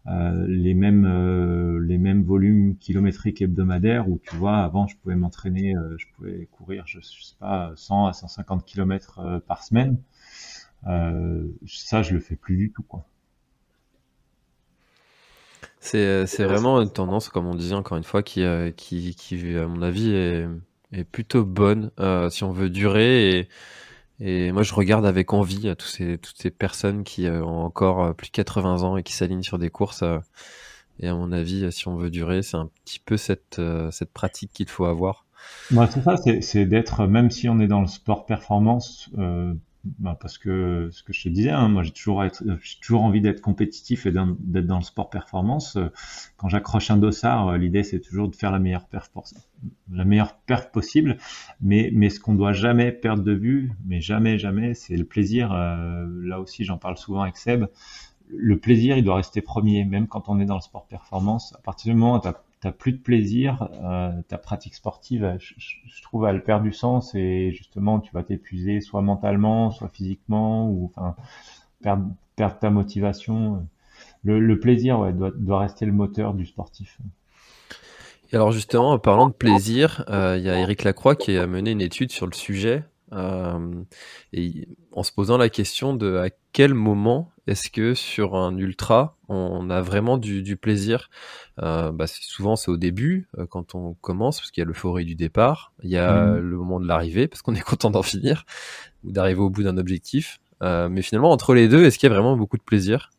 euh, 0.07 0.47
les 0.47 0.73
mêmes 0.73 1.05
euh, 1.05 1.79
les 1.79 1.99
mêmes 1.99 2.23
volumes 2.23 2.75
kilométriques 2.77 3.39
hebdomadaires 3.43 4.09
où 4.09 4.17
tu 4.17 4.35
vois 4.35 4.57
avant 4.57 4.87
je 4.87 4.97
pouvais 4.97 5.15
m'entraîner 5.15 5.75
euh, 5.75 5.95
je 5.99 6.07
pouvais 6.15 6.47
courir 6.51 6.85
je, 6.87 6.99
sais 7.01 7.35
pas 7.39 7.71
100 7.75 8.07
à 8.07 8.13
150 8.13 8.65
km 8.65 9.41
par 9.45 9.63
semaine 9.63 9.97
ça 10.83 12.01
je 12.01 12.13
le 12.13 12.19
fais 12.19 12.35
plus 12.35 12.57
du 12.57 12.71
tout 12.71 12.83
quoi. 12.83 13.05
C'est 15.79 16.27
c'est 16.27 16.43
vraiment 16.43 16.81
une 16.81 16.91
tendance 16.91 17.29
comme 17.29 17.47
on 17.47 17.55
disait 17.55 17.75
encore 17.75 17.97
une 17.97 18.03
fois 18.03 18.23
qui 18.23 18.43
qui 18.77 19.15
qui 19.15 19.57
à 19.57 19.67
mon 19.67 19.81
avis 19.81 20.11
est 20.11 20.47
est 20.91 21.03
plutôt 21.03 21.45
bonne 21.45 21.91
euh, 21.99 22.29
si 22.29 22.43
on 22.43 22.51
veut 22.51 22.69
durer. 22.69 23.39
Et, 23.39 23.49
et 24.19 24.51
moi 24.51 24.63
je 24.63 24.73
regarde 24.73 25.05
avec 25.05 25.33
envie 25.33 25.69
à 25.69 25.75
tous 25.75 25.87
ces, 25.87 26.17
toutes 26.17 26.37
ces 26.37 26.51
personnes 26.51 27.03
qui 27.03 27.27
euh, 27.27 27.43
ont 27.43 27.63
encore 27.63 28.03
euh, 28.03 28.13
plus 28.13 28.27
de 28.27 28.33
80 28.33 28.83
ans 28.83 28.97
et 28.97 29.03
qui 29.03 29.13
s'alignent 29.13 29.43
sur 29.43 29.57
des 29.57 29.69
courses 29.69 30.03
et 30.99 31.07
à 31.07 31.15
mon 31.15 31.31
avis 31.31 31.71
si 31.71 31.87
on 31.87 31.95
veut 31.95 32.11
durer 32.11 32.43
c'est 32.43 32.57
un 32.57 32.69
petit 32.85 32.99
peu 32.99 33.17
cette, 33.17 33.59
cette 33.91 34.11
pratique 34.11 34.51
qu'il 34.53 34.69
faut 34.69 34.85
avoir. 34.85 35.25
Moi 35.71 35.87
c'est 35.87 36.01
ça, 36.01 36.15
c'est 36.41 36.65
d'être 36.65 37.07
même 37.07 37.31
si 37.31 37.49
on 37.49 37.59
est 37.59 37.67
dans 37.67 37.81
le 37.81 37.87
sport 37.87 38.25
performance 38.25 39.09
bah 39.83 40.15
parce 40.19 40.37
que 40.37 40.89
ce 40.91 41.01
que 41.01 41.11
je 41.11 41.23
te 41.23 41.29
disais, 41.29 41.49
hein, 41.49 41.67
moi 41.67 41.81
j'ai 41.81 41.91
toujours, 41.91 43.03
envie 43.03 43.21
d'être 43.21 43.41
compétitif 43.41 44.05
et 44.05 44.11
d'être 44.11 44.67
dans 44.67 44.77
le 44.77 44.83
sport 44.83 45.09
performance. 45.09 45.77
Quand 46.37 46.49
j'accroche 46.49 46.91
un 46.91 46.97
dossard, 46.97 47.47
euh, 47.47 47.57
l'idée 47.57 47.83
c'est 47.83 47.99
toujours 47.99 48.29
de 48.29 48.35
faire 48.35 48.51
la 48.51 48.59
meilleure 48.59 48.85
perf, 48.85 49.09
la 49.91 50.05
meilleure 50.05 50.35
perf 50.35 50.71
possible. 50.71 51.17
Mais, 51.61 51.89
mais 51.93 52.09
ce 52.09 52.19
qu'on 52.19 52.35
doit 52.35 52.53
jamais 52.53 52.91
perdre 52.91 53.23
de 53.23 53.33
vue, 53.33 53.71
mais 53.85 54.01
jamais, 54.01 54.37
jamais, 54.37 54.75
c'est 54.75 54.97
le 54.97 55.05
plaisir. 55.05 55.51
Euh, 55.51 56.05
là 56.23 56.39
aussi, 56.39 56.63
j'en 56.63 56.77
parle 56.77 56.97
souvent 56.97 57.21
avec 57.21 57.37
Seb. 57.37 57.65
Le 58.29 58.57
plaisir, 58.57 58.97
il 58.97 59.03
doit 59.03 59.15
rester 59.15 59.41
premier, 59.41 59.83
même 59.83 60.07
quand 60.07 60.29
on 60.29 60.39
est 60.39 60.45
dans 60.45 60.55
le 60.55 60.61
sport 60.61 60.87
performance. 60.87 61.53
À 61.57 61.61
partir 61.61 61.91
du 61.93 61.99
moment 61.99 62.17
où 62.17 62.21
tu 62.21 62.27
t'as 62.61 62.71
plus 62.71 62.93
de 62.93 62.99
plaisir, 62.99 63.67
euh, 63.83 64.11
ta 64.27 64.37
pratique 64.37 64.75
sportive, 64.75 65.35
je, 65.39 66.01
trouve, 66.03 66.27
elle 66.27 66.43
perd 66.43 66.63
du 66.63 66.71
sens 66.71 67.13
et 67.15 67.51
justement, 67.51 67.99
tu 67.99 68.11
vas 68.13 68.23
t'épuiser 68.23 68.81
soit 68.81 69.01
mentalement, 69.01 69.71
soit 69.71 69.89
physiquement, 69.89 70.69
ou 70.69 70.91
perdre, 71.81 72.07
ta 72.35 72.69
motivation. 72.69 73.67
Le, 74.23 74.59
plaisir, 74.59 75.11
doit, 75.11 75.59
rester 75.59 75.87
le 75.87 75.91
moteur 75.91 76.35
du 76.35 76.45
sportif. 76.45 76.99
Et 78.31 78.35
alors 78.35 78.51
justement, 78.51 78.91
en 78.91 78.99
parlant 78.99 79.27
de 79.27 79.33
plaisir, 79.33 80.05
euh, 80.09 80.37
il 80.37 80.43
y 80.43 80.49
a 80.49 80.57
Eric 80.57 80.83
Lacroix 80.83 81.15
qui 81.15 81.35
a 81.37 81.47
mené 81.47 81.71
une 81.71 81.81
étude 81.81 82.11
sur 82.11 82.27
le 82.27 82.33
sujet. 82.33 82.83
et 84.33 84.67
en 84.91 85.03
se 85.03 85.11
posant 85.11 85.37
la 85.37 85.49
question 85.49 85.95
de 85.95 86.17
à 86.17 86.29
quel 86.53 86.75
moment 86.75 87.30
est-ce 87.51 87.69
que 87.69 87.93
sur 87.93 88.35
un 88.35 88.57
ultra, 88.57 89.17
on 89.27 89.69
a 89.69 89.81
vraiment 89.81 90.17
du, 90.17 90.57
plaisir? 90.57 91.09
Bah, 91.57 92.05
Souvent, 92.07 92.55
c'est 92.55 92.71
au 92.71 92.77
début, 92.77 93.27
quand 93.49 93.75
on 93.75 93.93
commence, 93.95 94.39
parce 94.39 94.51
qu'il 94.51 94.61
y 94.61 94.65
a 94.65 94.67
l'euphorie 94.67 95.05
du 95.05 95.15
départ, 95.15 95.73
il 95.83 95.89
y 95.89 95.97
a 95.97 96.25
mmh. 96.25 96.37
le 96.39 96.57
moment 96.57 96.79
de 96.79 96.87
l'arrivée, 96.87 97.27
parce 97.27 97.41
qu'on 97.41 97.55
est 97.55 97.61
content 97.61 97.91
d'en 97.91 98.03
finir, 98.03 98.45
ou 99.03 99.11
d'arriver 99.11 99.41
au 99.41 99.49
bout 99.49 99.63
d'un 99.63 99.77
objectif. 99.77 100.39
mais 100.61 101.01
finalement, 101.01 101.31
entre 101.31 101.53
les 101.53 101.67
deux, 101.67 101.83
est-ce 101.85 101.99
qu'il 101.99 102.09
y 102.09 102.11
a 102.11 102.15
vraiment 102.15 102.35
beaucoup 102.35 102.57
de 102.57 102.63
plaisir? 102.63 103.09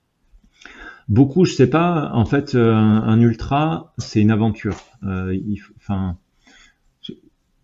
Beaucoup, 1.09 1.45
je 1.45 1.53
sais 1.55 1.68
pas. 1.68 2.11
En 2.14 2.25
fait, 2.25 2.55
euh, 2.55 2.75
un, 2.75 3.21
ultra, 3.21 3.92
c'est 3.99 4.21
une 4.21 4.31
aventure. 4.31 4.77
Euh, 5.03 5.37
enfin, 5.77 6.16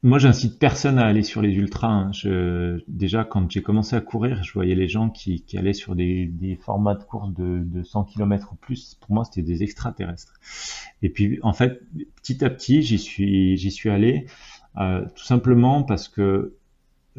moi, 0.02 0.18
j'incite 0.18 0.58
personne 0.58 0.98
à 0.98 1.06
aller 1.06 1.24
sur 1.24 1.42
les 1.42 1.52
ultras. 1.52 1.88
Hein. 1.88 2.78
Déjà, 2.86 3.24
quand 3.24 3.50
j'ai 3.50 3.62
commencé 3.62 3.96
à 3.96 4.00
courir, 4.00 4.42
je 4.44 4.52
voyais 4.52 4.76
les 4.76 4.86
gens 4.86 5.10
qui, 5.10 5.44
allaient 5.56 5.72
sur 5.72 5.96
des, 5.96 6.58
formats 6.62 6.94
de 6.94 7.02
course 7.02 7.32
de, 7.34 7.62
de 7.64 7.82
100 7.82 8.04
km 8.04 8.52
ou 8.52 8.56
plus. 8.56 8.96
Pour 9.00 9.12
moi, 9.12 9.24
c'était 9.24 9.42
des 9.42 9.62
extraterrestres. 9.62 10.34
Et 11.02 11.08
puis, 11.08 11.40
en 11.42 11.52
fait, 11.52 11.82
petit 12.16 12.44
à 12.44 12.50
petit, 12.50 12.82
j'y 12.82 12.98
suis, 12.98 13.56
j'y 13.56 13.88
allé, 13.88 14.26
euh, 14.78 15.04
tout 15.16 15.24
simplement 15.24 15.82
parce 15.82 16.08
que 16.08 16.54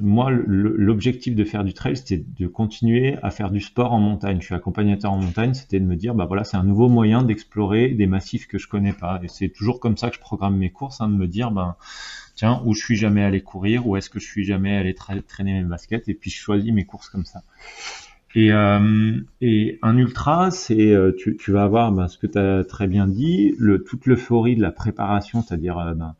moi, 0.01 0.31
l'objectif 0.31 1.35
de 1.35 1.43
faire 1.43 1.65
du 1.65 1.73
trail, 1.73 1.97
c'était 1.97 2.23
de 2.25 2.47
continuer 2.47 3.17
à 3.21 3.31
faire 3.31 3.51
du 3.51 3.59
sport 3.59 3.91
en 3.91 3.99
montagne. 3.99 4.39
Je 4.39 4.45
suis 4.45 4.55
accompagnateur 4.55 5.11
en 5.11 5.17
montagne, 5.17 5.53
c'était 5.53 5.79
de 5.81 5.85
me 5.85 5.97
dire, 5.97 6.15
bah 6.15 6.25
voilà, 6.25 6.45
c'est 6.45 6.55
un 6.55 6.63
nouveau 6.63 6.87
moyen 6.87 7.21
d'explorer 7.21 7.89
des 7.89 8.07
massifs 8.07 8.47
que 8.47 8.57
je 8.57 8.69
connais 8.69 8.93
pas. 8.93 9.19
Et 9.23 9.27
c'est 9.27 9.49
toujours 9.49 9.81
comme 9.81 9.97
ça 9.97 10.09
que 10.09 10.15
je 10.15 10.21
programme 10.21 10.55
mes 10.57 10.69
courses, 10.69 11.01
hein, 11.01 11.09
de 11.09 11.15
me 11.15 11.27
dire, 11.27 11.51
ben 11.51 11.75
tiens, 12.39 12.61
où 12.65 12.73
je 12.73 12.81
suis 12.81 12.95
jamais 12.95 13.21
allé 13.21 13.41
courir, 13.41 13.85
où 13.85 13.97
est-ce 13.97 14.09
que 14.09 14.17
je 14.17 14.25
suis 14.25 14.45
jamais 14.45 14.77
allé 14.77 14.95
traîner 14.95 15.61
mes 15.61 15.63
baskets, 15.63 16.07
et 16.07 16.13
puis 16.13 16.31
je 16.31 16.37
choisis 16.37 16.71
mes 16.71 16.85
courses 16.85 17.09
comme 17.09 17.25
ça. 17.25 17.43
Et, 18.33 18.53
euh, 18.53 19.19
un 19.81 19.97
ultra, 19.97 20.49
c'est 20.49 20.93
euh, 20.93 21.11
tu, 21.11 21.51
vas 21.51 21.63
avoir 21.63 21.91
ben, 21.91 22.07
ce 22.07 22.17
que 22.17 22.27
tu 22.27 22.37
as 22.37 22.63
très 22.63 22.87
bien 22.87 23.07
dit, 23.07 23.55
toute 23.85 24.05
l'euphorie 24.05 24.55
de 24.55 24.61
la 24.61 24.71
préparation, 24.71 25.41
c'est-à-dire 25.41 25.77
euh, 25.79 25.93
ben, 25.93 26.15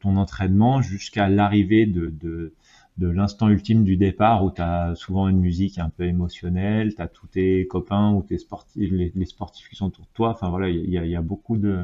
ton 0.00 0.18
entraînement 0.18 0.82
jusqu'à 0.82 1.30
l'arrivée 1.30 1.86
de, 1.86 2.52
l'instant 2.98 3.48
ultime 3.48 3.82
du 3.82 3.96
départ 3.96 4.44
où 4.44 4.50
tu 4.50 4.60
as 4.60 4.94
souvent 4.94 5.26
une 5.26 5.40
musique 5.40 5.78
un 5.78 5.88
peu 5.88 6.04
émotionnelle, 6.04 6.94
tu 6.94 7.00
as 7.00 7.08
tous 7.08 7.28
tes 7.28 7.66
copains 7.66 8.12
ou 8.12 8.22
tes 8.22 8.36
sportifs, 8.36 8.90
les, 8.92 9.24
sportifs 9.24 9.70
qui 9.70 9.76
sont 9.76 9.86
autour 9.86 10.04
de 10.04 10.10
toi. 10.12 10.30
Enfin 10.32 10.50
voilà, 10.50 10.68
il 10.68 10.90
y 10.90 11.16
a, 11.16 11.22
beaucoup 11.22 11.56
de, 11.56 11.78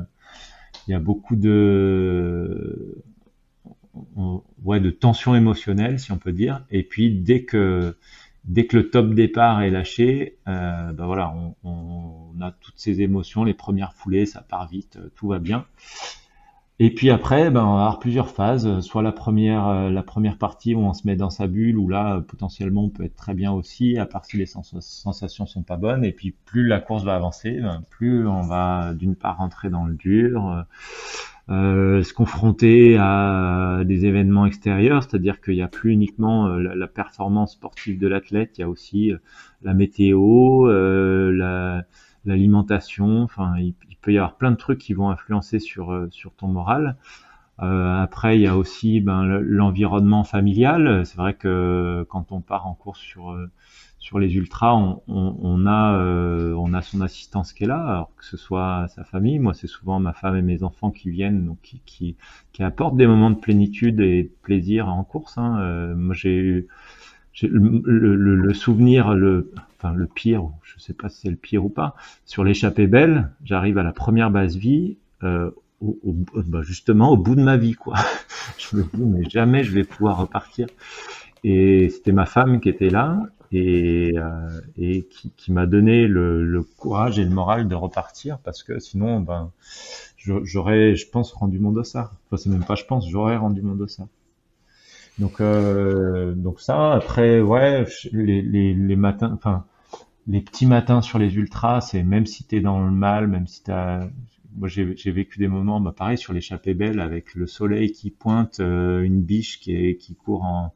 il 0.86 0.90
y 0.90 0.94
a 0.94 1.00
beaucoup 1.00 1.36
de, 1.36 3.02
ouais, 4.66 4.80
de 4.80 4.90
tension 4.90 5.34
émotionnelle 5.34 5.98
si 5.98 6.12
on 6.12 6.18
peut 6.18 6.32
dire. 6.32 6.64
Et 6.70 6.82
puis 6.82 7.10
dès 7.10 7.44
que 7.44 7.96
dès 8.44 8.66
que 8.66 8.76
le 8.76 8.90
top 8.90 9.14
départ 9.14 9.62
est 9.62 9.70
lâché, 9.70 10.38
euh, 10.46 10.92
ben 10.92 11.06
voilà, 11.06 11.34
on, 11.64 12.40
a 12.40 12.52
toutes 12.52 12.78
ces 12.78 13.00
émotions, 13.00 13.44
les 13.44 13.54
premières 13.54 13.94
foulées, 13.94 14.26
ça 14.26 14.42
part 14.42 14.68
vite, 14.68 14.98
tout 15.16 15.28
va 15.28 15.38
bien. 15.38 15.64
Et 16.78 16.92
puis 16.92 17.08
après, 17.08 17.50
ben, 17.50 17.64
on 17.64 17.76
va 17.76 17.80
avoir 17.80 17.98
plusieurs 17.98 18.28
phases. 18.28 18.80
Soit 18.80 19.02
la 19.02 19.12
première, 19.12 19.66
euh, 19.66 19.90
la 19.90 20.02
première 20.02 20.36
partie 20.36 20.74
où 20.74 20.80
on 20.80 20.92
se 20.92 21.06
met 21.06 21.16
dans 21.16 21.30
sa 21.30 21.46
bulle, 21.46 21.78
où 21.78 21.88
là, 21.88 22.20
potentiellement, 22.20 22.84
on 22.84 22.88
peut 22.90 23.04
être 23.04 23.16
très 23.16 23.32
bien 23.32 23.50
aussi, 23.50 23.96
à 23.96 24.04
part 24.04 24.26
si 24.26 24.36
les 24.36 24.44
sensations 24.46 25.46
sont 25.46 25.62
pas 25.62 25.78
bonnes. 25.78 26.04
Et 26.04 26.12
puis, 26.12 26.34
plus 26.44 26.66
la 26.66 26.80
course 26.80 27.02
va 27.02 27.14
avancer, 27.14 27.52
ben, 27.62 27.82
plus 27.88 28.28
on 28.28 28.42
va 28.42 28.92
d'une 28.92 29.16
part 29.16 29.38
rentrer 29.38 29.70
dans 29.70 29.86
le 29.86 29.94
dur, 29.94 30.46
euh, 30.50 30.62
euh 31.48 32.02
se 32.02 32.12
confronter 32.12 32.96
à 32.98 33.82
des 33.84 34.04
événements 34.06 34.46
extérieurs, 34.46 35.04
c'est-à-dire 35.04 35.40
qu'il 35.40 35.54
n'y 35.54 35.62
a 35.62 35.68
plus 35.68 35.92
uniquement 35.92 36.48
euh, 36.48 36.74
la, 36.74 36.86
performance 36.86 37.52
sportive 37.52 37.98
de 37.98 38.08
l'athlète, 38.08 38.58
il 38.58 38.62
y 38.62 38.64
a 38.64 38.68
aussi 38.68 39.12
la 39.62 39.74
météo, 39.74 40.66
la 40.66 41.84
l'alimentation, 42.26 43.22
enfin, 43.22 43.54
il, 43.58 43.74
peut 44.02 44.12
y 44.12 44.18
avoir 44.18 44.36
plein 44.36 44.50
de 44.50 44.56
trucs 44.56 44.78
qui 44.78 44.92
vont 44.92 45.10
influencer 45.10 45.58
sur, 45.58 45.92
euh, 45.92 46.10
ton 46.36 46.48
moral. 46.48 46.96
Euh, 47.62 48.02
après, 48.02 48.36
il 48.36 48.42
y 48.42 48.46
a 48.46 48.56
aussi 48.56 49.00
ben, 49.00 49.24
l'environnement 49.24 50.24
familial. 50.24 51.06
C'est 51.06 51.16
vrai 51.16 51.34
que 51.34 52.04
quand 52.10 52.30
on 52.30 52.40
part 52.40 52.66
en 52.66 52.74
course 52.74 53.00
sur 53.00 53.32
euh, 53.32 53.50
sur 54.06 54.20
les 54.20 54.32
ultras, 54.36 54.72
on, 54.76 55.02
on, 55.08 55.66
a 55.66 55.98
on 55.98 56.74
a 56.74 56.80
son 56.80 57.00
assistance 57.00 57.52
qui 57.52 57.64
est 57.64 57.66
là, 57.66 57.84
alors 57.84 58.12
que 58.16 58.24
ce 58.24 58.36
soit 58.36 58.86
sa 58.94 59.02
famille. 59.02 59.40
Moi, 59.40 59.52
c'est 59.52 59.66
souvent 59.66 59.98
ma 59.98 60.12
femme 60.12 60.36
et 60.36 60.42
mes 60.42 60.62
enfants 60.62 60.92
qui 60.92 61.10
viennent, 61.10 61.44
donc 61.44 61.58
qui, 61.60 61.82
qui, 61.84 62.14
qui 62.52 62.62
apportent 62.62 62.96
des 62.96 63.08
moments 63.08 63.30
de 63.30 63.40
plénitude 63.40 63.98
et 63.98 64.22
de 64.22 64.30
plaisir 64.42 64.86
en 64.86 65.02
course. 65.02 65.36
Hein. 65.38 65.94
moi, 65.96 66.14
j'ai 66.14 66.36
eu 66.36 66.68
le, 67.42 67.82
le, 67.84 68.36
le, 68.36 68.54
souvenir, 68.54 69.12
le, 69.12 69.50
enfin 69.76 69.92
le 69.92 70.06
pire, 70.06 70.50
je 70.62 70.78
sais 70.78 70.94
pas 70.94 71.08
si 71.08 71.22
c'est 71.22 71.30
le 71.30 71.34
pire 71.34 71.64
ou 71.64 71.68
pas, 71.68 71.96
sur 72.26 72.44
l'échappée 72.44 72.86
belle, 72.86 73.32
j'arrive 73.42 73.76
à 73.76 73.82
la 73.82 73.92
première 73.92 74.30
base 74.30 74.56
vie, 74.56 74.98
euh, 75.24 75.50
au, 75.80 76.14
bah 76.46 76.62
justement 76.62 77.10
au 77.10 77.16
bout 77.16 77.34
de 77.34 77.42
ma 77.42 77.56
vie, 77.56 77.74
quoi. 77.74 77.96
je 78.58 78.76
me 78.76 78.84
dis, 78.84 79.02
mais 79.02 79.28
jamais 79.28 79.64
je 79.64 79.72
vais 79.72 79.82
pouvoir 79.82 80.18
repartir. 80.18 80.68
Et 81.42 81.88
c'était 81.90 82.12
ma 82.12 82.26
femme 82.26 82.60
qui 82.60 82.68
était 82.68 82.88
là 82.88 83.20
et, 83.52 84.12
euh, 84.16 84.60
et 84.76 85.04
qui, 85.04 85.30
qui 85.36 85.52
m'a 85.52 85.66
donné 85.66 86.06
le, 86.06 86.44
le, 86.44 86.62
courage 86.62 87.18
et 87.18 87.24
le 87.24 87.30
moral 87.30 87.68
de 87.68 87.74
repartir 87.74 88.38
parce 88.38 88.62
que 88.62 88.78
sinon, 88.78 89.20
ben, 89.20 89.50
j'aurais, 90.42 90.94
je 90.94 91.08
pense, 91.08 91.32
rendu 91.32 91.58
mon 91.58 91.72
dossard. 91.72 92.14
Enfin, 92.26 92.36
c'est 92.36 92.50
même 92.50 92.64
pas, 92.64 92.74
je 92.74 92.84
pense, 92.84 93.08
j'aurais 93.08 93.36
rendu 93.36 93.62
mon 93.62 93.74
dossard. 93.74 94.08
Donc, 95.18 95.40
euh, 95.40 96.34
donc 96.34 96.60
ça, 96.60 96.92
après, 96.92 97.40
ouais, 97.40 97.86
les, 98.12 98.42
les, 98.42 98.74
les 98.74 98.96
matins, 98.96 99.32
enfin, 99.32 99.64
les 100.26 100.40
petits 100.40 100.66
matins 100.66 101.00
sur 101.00 101.18
les 101.18 101.34
ultras, 101.36 101.80
c'est 101.80 102.02
même 102.02 102.26
si 102.26 102.44
t'es 102.44 102.60
dans 102.60 102.84
le 102.84 102.90
mal, 102.90 103.28
même 103.28 103.46
si 103.46 103.62
t'as, 103.62 104.06
moi 104.56 104.68
j'ai 104.68 105.10
vécu 105.12 105.38
des 105.38 105.48
moments, 105.48 105.80
bah 105.80 105.94
pareil 105.96 106.18
sur 106.18 106.32
l'échappée 106.32 106.74
belle 106.74 107.00
avec 107.00 107.34
le 107.34 107.46
soleil 107.46 107.92
qui 107.92 108.10
pointe, 108.10 108.60
euh, 108.60 109.02
une 109.02 109.22
biche 109.22 109.60
qui 109.60 109.74
est 109.74 109.96
qui 109.96 110.14
court 110.14 110.44
en, 110.44 110.74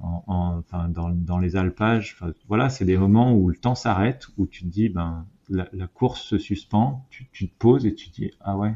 en, 0.00 0.58
enfin, 0.58 0.88
dans, 0.88 1.10
dans 1.10 1.38
les 1.38 1.56
alpages. 1.56 2.16
Enfin, 2.18 2.32
voilà, 2.48 2.68
c'est 2.68 2.84
des 2.84 2.96
moments 2.96 3.34
où 3.34 3.48
le 3.48 3.56
temps 3.56 3.74
s'arrête, 3.74 4.26
où 4.36 4.46
tu 4.46 4.62
te 4.62 4.68
dis, 4.68 4.88
ben 4.88 5.26
la, 5.48 5.68
la 5.72 5.86
course 5.86 6.22
se 6.22 6.38
suspend, 6.38 7.06
tu, 7.10 7.26
tu, 7.32 7.48
te 7.48 7.54
poses 7.58 7.86
et 7.86 7.94
tu 7.94 8.10
te 8.10 8.16
dis, 8.16 8.30
ah 8.40 8.56
ouais, 8.56 8.74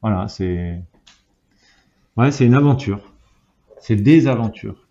voilà, 0.00 0.28
c'est 0.28 0.82
ouais, 2.16 2.30
c'est 2.30 2.46
une 2.46 2.54
aventure. 2.54 3.12
C'est 3.80 3.96
des 3.96 4.28
aventures. 4.28 4.86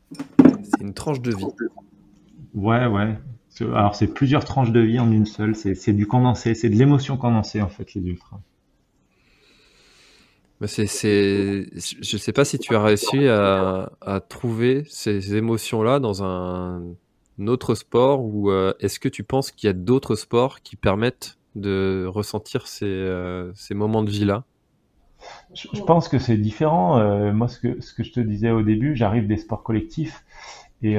C'est 0.63 0.81
une 0.81 0.93
tranche 0.93 1.21
de 1.21 1.33
vie. 1.33 1.45
Ouais, 2.53 2.85
ouais. 2.85 3.17
Alors, 3.61 3.95
c'est 3.95 4.07
plusieurs 4.07 4.43
tranches 4.43 4.71
de 4.71 4.79
vie 4.79 4.99
en 4.99 5.11
une 5.11 5.25
seule. 5.25 5.55
C'est 5.55 5.93
du 5.93 6.07
condensé. 6.07 6.55
C'est 6.55 6.69
de 6.69 6.75
l'émotion 6.75 7.17
condensée, 7.17 7.61
en 7.61 7.69
fait, 7.69 7.93
les 7.93 8.01
ultras. 8.01 8.39
C'est, 10.67 10.85
c'est, 10.85 11.65
je 11.75 12.17
sais 12.17 12.33
pas 12.33 12.45
si 12.45 12.59
tu 12.59 12.75
as 12.75 12.83
réussi 12.83 13.27
à, 13.27 13.89
trouver 14.29 14.83
ces 14.87 15.35
émotions-là 15.35 15.99
dans 15.99 16.23
un, 16.23 16.83
autre 17.47 17.73
sport 17.73 18.23
ou 18.23 18.51
euh, 18.51 18.73
est-ce 18.79 18.99
que 18.99 19.09
tu 19.09 19.23
penses 19.23 19.51
qu'il 19.51 19.65
y 19.65 19.69
a 19.69 19.73
d'autres 19.73 20.15
sports 20.15 20.61
qui 20.61 20.75
permettent 20.75 21.39
de 21.55 22.05
ressentir 22.07 22.67
ces, 22.67 22.85
euh, 22.85 23.51
moments 23.71 24.03
de 24.03 24.11
vie-là? 24.11 24.43
Je, 25.53 25.81
pense 25.81 26.07
que 26.07 26.19
c'est 26.19 26.37
différent. 26.37 26.99
Euh, 26.99 27.33
moi, 27.33 27.47
ce 27.47 27.59
que, 27.59 28.03
je 28.03 28.11
te 28.11 28.19
disais 28.19 28.51
au 28.51 28.61
début, 28.61 28.95
j'arrive 28.95 29.27
des 29.27 29.37
sports 29.37 29.63
collectifs 29.63 30.23
et 30.83 30.97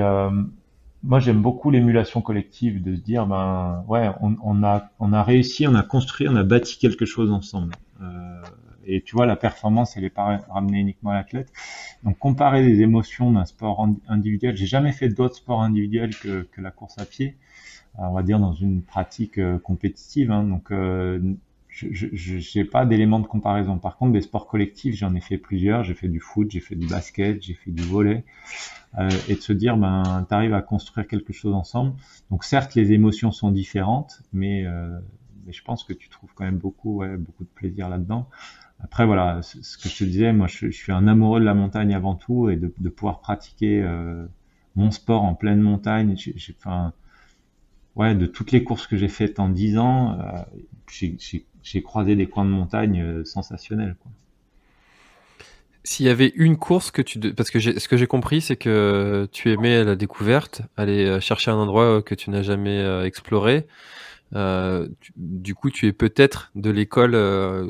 moi, 1.05 1.19
j'aime 1.19 1.43
beaucoup 1.43 1.71
l'émulation 1.71 2.21
collective, 2.21 2.81
de 2.83 2.95
se 2.95 3.01
dire, 3.01 3.27
ben 3.27 3.85
ouais, 3.89 4.11
on, 4.21 4.63
a, 4.63 5.23
réussi, 5.23 5.67
on 5.67 5.75
a 5.75 5.83
construit, 5.83 6.29
on 6.29 6.37
a 6.37 6.45
bâti 6.45 6.79
quelque 6.79 7.05
chose 7.05 7.33
ensemble. 7.33 7.75
Et 8.87 9.03
tu 9.03 9.15
vois, 9.15 9.27
la 9.27 9.37
performance, 9.37 9.97
elle 9.97 10.05
est 10.05 10.11
pas 10.11 10.39
ramenée 10.49 10.81
uniquement 10.81 11.11
à 11.11 11.15
l'athlète. 11.15 11.53
Donc, 12.05 12.19
comparer 12.19 12.63
les 12.63 12.81
émotions 12.81 13.31
d'un 13.31 13.45
sport 13.45 13.87
individuel, 14.09 14.57
j'ai 14.57 14.67
jamais 14.67 14.93
fait 14.93 15.09
d'autres 15.09 15.37
sports 15.37 15.63
individuels 15.63 16.15
que, 16.17 16.47
la 16.59 16.71
course 16.71 16.99
à 16.99 17.07
pied, 17.07 17.37
on 17.99 18.13
va 18.13 18.23
dire 18.23 18.39
dans 18.39 18.55
une 18.55 18.83
pratique 18.83 19.39
euh, 19.39 19.59
compétitive. 19.59 20.31
Hein, 20.31 20.45
donc, 20.45 20.71
euh, 20.73 21.21
je 21.69 22.59
n'ai 22.59 22.65
pas 22.65 22.85
d'éléments 22.87 23.21
de 23.21 23.27
comparaison. 23.27 23.79
Par 23.79 23.97
contre, 23.97 24.13
des 24.13 24.21
sports 24.21 24.47
collectifs, 24.47 24.95
j'en 24.95 25.15
ai 25.15 25.21
fait 25.21 25.39
plusieurs. 25.39 25.85
J'ai 25.85 25.95
fait 25.95 26.09
du 26.09 26.21
foot, 26.21 26.51
j'ai 26.51 26.61
fait 26.61 26.75
du 26.75 26.87
basket, 26.87 27.43
j'ai 27.43 27.55
fait 27.55 27.71
du 27.71 27.83
volet. 27.83 28.25
Euh, 28.99 29.09
et 29.29 29.37
de 29.37 29.41
se 29.41 29.53
dire, 29.55 29.77
ben, 29.77 30.27
tu 30.29 30.35
arrives 30.35 30.55
à 30.55 30.61
construire 30.61 31.07
quelque 31.07 31.33
chose 31.33 31.55
ensemble. 31.55 31.95
Donc 32.31 32.45
certes, 32.45 32.75
les 32.75 32.93
émotions 32.93 33.33
sont 33.33 33.51
différentes, 33.51 34.23
mais, 34.33 34.67
euh, 34.67 34.99
je 35.49 35.63
pense 35.63 35.83
que 35.83 35.93
tu 35.93 36.09
trouves 36.09 36.31
quand 36.35 36.45
même 36.45 36.59
beaucoup, 36.59 37.03
beaucoup 37.19 37.43
de 37.43 37.49
plaisir 37.49 37.89
là-dedans. 37.89 38.29
Après, 38.83 39.07
voilà, 39.07 39.41
ce 39.43 39.79
que 39.79 39.89
je 39.89 39.99
te 39.99 40.05
disais, 40.05 40.33
moi, 40.33 40.49
je, 40.49 40.71
suis 40.71 40.93
un 40.93 41.07
amoureux 41.07 41.41
de 41.41 41.45
la 41.45 41.55
montagne 41.55 41.95
avant 41.95 42.15
tout 42.15 42.51
et 42.51 42.57
de, 42.57 42.89
pouvoir 42.89 43.21
pratiquer 43.21 43.81
euh, 43.83 44.27
mon 44.75 44.91
sport 44.91 45.23
en 45.23 45.35
pleine 45.35 45.61
montagne. 45.61 46.17
J'ai, 46.17 46.35
enfin, 46.59 46.93
ouais, 47.95 48.15
de 48.15 48.27
toutes 48.27 48.51
les 48.51 48.65
courses 48.65 48.87
que 48.87 48.97
j'ai 48.97 49.09
faites 49.09 49.39
en 49.39 49.49
10 49.49 49.79
ans, 49.79 50.19
euh, 50.19 51.09
j'ai 51.63 51.83
croisé 51.83 52.17
des 52.17 52.27
coins 52.27 52.45
de 52.45 52.51
montagne 52.51 53.01
euh, 53.01 53.25
sensationnels. 53.25 53.97
Quoi. 54.03 54.11
S'il 55.85 56.07
y 56.07 56.11
avait 56.11 56.33
une 56.35 56.57
course 56.57 56.91
que 56.91 57.03
tu... 57.03 57.19
Parce 57.19 57.51
que 57.51 57.61
ce 57.61 57.89
que 57.89 57.97
j'ai 57.97 58.07
compris, 58.07 58.41
c'est 58.41 58.57
que 58.57 59.29
tu 59.33 59.51
aimais 59.51 59.85
la 59.85 59.97
découverte, 59.97 60.63
aller 60.77 61.21
chercher 61.21 61.51
un 61.51 61.57
endroit 61.57 62.03
que 62.03 62.15
tu 62.15 62.31
n'as 62.31 62.43
jamais 62.43 63.05
exploré. 63.05 63.67
Euh, 64.35 64.89
du 65.17 65.55
coup, 65.55 65.71
tu 65.71 65.87
es 65.87 65.93
peut-être 65.93 66.51
de 66.55 66.71
l'école 66.71 67.13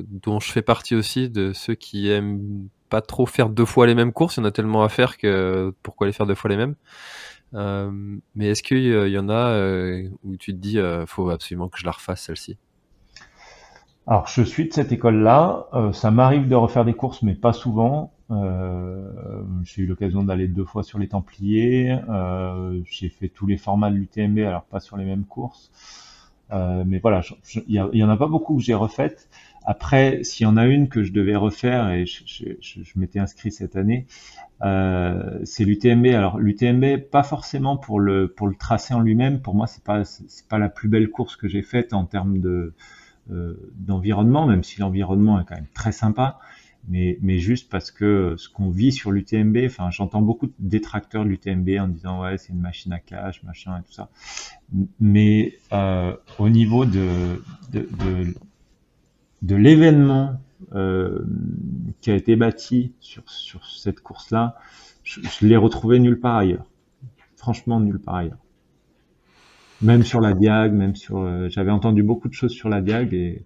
dont 0.09 0.41
je 0.41 0.51
fais 0.51 0.63
partie 0.63 0.95
aussi, 0.95 1.29
de 1.29 1.53
ceux 1.53 1.75
qui 1.75 2.11
aiment 2.11 2.69
pas 2.89 3.01
trop 3.01 3.27
faire 3.27 3.49
deux 3.49 3.65
fois 3.65 3.87
les 3.87 3.95
mêmes 3.95 4.13
courses. 4.13 4.37
Il 4.37 4.41
y 4.41 4.43
en 4.43 4.47
a 4.47 4.53
tellement 4.53 4.85
à 4.85 4.89
faire 4.89 5.17
que 5.17 5.75
pourquoi 5.83 6.07
les 6.07 6.13
faire 6.13 6.27
deux 6.27 6.35
fois 6.35 6.51
les 6.51 6.57
mêmes? 6.57 6.75
Mais 8.35 8.49
est-ce 8.49 8.63
qu'il 8.63 9.09
y 9.09 9.19
en 9.19 9.29
a 9.29 9.57
où 10.23 10.37
tu 10.37 10.53
te 10.53 10.59
dis, 10.59 10.79
faut 11.07 11.31
absolument 11.31 11.69
que 11.69 11.79
je 11.79 11.85
la 11.85 11.93
refasse 11.93 12.23
celle-ci? 12.23 12.57
Alors, 14.07 14.27
je 14.27 14.43
suis 14.43 14.69
de 14.69 14.73
cette 14.73 14.91
école-là. 14.91 15.67
Euh, 15.75 15.93
ça 15.93 16.11
m'arrive 16.11 16.49
de 16.49 16.55
refaire 16.57 16.85
des 16.85 16.95
courses, 16.95 17.23
mais 17.23 17.35
pas 17.35 17.53
souvent. 17.53 18.13
Euh, 18.33 19.43
j'ai 19.63 19.83
eu 19.83 19.87
l'occasion 19.87 20.25
d'aller 20.25 20.49
deux 20.49 20.65
fois 20.65 20.83
sur 20.83 20.99
les 20.99 21.09
Templiers. 21.09 21.99
Euh, 22.09 22.81
j'ai 22.85 23.09
fait 23.09 23.29
tous 23.29 23.47
les 23.47 23.57
formats 23.57 23.91
de 23.91 23.97
l'UTMB, 23.97 24.39
alors 24.39 24.65
pas 24.65 24.81
sur 24.81 24.97
les 24.97 25.05
mêmes 25.05 25.25
courses. 25.25 25.71
Mais 26.53 26.99
voilà, 26.99 27.23
il 27.67 27.75
y, 27.75 28.05
en 28.05 28.09
a 28.09 28.17
pas 28.17 28.27
beaucoup 28.27 28.57
que 28.57 28.63
j'ai 28.63 28.75
refaites. 28.75 29.29
Après, 29.65 30.25
s'il 30.25 30.45
y 30.45 30.47
en 30.47 30.57
a 30.57 30.67
une 30.67 30.89
que 30.89 31.03
je 31.03 31.13
devais 31.13 31.37
refaire, 31.37 31.91
et 31.91 32.05
je, 32.05 32.45
m'étais 32.97 33.21
inscrit 33.21 33.53
cette 33.53 33.77
année, 33.77 34.07
c'est 34.61 35.65
l'UTMB. 35.65 36.07
Alors 36.07 36.39
l'UTMB, 36.39 36.99
pas 37.11 37.23
forcément 37.23 37.77
pour 37.77 38.01
le 38.01 38.29
pour 38.29 38.49
le 38.49 38.55
tracé 38.55 38.93
en 38.95 39.01
lui-même. 39.01 39.41
Pour 39.41 39.55
moi, 39.55 39.67
c'est 39.67 39.85
pas 39.85 40.05
c'est 40.05 40.49
pas 40.49 40.59
la 40.59 40.69
plus 40.69 40.89
belle 40.89 41.09
course 41.09 41.37
que 41.37 41.49
j'ai 41.49 41.63
faite 41.63 41.93
en 41.93 42.05
termes 42.05 42.41
de 42.41 42.75
euh, 43.31 43.55
d'environnement, 43.77 44.47
même 44.47 44.65
si 44.65 44.81
l'environnement 44.81 45.41
est 45.41 45.45
quand 45.45 45.55
même 45.55 45.69
très 45.75 45.93
sympa, 45.93 46.41
mais, 46.89 47.19
mais 47.23 47.39
juste 47.39 47.71
parce 47.71 47.91
que 47.91 48.35
ce 48.37 48.49
qu'on 48.49 48.71
vit 48.71 48.93
sur 48.93 49.13
l'UTMB, 49.13 49.59
enfin 49.67 49.91
j'entends 49.91 50.23
beaucoup 50.23 50.47
de 50.47 50.53
détracteurs 50.59 51.25
de 51.25 51.31
l'UTMB 51.31 51.69
en 51.81 51.89
disant 51.89 52.23
ouais 52.23 52.39
c'est 52.39 52.53
une 52.53 52.61
machine 52.61 52.93
à 52.93 52.99
cash, 52.99 53.43
machin 53.45 53.79
et 53.79 53.83
tout 53.83 53.93
ça, 53.93 54.11
mais 55.01 55.55
euh, 55.73 56.17
au 56.39 56.49
niveau 56.49 56.85
de, 56.85 57.43
de, 57.73 57.81
de, 57.81 58.35
de 59.43 59.57
l'événement 59.57 60.41
euh, 60.75 61.25
qui 62.01 62.11
a 62.11 62.15
été 62.15 62.37
bâti 62.37 62.93
sur, 63.01 63.29
sur 63.29 63.65
cette 63.67 64.01
course-là, 64.01 64.57
je, 65.05 65.21
je 65.21 65.47
l'ai 65.47 65.57
retrouvé 65.57 65.99
nulle 65.99 66.21
part 66.21 66.37
ailleurs. 66.37 66.67
Franchement, 67.37 67.81
nulle 67.81 67.99
part 68.01 68.17
ailleurs 68.17 68.39
même 69.83 70.05
sur 70.05 70.21
la 70.21 70.33
Diag, 70.33 70.73
même 70.73 70.97
sur. 70.97 71.19
Euh, 71.19 71.49
j'avais 71.49 71.71
entendu 71.71 72.03
beaucoup 72.03 72.29
de 72.29 72.35
choses 72.35 72.53
sur 72.53 72.69
la 72.69 72.81
Diag 72.81 73.13
et 73.13 73.45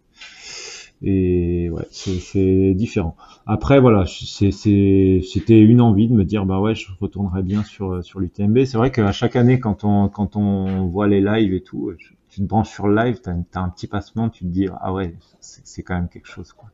et 1.03 1.69
ouais, 1.71 1.87
c'est 1.91 2.75
différent. 2.75 3.17
Après 3.47 3.81
voilà, 3.81 4.05
c'était 4.07 5.61
une 5.61 5.81
envie 5.81 6.09
de 6.09 6.15
me 6.15 6.25
dire 6.25 6.47
bah 6.47 6.61
ouais, 6.61 6.75
je 6.75 6.89
retournerai 7.01 7.43
bien 7.43 7.63
sur 7.65 8.03
sur 8.05 8.21
l'UTMB. 8.21 8.65
C'est 8.65 8.79
vrai 8.79 8.91
qu'à 8.91 9.13
chaque 9.13 9.37
année 9.37 9.61
quand 9.61 9.85
on 9.85 10.09
quand 10.09 10.37
on 10.37 10.87
voit 10.87 11.07
les 11.07 11.21
lives 11.21 11.53
et 11.53 11.63
tout, 11.63 11.93
tu 12.29 12.41
te 12.41 12.47
branches 12.47 12.71
sur 12.71 12.89
le 12.89 12.97
live, 12.97 13.21
t'as 13.23 13.33
as 13.55 13.61
un 13.61 13.69
petit 13.69 13.87
passement, 13.87 14.29
tu 14.31 14.45
te 14.45 14.49
dis 14.49 14.69
ah 14.81 14.93
ouais, 14.93 15.15
c'est 15.41 15.83
quand 15.83 15.95
même 15.95 16.09
quelque 16.09 16.29
chose 16.29 16.53
quoi. 16.53 16.69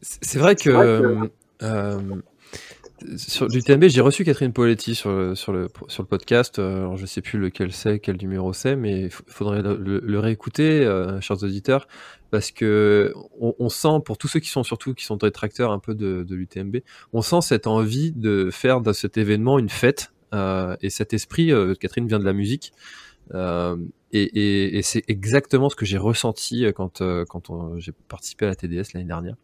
C'est 0.00 0.38
vrai 0.38 0.54
que, 0.54 1.28
Euh, 1.62 2.00
sur 3.16 3.46
l'UTMB, 3.46 3.84
j'ai 3.88 4.00
reçu 4.00 4.24
Catherine 4.24 4.52
Poletti 4.52 4.94
sur, 4.94 5.36
sur, 5.36 5.52
le, 5.52 5.68
sur 5.88 6.02
le 6.02 6.08
podcast. 6.08 6.58
Euh, 6.58 6.78
alors 6.78 6.96
je 6.96 7.06
sais 7.06 7.20
plus 7.20 7.38
lequel 7.38 7.72
c'est, 7.72 7.98
quel 8.00 8.16
numéro 8.16 8.52
c'est, 8.52 8.76
mais 8.76 9.02
il 9.02 9.10
faudrait 9.10 9.62
le, 9.62 10.18
réécouter, 10.18 10.84
euh, 10.84 11.20
chers 11.20 11.42
auditeurs, 11.42 11.86
parce 12.30 12.50
que 12.50 13.14
on, 13.40 13.68
sent, 13.68 14.00
pour 14.04 14.18
tous 14.18 14.28
ceux 14.28 14.40
qui 14.40 14.48
sont 14.48 14.62
surtout 14.62 14.94
qui 14.94 15.04
sont 15.04 15.16
détracteurs 15.16 15.72
un 15.72 15.78
peu 15.78 15.94
de, 15.94 16.22
de 16.22 16.34
l'UTMB, 16.34 16.78
on 17.12 17.22
sent 17.22 17.40
cette 17.42 17.66
envie 17.66 18.12
de 18.12 18.50
faire 18.50 18.80
de 18.80 18.92
cet 18.92 19.16
événement 19.16 19.58
une 19.58 19.70
fête 19.70 20.12
euh, 20.34 20.76
et 20.82 20.90
cet 20.90 21.14
esprit. 21.14 21.52
Euh, 21.52 21.74
Catherine 21.74 22.06
vient 22.06 22.18
de 22.18 22.24
la 22.24 22.32
musique. 22.32 22.72
Euh, 23.34 23.76
et, 24.12 24.22
et, 24.22 24.78
et 24.78 24.82
c'est 24.82 25.04
exactement 25.08 25.68
ce 25.68 25.76
que 25.76 25.84
j'ai 25.84 25.98
ressenti 25.98 26.64
quand, 26.74 27.02
quand 27.28 27.78
j'ai 27.78 27.92
participé 28.08 28.46
à 28.46 28.48
la 28.48 28.54
TDS 28.54 28.94
l'année 28.94 29.06
dernière 29.06 29.36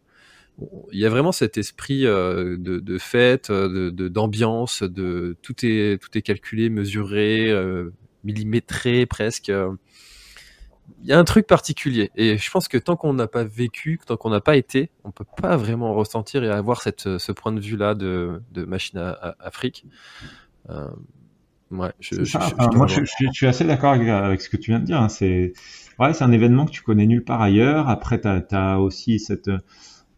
il 0.91 0.99
y 0.99 1.05
a 1.05 1.09
vraiment 1.09 1.31
cet 1.31 1.57
esprit 1.57 2.05
euh, 2.05 2.55
de, 2.57 2.79
de, 2.79 2.97
fête, 2.97 3.51
de 3.51 3.89
d'ambiance, 4.07 4.83
de, 4.83 5.35
tout 5.41 5.55
est 5.63 6.01
tout 6.01 6.17
est 6.17 6.21
calculé, 6.21 6.69
mesuré, 6.69 7.49
euh, 7.49 7.91
millimétré 8.23 9.05
presque. 9.05 9.51
Il 11.01 11.09
y 11.09 11.13
a 11.13 11.19
un 11.19 11.23
truc 11.23 11.47
particulier 11.47 12.11
et 12.15 12.37
je 12.37 12.51
pense 12.51 12.67
que 12.67 12.77
tant 12.77 12.95
qu'on 12.95 13.13
n'a 13.13 13.27
pas 13.27 13.43
vécu, 13.43 13.99
tant 14.05 14.17
qu'on 14.17 14.29
n'a 14.29 14.39
pas 14.39 14.55
été, 14.55 14.91
on 15.03 15.11
peut 15.11 15.25
pas 15.41 15.57
vraiment 15.57 15.93
ressentir 15.93 16.43
et 16.43 16.49
avoir 16.49 16.81
cette 16.81 17.17
ce 17.17 17.31
point 17.31 17.51
de 17.51 17.59
vue 17.59 17.75
là 17.75 17.95
de, 17.95 18.41
de 18.51 18.65
machine 18.65 18.99
à, 18.99 19.35
Afrique. 19.39 19.85
Euh, 20.69 20.87
ouais, 21.71 21.91
je, 21.99 22.23
je, 22.23 22.37
moi 22.75 22.87
je, 22.87 23.01
suis 23.31 23.47
assez 23.47 23.65
d'accord 23.65 23.93
avec, 23.93 24.41
ce 24.41 24.47
que 24.47 24.57
tu 24.57 24.71
viens 24.71 24.79
de 24.79 24.85
dire. 24.85 25.01
Hein. 25.01 25.09
C'est 25.09 25.53
ouais, 25.99 26.13
c'est 26.13 26.23
un 26.23 26.31
événement 26.31 26.65
que 26.65 26.71
tu 26.71 26.81
connais 26.81 27.07
nulle 27.07 27.23
part 27.23 27.41
ailleurs. 27.41 27.89
Après, 27.89 28.21
tu 28.21 28.27
as, 28.27 28.79
aussi 28.79 29.19
cette 29.19 29.49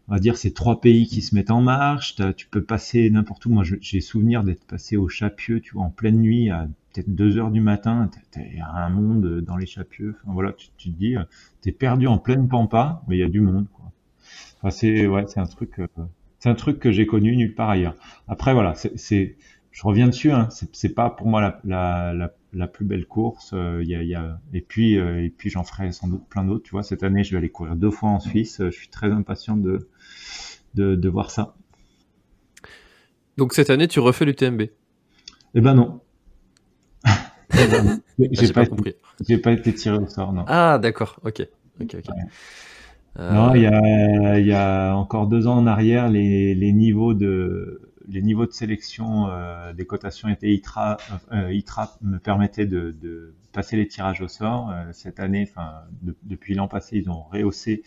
on 0.08 0.14
va 0.14 0.20
dire 0.20 0.36
ces 0.36 0.52
trois 0.52 0.80
pays 0.80 1.06
qui 1.06 1.20
se 1.20 1.34
mettent 1.34 1.50
en 1.50 1.60
marche. 1.60 2.16
Tu 2.36 2.46
peux 2.46 2.62
passer 2.62 3.10
n'importe 3.10 3.44
où. 3.46 3.50
Moi, 3.50 3.64
j'ai 3.80 4.00
souvenir 4.00 4.42
d'être 4.42 4.64
passé 4.64 4.96
au 4.96 5.08
Chapieux, 5.08 5.60
tu 5.60 5.74
vois, 5.74 5.84
en 5.84 5.90
pleine 5.90 6.18
nuit, 6.18 6.50
à 6.50 6.66
peut-être 6.92 7.14
2 7.14 7.38
heures 7.38 7.50
du 7.50 7.60
matin. 7.60 8.10
Il 8.36 8.56
y 8.56 8.60
a 8.60 8.70
un 8.70 8.88
monde 8.88 9.40
dans 9.40 9.56
les 9.56 9.66
Chapieux. 9.66 10.16
Enfin, 10.22 10.32
voilà, 10.32 10.52
tu, 10.52 10.68
te 10.68 10.88
dis, 10.88 11.16
t'es 11.60 11.72
perdu 11.72 12.06
en 12.06 12.18
pleine 12.18 12.48
pampa, 12.48 13.02
mais 13.06 13.16
il 13.16 13.20
y 13.20 13.24
a 13.24 13.28
du 13.28 13.40
monde. 13.40 13.66
Quoi. 13.72 14.70
C'est 14.70 15.06
ouais, 15.06 15.24
un 15.36 15.46
truc, 15.46 15.78
euh, 15.78 15.86
c'est 16.38 16.48
un 16.48 16.54
truc 16.54 16.80
que 16.80 16.90
j'ai 16.90 17.06
connu 17.06 17.36
nulle 17.36 17.54
part 17.54 17.70
ailleurs. 17.70 17.94
Après, 18.26 18.54
voilà, 18.54 18.74
c'est, 18.74 19.36
je 19.70 19.82
reviens 19.82 20.08
dessus. 20.08 20.32
Hein, 20.32 20.48
c'est 20.50 20.94
pas 20.94 21.10
pour 21.10 21.28
moi 21.28 21.60
la, 21.64 22.30
la, 22.52 22.66
plus 22.66 22.84
belle 22.84 23.06
course. 23.06 23.50
Euh. 23.54 23.84
Et 24.52 24.60
puis, 24.60 24.98
euh, 24.98 25.24
et 25.24 25.30
puis 25.30 25.50
j'en 25.50 25.64
ferai 25.64 25.92
sans 25.92 26.08
doute 26.08 26.26
plein 26.28 26.44
d'autres. 26.44 26.64
Tu 26.64 26.70
vois, 26.70 26.82
cette 26.82 27.02
année, 27.02 27.24
je 27.24 27.32
vais 27.32 27.38
aller 27.38 27.50
courir 27.50 27.76
deux 27.76 27.90
fois 27.90 28.10
en 28.10 28.20
Suisse. 28.20 28.60
Je 28.64 28.70
suis 28.70 28.88
très 28.88 29.10
impatient 29.10 29.56
de, 29.56 29.88
de, 30.74 30.94
de 30.94 31.08
voir 31.08 31.30
ça. 31.30 31.54
Donc 33.36 33.54
cette 33.54 33.70
année, 33.70 33.88
tu 33.88 34.00
refais 34.00 34.24
l'UTMB? 34.24 34.62
Eh 35.54 35.60
ben 35.60 35.74
non. 35.74 36.00
Eh 37.06 37.66
ben 37.70 38.00
j'ai 38.32 38.52
pas, 38.52 38.66
compris. 38.66 38.94
J'ai 39.26 39.38
pas 39.38 39.52
été 39.52 39.72
tiré 39.74 39.96
au 39.96 40.06
sort, 40.06 40.32
non. 40.32 40.44
Ah, 40.46 40.78
d'accord. 40.78 41.20
Ok. 41.24 41.46
ok, 41.80 41.96
ok. 41.98 42.14
Non, 43.18 43.54
il 43.54 43.62
y 43.62 43.66
a, 43.66 44.38
y 44.38 44.52
a 44.52 44.94
encore 44.94 45.26
deux 45.26 45.48
ans 45.48 45.56
en 45.56 45.66
arrière, 45.66 46.08
les, 46.08 46.54
les 46.54 46.72
niveaux 46.72 47.14
de 47.14 47.80
les 48.08 48.22
niveaux 48.22 48.46
de 48.46 48.52
sélection 48.52 49.28
euh, 49.28 49.72
des 49.72 49.84
cotations 49.86 50.28
étaient 50.28 50.52
ITRA, 50.52 50.96
euh, 51.32 51.52
ITRA 51.52 51.96
me 52.00 52.18
permettaient 52.18 52.66
de, 52.66 52.96
de, 53.02 53.34
passer 53.52 53.76
les 53.76 53.86
tirages 53.86 54.20
au 54.20 54.28
sort. 54.28 54.70
Euh, 54.70 54.84
cette 54.92 55.20
année, 55.20 55.48
enfin 55.50 55.82
depuis 56.22 56.54
l'an 56.54 56.68
passé, 56.68 56.98
ils 56.98 57.10
ont 57.10 57.22
rehaussé 57.22 57.82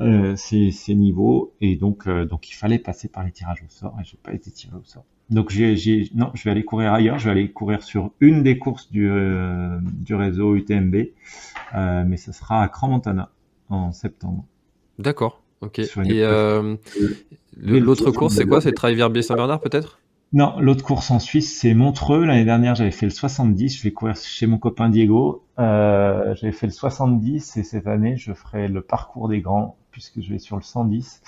euh, 0.00 0.34
ces, 0.36 0.70
ces, 0.70 0.94
niveaux 0.94 1.54
et 1.60 1.76
donc 1.76 2.08
donc 2.08 2.50
il 2.50 2.54
fallait 2.54 2.78
passer 2.78 3.08
par 3.08 3.24
les 3.24 3.30
tirages 3.30 3.62
au 3.62 3.70
sort 3.70 3.96
et 4.00 4.04
j'ai 4.04 4.18
pas 4.22 4.32
été 4.32 4.50
tiré 4.50 4.76
au 4.76 4.84
sort. 4.84 5.04
Donc 5.30 5.50
j'ai 5.50 6.10
non, 6.14 6.30
je 6.34 6.44
vais 6.44 6.50
aller 6.50 6.64
courir 6.64 6.92
ailleurs. 6.92 7.18
Je 7.18 7.26
vais 7.26 7.30
aller 7.30 7.50
courir 7.50 7.82
sur 7.82 8.10
une 8.20 8.42
des 8.42 8.58
courses 8.58 8.90
du 8.90 9.10
du 9.82 10.14
réseau 10.14 10.54
UTMB, 10.54 10.96
mais 11.74 12.16
ce 12.16 12.32
sera 12.32 12.62
à 12.62 12.68
Crans-Montana 12.68 13.30
en 13.68 13.92
septembre. 13.92 14.44
D'accord. 14.98 15.42
Ok. 15.60 15.78
Et 15.78 15.88
euh, 16.22 16.76
l'autre 17.56 18.10
course, 18.10 18.34
c'est 18.34 18.46
quoi? 18.46 18.60
C'est 18.60 18.72
Traille-Verbier-Saint-Bernard 18.72 19.60
peut-être? 19.60 20.00
Non, 20.32 20.58
l'autre 20.58 20.84
course 20.84 21.10
en 21.10 21.20
Suisse, 21.20 21.60
c'est 21.60 21.74
Montreux. 21.74 22.24
L'année 22.24 22.44
dernière, 22.44 22.74
j'avais 22.74 22.90
fait 22.90 23.06
le 23.06 23.12
70. 23.12 23.78
Je 23.78 23.82
vais 23.82 23.92
courir 23.92 24.16
chez 24.16 24.46
mon 24.46 24.58
copain 24.58 24.88
Diego. 24.88 25.44
Euh, 25.58 26.34
j'avais 26.34 26.52
fait 26.52 26.66
le 26.66 26.72
70 26.72 27.56
et 27.56 27.62
cette 27.62 27.86
année, 27.86 28.16
je 28.16 28.32
ferai 28.32 28.68
le 28.68 28.82
parcours 28.82 29.28
des 29.28 29.40
grands 29.40 29.76
puisque 29.94 30.20
je 30.20 30.28
vais 30.28 30.40
sur 30.40 30.56
le 30.56 30.62
110. 30.62 31.22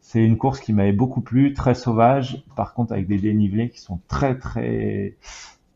C'est 0.00 0.18
une 0.18 0.36
course 0.36 0.58
qui 0.58 0.72
m'avait 0.72 0.90
beaucoup 0.90 1.20
plu, 1.20 1.54
très 1.54 1.76
sauvage, 1.76 2.44
par 2.56 2.74
contre 2.74 2.92
avec 2.92 3.06
des 3.06 3.18
dénivelés 3.18 3.70
qui 3.70 3.80
sont 3.80 4.00
très 4.08 4.36
très 4.36 5.16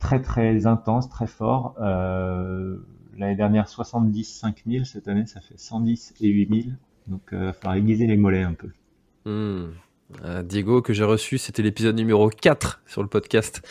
très 0.01 0.21
très 0.21 0.67
intenses, 0.67 1.09
très 1.09 1.29
forts. 1.29 1.77
Euh, 1.81 2.77
L'année 3.17 3.37
dernière 3.37 3.69
70 3.69 4.25
5000, 4.25 4.87
cette 4.87 5.07
année 5.07 5.27
ça 5.27 5.41
fait 5.41 5.57
110 5.57 6.15
et 6.21 6.29
8000. 6.29 6.77
Donc, 7.07 7.33
euh, 7.33 7.53
aiguiser 7.73 8.09
les 8.09 8.17
mollets 8.17 8.43
un 8.43 8.55
peu. 8.55 8.71
Hmm. 9.25 9.71
Euh, 10.25 10.43
Diego, 10.43 10.83
que 10.83 10.93
j'ai 10.93 11.05
reçu, 11.05 11.39
c'était 11.39 11.63
l'épisode 11.63 11.95
numéro 11.95 12.29
4 12.29 12.83
sur 12.87 13.03
le 13.03 13.09
podcast. 13.09 13.63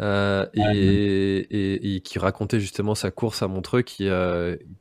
Euh, 0.00 0.46
et, 0.54 1.94
et, 1.96 2.00
qui 2.00 2.18
racontait 2.20 2.60
justement 2.60 2.94
sa 2.94 3.10
course 3.10 3.42
à 3.42 3.48
Montreux, 3.48 3.82
qui 3.82 4.06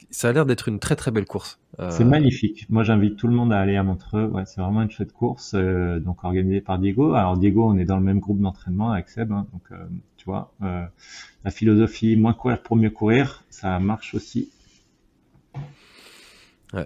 ça 0.10 0.30
a 0.30 0.32
l'air 0.32 0.46
d'être 0.46 0.68
une 0.68 0.80
très 0.80 0.96
très 0.96 1.12
belle 1.12 1.26
course. 1.26 1.60
C'est 1.90 2.06
magnifique. 2.06 2.66
Moi, 2.70 2.84
j'invite 2.84 3.18
tout 3.18 3.28
le 3.28 3.34
monde 3.34 3.52
à 3.52 3.60
aller 3.60 3.76
à 3.76 3.84
Montreux. 3.84 4.26
Ouais, 4.26 4.44
c'est 4.46 4.62
vraiment 4.62 4.82
une 4.82 4.92
chouette 4.92 5.14
course, 5.14 5.56
donc 5.56 6.24
organisée 6.24 6.62
par 6.62 6.78
Diego. 6.78 7.14
Alors 7.14 7.38
Diego, 7.38 7.66
on 7.68 7.78
est 7.78 7.86
dans 7.86 7.98
le 7.98 8.04
même 8.04 8.20
groupe 8.20 8.40
d'entraînement 8.40 8.92
avec 8.92 9.10
Seb, 9.10 9.32
hein, 9.32 9.48
donc 9.54 9.80
tu 10.18 10.26
vois, 10.26 10.54
la 10.62 11.52
philosophie 11.52 12.16
moins 12.16 12.34
courir 12.34 12.62
pour 12.62 12.76
mieux 12.76 12.92
courir, 12.92 13.44
ça 13.50 13.80
marche 13.80 14.14
aussi 14.14 14.50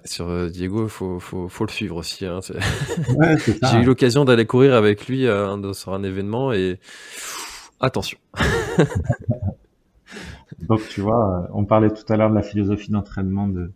sur 0.05 0.29
euh, 0.29 0.49
Diego, 0.49 0.84
il 0.84 0.89
faut, 0.89 1.19
faut, 1.19 1.49
faut, 1.49 1.65
le 1.65 1.71
suivre 1.71 1.97
aussi. 1.97 2.25
Hein, 2.25 2.39
J'ai 3.71 3.77
eu 3.79 3.84
l'occasion 3.84 4.25
d'aller 4.25 4.45
courir 4.45 4.75
avec 4.75 5.07
lui 5.07 5.25
euh, 5.25 5.73
sur 5.73 5.93
un 5.93 6.03
événement 6.03 6.53
et 6.53 6.79
attention. 7.82 8.17
Donc 10.67 10.88
tu 10.89 11.01
vois, 11.01 11.49
on 11.53 11.65
parlait 11.65 11.89
tout 11.89 12.05
à 12.11 12.17
l'heure 12.17 12.29
de 12.29 12.36
la 12.36 12.43
philosophie 12.43 12.91
d'entraînement 12.91 13.47
de, 13.47 13.71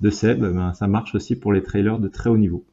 de 0.00 0.10
Seb, 0.10 0.40
ben, 0.40 0.74
ça 0.74 0.86
marche 0.86 1.14
aussi 1.14 1.36
pour 1.36 1.52
les 1.52 1.62
trailers 1.62 1.98
de 1.98 2.08
très 2.08 2.30
haut 2.30 2.36
niveau. 2.36 2.64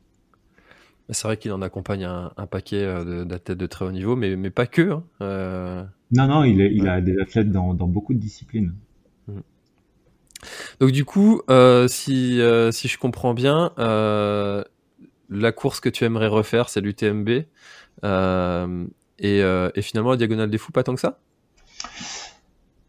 C'est 1.09 1.27
vrai 1.27 1.37
qu'il 1.37 1.51
en 1.51 1.61
accompagne 1.61 2.03
un, 2.03 2.47
paquet 2.47 2.83
euh, 2.83 3.25
d'athlètes 3.25 3.59
de 3.59 3.67
très 3.67 3.85
haut 3.85 3.91
niveau, 3.91 4.15
mais, 4.15 4.35
mais 4.35 4.49
pas 4.49 4.65
que. 4.65 4.91
Hein. 4.91 5.87
Non, 6.11 6.27
non, 6.27 6.43
il, 6.43 6.59
il 6.59 6.87
a 6.87 7.01
des 7.01 7.19
athlètes 7.19 7.51
dans, 7.51 7.73
dans 7.73 7.87
beaucoup 7.87 8.13
de 8.13 8.19
disciplines. 8.19 8.73
Donc 10.79 10.91
du 10.91 11.05
coup, 11.05 11.41
euh, 11.49 11.87
si, 11.87 12.41
euh, 12.41 12.71
si 12.71 12.87
je 12.87 12.97
comprends 12.97 13.33
bien, 13.33 13.71
euh, 13.79 14.63
la 15.29 15.51
course 15.51 15.79
que 15.79 15.89
tu 15.89 16.03
aimerais 16.03 16.27
refaire, 16.27 16.69
c'est 16.69 16.81
l'UTMB. 16.81 17.29
Et, 19.19 19.39
et, 19.39 19.81
finalement, 19.81 20.11
la 20.11 20.17
Diagonale 20.17 20.49
des 20.49 20.57
Fous, 20.57 20.71
pas 20.71 20.83
tant 20.83 20.93
que 20.93 21.01
ça? 21.01 21.19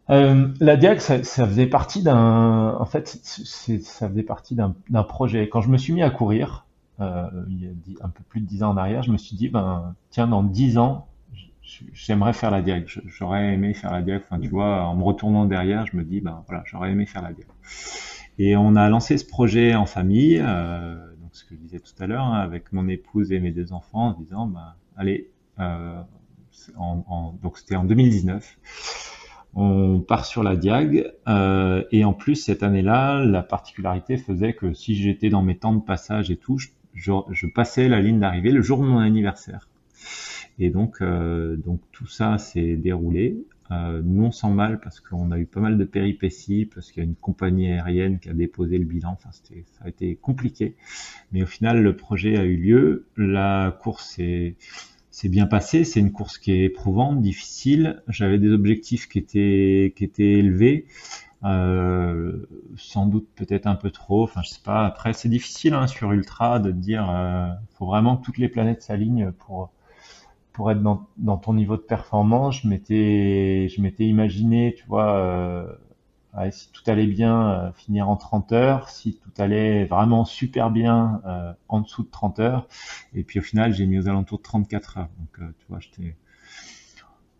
La 0.09 0.77
Diag, 0.77 0.99
ça, 0.99 1.21
faisait 1.21 1.67
partie 1.67 2.03
d'un, 2.03 2.75
en 2.79 2.85
fait, 2.85 3.07
ça 3.07 4.09
faisait 4.09 4.23
partie 4.23 4.55
d'un 4.55 5.03
projet. 5.03 5.49
Quand 5.49 5.61
je 5.61 5.69
me 5.69 5.77
suis 5.77 5.93
mis 5.93 6.03
à 6.03 6.09
courir, 6.09 6.65
il 6.99 7.05
y 7.59 7.67
a 8.01 8.05
un 8.05 8.09
peu 8.09 8.23
plus 8.27 8.41
de 8.41 8.45
dix 8.45 8.63
ans 8.63 8.71
en 8.71 8.77
arrière, 8.77 9.03
je 9.03 9.11
me 9.11 9.17
suis 9.17 9.35
dit, 9.35 9.49
ben, 9.49 9.95
tiens, 10.09 10.27
dans 10.27 10.43
dix 10.43 10.77
ans, 10.77 11.07
j'aimerais 11.93 12.33
faire 12.33 12.51
la 12.51 12.61
diag. 12.61 12.85
J'aurais 13.05 13.53
aimé 13.53 13.73
faire 13.73 13.91
la 13.91 14.01
diag. 14.01 14.21
Enfin, 14.23 14.39
tu 14.39 14.49
vois, 14.49 14.83
en 14.83 14.95
me 14.95 15.03
retournant 15.03 15.45
derrière, 15.45 15.85
je 15.85 15.97
me 15.97 16.03
dis, 16.03 16.21
ben 16.21 16.43
voilà, 16.47 16.63
j'aurais 16.65 16.91
aimé 16.91 17.05
faire 17.05 17.21
la 17.21 17.33
diag. 17.33 17.47
Et 18.39 18.55
on 18.55 18.75
a 18.75 18.87
lancé 18.89 19.17
ce 19.17 19.25
projet 19.25 19.75
en 19.75 19.85
famille, 19.85 20.39
euh, 20.41 20.95
donc 21.21 21.31
ce 21.33 21.43
que 21.43 21.55
je 21.55 21.59
disais 21.59 21.79
tout 21.79 21.93
à 22.01 22.07
l'heure, 22.07 22.23
hein, 22.23 22.39
avec 22.39 22.71
mon 22.71 22.87
épouse 22.87 23.31
et 23.31 23.39
mes 23.39 23.51
deux 23.51 23.73
enfants, 23.73 24.09
en 24.09 24.11
disant, 24.13 24.45
ben, 24.45 24.75
allez, 24.95 25.29
euh, 25.59 26.01
donc 27.41 27.57
c'était 27.57 27.75
en 27.75 27.83
2019. 27.83 28.57
On 29.55 30.01
part 30.01 30.25
sur 30.25 30.43
la 30.43 30.55
Diag 30.55 31.11
euh, 31.27 31.83
et 31.91 32.03
en 32.03 32.13
plus 32.13 32.35
cette 32.35 32.63
année-là, 32.63 33.23
la 33.23 33.41
particularité 33.41 34.17
faisait 34.17 34.53
que 34.53 34.73
si 34.73 34.95
j'étais 34.95 35.29
dans 35.29 35.41
mes 35.41 35.57
temps 35.57 35.73
de 35.73 35.81
passage 35.81 36.29
et 36.29 36.37
tout, 36.37 36.59
je 36.93 37.47
passais 37.47 37.87
la 37.87 38.01
ligne 38.01 38.19
d'arrivée 38.19 38.51
le 38.51 38.61
jour 38.61 38.79
de 38.79 38.85
mon 38.85 38.99
anniversaire. 38.99 39.67
Et 40.59 40.69
donc, 40.69 41.01
euh, 41.01 41.55
donc 41.55 41.81
tout 41.91 42.07
ça 42.07 42.37
s'est 42.37 42.75
déroulé, 42.75 43.37
euh, 43.71 44.01
non 44.03 44.31
sans 44.31 44.51
mal 44.51 44.79
parce 44.79 44.99
qu'on 44.99 45.31
a 45.31 45.37
eu 45.37 45.45
pas 45.45 45.59
mal 45.59 45.77
de 45.77 45.83
péripéties, 45.83 46.65
parce 46.65 46.91
qu'il 46.91 47.03
y 47.03 47.05
a 47.05 47.09
une 47.09 47.15
compagnie 47.15 47.71
aérienne 47.71 48.19
qui 48.19 48.29
a 48.29 48.33
déposé 48.33 48.77
le 48.77 48.85
bilan. 48.85 49.11
Enfin, 49.11 49.29
c'était, 49.31 49.65
ça 49.77 49.85
a 49.85 49.89
été 49.89 50.15
compliqué, 50.15 50.75
mais 51.31 51.43
au 51.43 51.45
final, 51.45 51.83
le 51.83 51.95
projet 51.95 52.37
a 52.37 52.43
eu 52.43 52.57
lieu. 52.57 53.05
La 53.17 53.77
course 53.81 54.15
s'est 54.15 54.55
c'est 55.17 55.29
bien 55.29 55.47
passé. 55.47 55.83
C'est 55.83 55.99
une 55.99 56.11
course 56.11 56.37
qui 56.37 56.51
est 56.51 56.65
éprouvante, 56.65 57.21
difficile. 57.21 58.03
J'avais 58.07 58.37
des 58.37 58.51
objectifs 58.51 59.09
qui 59.09 59.17
étaient 59.17 59.93
qui 59.95 60.03
étaient 60.03 60.33
élevés. 60.33 60.85
Euh, 61.43 62.45
sans 62.77 63.07
doute 63.07 63.27
peut-être 63.35 63.65
un 63.65 63.73
peu 63.75 63.89
trop. 63.89 64.23
Enfin, 64.25 64.41
je 64.43 64.49
sais 64.49 64.61
pas. 64.63 64.85
Après, 64.85 65.13
c'est 65.13 65.29
difficile 65.29 65.73
hein, 65.73 65.87
sur 65.87 66.11
ultra 66.11 66.59
de 66.59 66.71
dire. 66.71 67.09
Euh, 67.09 67.47
faut 67.79 67.87
vraiment 67.87 68.17
que 68.17 68.25
toutes 68.25 68.37
les 68.37 68.47
planètes 68.47 68.83
s'alignent 68.83 69.31
pour 69.31 69.71
pour 70.53 70.71
être 70.71 70.81
dans, 70.83 71.07
dans, 71.17 71.37
ton 71.37 71.53
niveau 71.53 71.77
de 71.77 71.81
performance, 71.81 72.61
je 72.61 72.67
m'étais, 72.67 73.69
je 73.69 73.81
m'étais 73.81 74.05
imaginé, 74.05 74.73
tu 74.75 74.85
vois, 74.87 75.15
euh, 75.17 75.67
si 76.51 76.71
tout 76.71 76.83
allait 76.87 77.07
bien, 77.07 77.49
euh, 77.49 77.71
finir 77.73 78.09
en 78.09 78.15
30 78.15 78.51
heures, 78.51 78.89
si 78.89 79.17
tout 79.17 79.41
allait 79.41 79.85
vraiment 79.85 80.25
super 80.25 80.71
bien, 80.71 81.21
euh, 81.25 81.53
en 81.67 81.81
dessous 81.81 82.03
de 82.03 82.09
30 82.09 82.39
heures. 82.39 82.67
Et 83.13 83.23
puis 83.23 83.39
au 83.39 83.41
final, 83.41 83.73
j'ai 83.73 83.85
mis 83.85 83.97
aux 83.97 84.07
alentours 84.07 84.39
de 84.39 84.43
34 84.43 84.97
heures. 84.97 85.09
Donc, 85.19 85.49
tu 85.57 85.65
vois, 85.69 85.79
j'étais, 85.79 86.15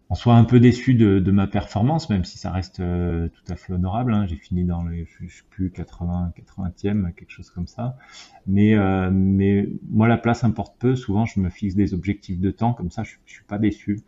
en 0.10 0.16
soit 0.16 0.36
un 0.36 0.46
peu 0.46 0.60
déçu 0.60 0.94
de, 0.94 1.32
ma 1.32 1.48
performance, 1.48 2.10
même 2.10 2.24
si 2.24 2.38
ça 2.38 2.52
reste 2.52 2.80
euh, 2.80 3.28
tout 3.28 3.52
à 3.52 3.56
fait 3.58 3.74
honorable. 3.74 4.14
Hein. 4.14 4.26
J'ai 4.26 4.38
fini 4.38 4.64
dans 4.64 4.84
les, 4.84 5.06
je, 5.06 5.28
sais 5.28 5.44
plus 5.50 5.70
80, 5.70 6.32
80e, 6.38 7.14
quelque 7.14 7.32
chose 7.32 7.50
comme 7.50 7.68
ça. 7.68 7.98
Mais, 8.46 8.76
euh, 8.76 9.10
mais 9.12 9.68
moi, 9.90 10.08
la 10.08 10.18
place 10.18 10.46
importe 10.46 10.78
peu. 10.80 10.96
Souvent, 10.96 11.26
je 11.26 11.42
me 11.42 11.50
fixe 11.50 11.76
des 11.76 11.94
objectifs 11.94 12.40
de 12.40 12.52
temps, 12.52 12.74
comme 12.74 12.90
ça, 12.90 13.04
je, 13.04 13.16
je 13.26 13.34
suis 13.34 13.44
pas 13.44 13.58
déçu. 13.58 14.00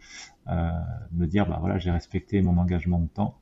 Euh, 0.47 0.71
me 1.11 1.27
dire, 1.27 1.47
bah 1.47 1.57
voilà, 1.59 1.77
j'ai 1.77 1.91
respecté 1.91 2.41
mon 2.41 2.57
engagement 2.57 2.99
de 2.99 3.07
temps. 3.07 3.37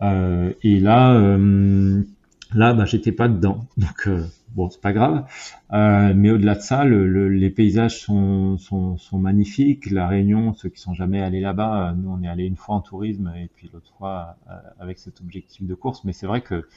Euh, 0.00 0.52
et 0.62 0.80
là, 0.80 1.14
euh, 1.14 2.02
là, 2.54 2.72
bah, 2.72 2.84
j'étais 2.84 3.12
pas 3.12 3.28
dedans. 3.28 3.66
Donc 3.76 4.08
bon, 4.54 4.70
c'est 4.70 4.80
pas 4.80 4.92
grave. 4.92 5.24
Euh, 5.72 6.12
mais 6.14 6.30
au-delà 6.30 6.54
de 6.54 6.60
ça, 6.60 6.84
le, 6.84 7.28
les 7.28 7.50
paysages 7.50 8.00
sont, 8.00 8.58
sont, 8.58 8.96
sont, 8.98 9.18
magnifiques. 9.18 9.90
La 9.90 10.08
Réunion, 10.08 10.54
ceux 10.54 10.68
qui 10.68 10.80
sont 10.80 10.94
jamais 10.94 11.20
allés 11.20 11.40
là-bas, 11.40 11.90
euh, 11.90 11.94
nous 11.94 12.10
on 12.10 12.22
est 12.22 12.28
allé 12.28 12.44
une 12.44 12.56
fois 12.56 12.76
en 12.76 12.80
tourisme 12.80 13.32
et 13.36 13.48
puis 13.54 13.70
l'autre 13.72 13.92
fois 13.98 14.36
euh, 14.50 14.54
avec 14.80 14.98
cet 14.98 15.20
objectif 15.20 15.66
de 15.66 15.74
course. 15.74 16.04
Mais 16.04 16.12
c'est 16.12 16.26
vrai 16.26 16.40
que 16.40 16.68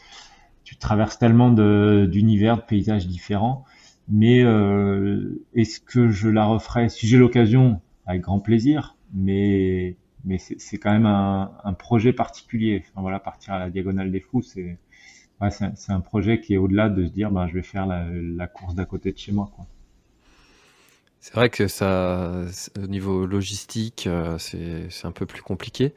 tu 0.63 0.78
traverses 0.78 1.20
tellement 1.20 1.51
d'univers, 1.51 2.57
de, 2.57 2.61
paysages 2.61 3.07
différents. 3.07 3.66
Mais 4.07 4.43
euh, 4.43 5.43
est-ce 5.55 5.80
que 5.80 6.09
je 6.09 6.30
la 6.30 6.45
referai? 6.45 6.89
Si 6.89 7.07
j'ai 7.07 7.18
l'occasion 7.18 7.82
Avec 8.05 8.22
grand 8.22 8.39
plaisir. 8.39 8.95
Mais 9.13 9.95
mais 10.26 10.38
c'est 10.38 10.78
quand 10.78 10.92
même 10.92 11.06
un, 11.06 11.52
un, 11.64 11.74
projet 11.74 12.14
particulier. 12.14 12.84
Enfin, 12.84 13.02
voilà, 13.02 13.20
partir 13.20 13.54
à 13.54 13.60
la 13.60 13.70
diagonale 13.70 14.12
des 14.12 14.20
fous, 14.20 14.42
c'est 14.42 14.78
ouais, 15.42 15.50
c'est 15.52 15.92
un 15.92 16.00
projet 16.02 16.42
qui 16.42 16.54
est 16.56 16.58
au-delà 16.58 16.90
de 16.90 17.06
se 17.06 17.12
dire 17.12 17.32
bah, 17.32 17.48
je 17.48 17.54
vais 17.54 17.64
faire 17.64 17.86
la, 17.86 18.06
la 18.12 18.48
course 18.48 18.76
d'à 18.76 18.86
côté 18.86 19.12
de 19.12 19.18
chez 19.18 19.32
moi. 19.32 19.50
Quoi. 19.56 19.66
C'est 21.26 21.34
vrai 21.34 21.50
que 21.50 21.68
ça, 21.68 22.44
au 22.78 22.86
niveau 22.86 23.26
logistique, 23.26 24.06
euh, 24.06 24.38
c'est 24.38 25.06
un 25.06 25.12
peu 25.12 25.26
plus 25.26 25.42
compliqué. 25.42 25.96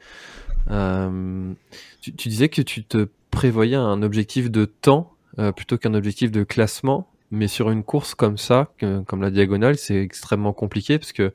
Euh, 0.71 1.53
tu, 2.01 2.15
tu, 2.15 2.29
disais 2.29 2.49
que 2.49 2.63
tu 2.63 2.83
te 2.83 3.07
prévoyais 3.29 3.75
un 3.75 4.01
objectif 4.01 4.49
de 4.49 4.65
temps 4.65 5.13
euh, 5.37 5.51
plutôt 5.51 5.77
qu'un 5.77 5.93
objectif 5.93 6.31
de 6.31 6.43
classement, 6.43 7.11
mais 7.29 7.47
sur 7.47 7.69
une 7.69 7.83
course 7.83 8.15
comme 8.15 8.39
ça, 8.39 8.73
comme 9.05 9.21
la 9.21 9.29
diagonale, 9.29 9.77
c'est 9.77 10.01
extrêmement 10.01 10.51
compliqué 10.51 10.97
parce 10.97 11.11
que 11.11 11.31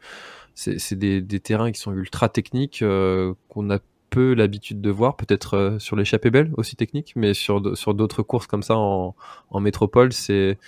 c'est 0.55 0.95
des, 0.95 1.21
des, 1.21 1.41
terrains 1.41 1.73
qui 1.73 1.81
sont 1.81 1.93
ultra 1.93 2.29
techniques 2.29 2.83
euh, 2.83 3.35
qu'on 3.49 3.71
a 3.71 3.79
peu 4.11 4.35
l'habitude 4.35 4.81
de 4.81 4.91
voir, 4.91 5.17
peut-être 5.17 5.55
euh, 5.55 5.79
sur 5.79 5.97
l'échappée 5.97 6.31
belle 6.31 6.53
aussi 6.57 6.77
technique, 6.77 7.13
mais 7.17 7.35
sur, 7.35 7.77
sur 7.77 7.95
d'autres 7.95 8.23
courses 8.23 8.47
comme 8.47 8.63
ça 8.63 8.77
en, 8.77 9.17
en 9.51 9.61
métropole, 9.61 10.13
c'est 10.13 10.59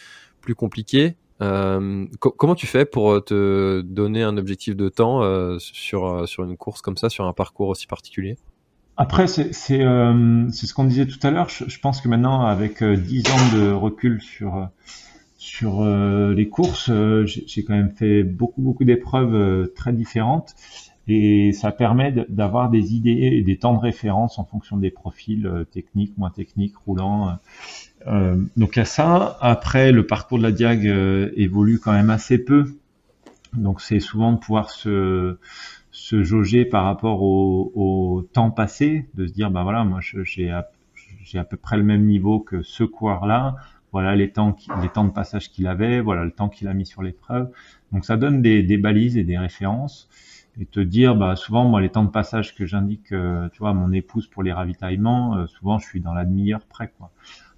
plus 0.40 0.54
compliqué. 0.54 1.16
Euh, 1.42 2.06
comment 2.18 2.54
tu 2.54 2.66
fais 2.66 2.86
pour 2.86 3.12
euh, 3.12 3.20
te 3.20 3.82
donner 3.82 4.22
un 4.22 4.38
objectif 4.38 4.74
de 4.74 4.88
temps 4.88 5.22
euh, 5.22 5.58
sur, 5.58 6.06
euh, 6.06 6.26
sur 6.26 6.44
une 6.44 6.56
course 6.56 6.80
comme 6.80 6.96
ça, 6.96 7.10
sur 7.10 7.26
un 7.26 7.32
parcours 7.32 7.68
aussi 7.68 7.86
particulier? 7.86 8.38
Après, 8.96 9.26
c'est 9.26 9.52
ce 9.52 10.74
qu'on 10.74 10.84
disait 10.84 11.06
tout 11.06 11.18
à 11.22 11.30
l'heure. 11.30 11.50
Je, 11.50 11.64
je, 11.68 11.80
pense 11.80 12.00
que 12.00 12.08
maintenant, 12.08 12.46
avec 12.46 12.82
10 12.82 13.24
ans 13.30 13.56
de 13.56 13.70
recul 13.70 14.22
sur, 14.22 14.68
sur 15.46 15.84
les 15.84 16.48
courses, 16.48 16.90
j'ai 17.24 17.64
quand 17.64 17.74
même 17.74 17.92
fait 17.92 18.22
beaucoup, 18.24 18.62
beaucoup 18.62 18.84
d'épreuves 18.84 19.70
très 19.74 19.92
différentes 19.92 20.54
et 21.08 21.52
ça 21.52 21.70
permet 21.70 22.12
d'avoir 22.28 22.68
des 22.68 22.94
idées 22.94 23.10
et 23.10 23.42
des 23.42 23.56
temps 23.56 23.74
de 23.74 23.78
référence 23.78 24.38
en 24.38 24.44
fonction 24.44 24.76
des 24.76 24.90
profils 24.90 25.46
euh, 25.46 25.64
techniques, 25.64 26.18
moins 26.18 26.30
techniques, 26.30 26.76
roulants. 26.76 27.28
Euh, 27.28 27.32
euh 28.08 28.36
donc 28.56 28.76
à 28.76 28.84
ça. 28.84 29.38
Après, 29.40 29.92
le 29.92 30.06
parcours 30.06 30.38
de 30.38 30.42
la 30.42 30.50
Diag 30.50 30.86
euh, 30.86 31.30
évolue 31.36 31.78
quand 31.78 31.92
même 31.92 32.10
assez 32.10 32.38
peu. 32.38 32.76
Donc 33.54 33.80
c'est 33.80 34.00
souvent 34.00 34.32
de 34.32 34.38
pouvoir 34.38 34.70
se, 34.70 35.36
jauger 35.92 36.64
par 36.64 36.84
rapport 36.84 37.22
au, 37.22 38.26
temps 38.32 38.50
passé, 38.50 39.06
de 39.14 39.26
se 39.26 39.32
dire, 39.32 39.50
bah 39.50 39.62
voilà, 39.62 39.84
moi 39.84 40.00
j'ai 40.00 40.50
à, 40.50 40.68
à 41.34 41.44
peu 41.44 41.56
près 41.56 41.76
le 41.76 41.84
même 41.84 42.04
niveau 42.04 42.40
que 42.40 42.62
ce 42.62 42.82
coureur-là. 42.82 43.56
Voilà 43.96 44.14
les 44.14 44.30
temps, 44.30 44.50
de 44.50 45.10
passage 45.10 45.50
qu'il 45.50 45.66
avait, 45.66 46.02
voilà 46.02 46.22
le 46.22 46.30
temps 46.30 46.50
qu'il 46.50 46.68
a 46.68 46.74
mis 46.74 46.84
sur 46.84 47.02
l'épreuve. 47.02 47.50
Donc 47.92 48.04
ça 48.04 48.18
donne 48.18 48.42
des, 48.42 48.76
balises 48.76 49.16
et 49.16 49.24
des 49.24 49.38
références. 49.38 50.10
Et 50.60 50.66
te 50.66 50.80
dire 50.80 51.16
bah 51.16 51.34
souvent 51.34 51.64
moi 51.64 51.80
les 51.80 51.88
temps 51.88 52.04
de 52.04 52.10
passage 52.10 52.54
que 52.54 52.66
j'indique 52.66 53.12
euh, 53.12 53.48
à 53.62 53.72
mon 53.72 53.92
épouse 53.92 54.26
pour 54.26 54.42
les 54.42 54.52
ravitaillements 54.52 55.36
euh, 55.36 55.46
souvent 55.46 55.78
je 55.78 55.86
suis 55.86 56.00
dans 56.02 56.12
la 56.12 56.26
demi-heure 56.26 56.66
près 56.66 56.92
quoi. 56.98 57.10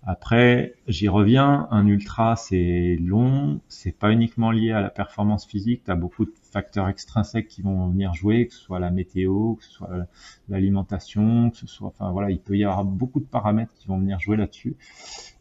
Après 0.06 0.74
j'y 0.86 1.08
reviens. 1.08 1.66
Un 1.72 1.88
ultra 1.88 2.36
c'est 2.36 2.96
long. 3.00 3.60
C'est 3.66 3.98
pas 3.98 4.12
uniquement 4.12 4.52
lié 4.52 4.70
à 4.70 4.80
la 4.80 4.90
performance 4.90 5.44
physique. 5.44 5.82
Tu 5.86 5.90
as 5.90 5.96
beaucoup 5.96 6.24
de 6.24 6.32
facteurs 6.52 6.88
extrinsèques 6.88 7.48
qui 7.48 7.62
vont 7.62 7.88
venir 7.88 8.14
jouer 8.14 8.46
que 8.46 8.54
ce 8.54 8.60
soit 8.60 8.78
la 8.78 8.92
météo 8.92 9.54
que 9.54 9.64
ce 9.64 9.72
soit 9.72 9.90
l'alimentation 10.48 11.50
que 11.50 11.56
ce 11.56 11.66
soit 11.66 11.88
enfin 11.88 12.12
voilà 12.12 12.30
il 12.30 12.38
peut 12.38 12.56
y 12.56 12.62
avoir 12.62 12.84
beaucoup 12.84 13.18
de 13.18 13.26
paramètres 13.26 13.74
qui 13.74 13.88
vont 13.88 13.98
venir 13.98 14.20
jouer 14.20 14.36
là-dessus 14.36 14.76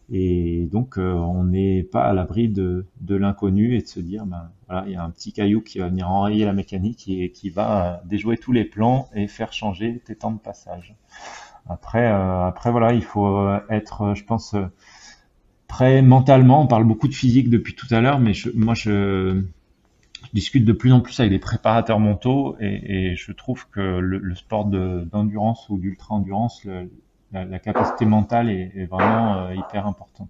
et 0.10 0.68
donc, 0.72 0.98
euh, 0.98 1.14
on 1.14 1.44
n'est 1.44 1.84
pas 1.84 2.04
à 2.04 2.14
l'abri 2.14 2.48
de, 2.48 2.86
de 3.02 3.16
l'inconnu 3.16 3.76
et 3.76 3.82
de 3.82 3.88
se 3.88 4.00
dire, 4.00 4.26
ben 4.26 4.50
voilà, 4.68 4.86
il 4.88 4.94
y 4.94 4.96
a 4.96 5.04
un 5.04 5.10
petit 5.10 5.34
caillou 5.34 5.62
qui 5.62 5.80
va 5.80 5.90
venir 5.90 6.10
enrayer 6.10 6.46
la 6.46 6.54
mécanique 6.54 7.08
et 7.10 7.32
qui 7.32 7.50
va 7.50 8.02
déjouer 8.06 8.38
tous 8.38 8.54
les 8.54 8.64
plans 8.64 9.10
et 9.14 9.28
faire 9.28 9.52
changer 9.52 10.02
tes 10.06 10.16
temps 10.16 10.32
de 10.32 10.40
passage. 10.40 10.96
Après, 11.70 12.08
euh, 12.08 12.46
après 12.46 12.72
voilà, 12.72 12.94
il 12.94 13.04
faut 13.04 13.50
être, 13.70 14.14
je 14.16 14.24
pense, 14.24 14.56
après, 15.70 16.02
mentalement, 16.02 16.62
on 16.62 16.68
parle 16.68 16.86
beaucoup 16.86 17.10
de 17.10 17.14
physique 17.14 17.50
depuis 17.50 17.76
tout 17.76 17.88
à 17.92 18.00
l'heure, 18.00 18.20
mais 18.20 18.32
moi, 18.56 18.74
je, 18.74 19.44
discute 20.34 20.66
de 20.66 20.74
plus 20.74 20.92
en 20.92 21.02
plus 21.02 21.20
avec 21.20 21.32
des 21.32 21.40
préparateurs 21.40 22.00
mentaux 22.00 22.56
et, 22.60 23.16
je 23.16 23.32
trouve 23.32 23.68
que 23.70 24.00
le, 24.00 24.36
sport 24.36 24.66
d'endurance 24.66 25.68
ou 25.70 25.78
d'ultra-endurance, 25.78 26.66
la, 27.32 27.60
capacité 27.60 28.06
mentale 28.06 28.50
est, 28.50 28.86
vraiment 28.86 29.38
euh, 29.38 29.56
hyper 29.56 29.86
importante. 29.86 30.30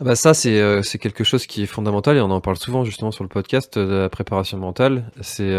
Ah 0.00 0.04
bah 0.04 0.16
ça 0.16 0.32
c'est 0.32 0.82
c'est 0.82 0.96
quelque 0.96 1.24
chose 1.24 1.46
qui 1.46 1.62
est 1.62 1.66
fondamental 1.66 2.16
et 2.16 2.22
on 2.22 2.30
en 2.30 2.40
parle 2.40 2.56
souvent 2.56 2.84
justement 2.84 3.10
sur 3.10 3.22
le 3.22 3.28
podcast 3.28 3.78
de 3.78 4.02
la 4.02 4.08
préparation 4.08 4.56
mentale. 4.56 5.10
C'est 5.20 5.58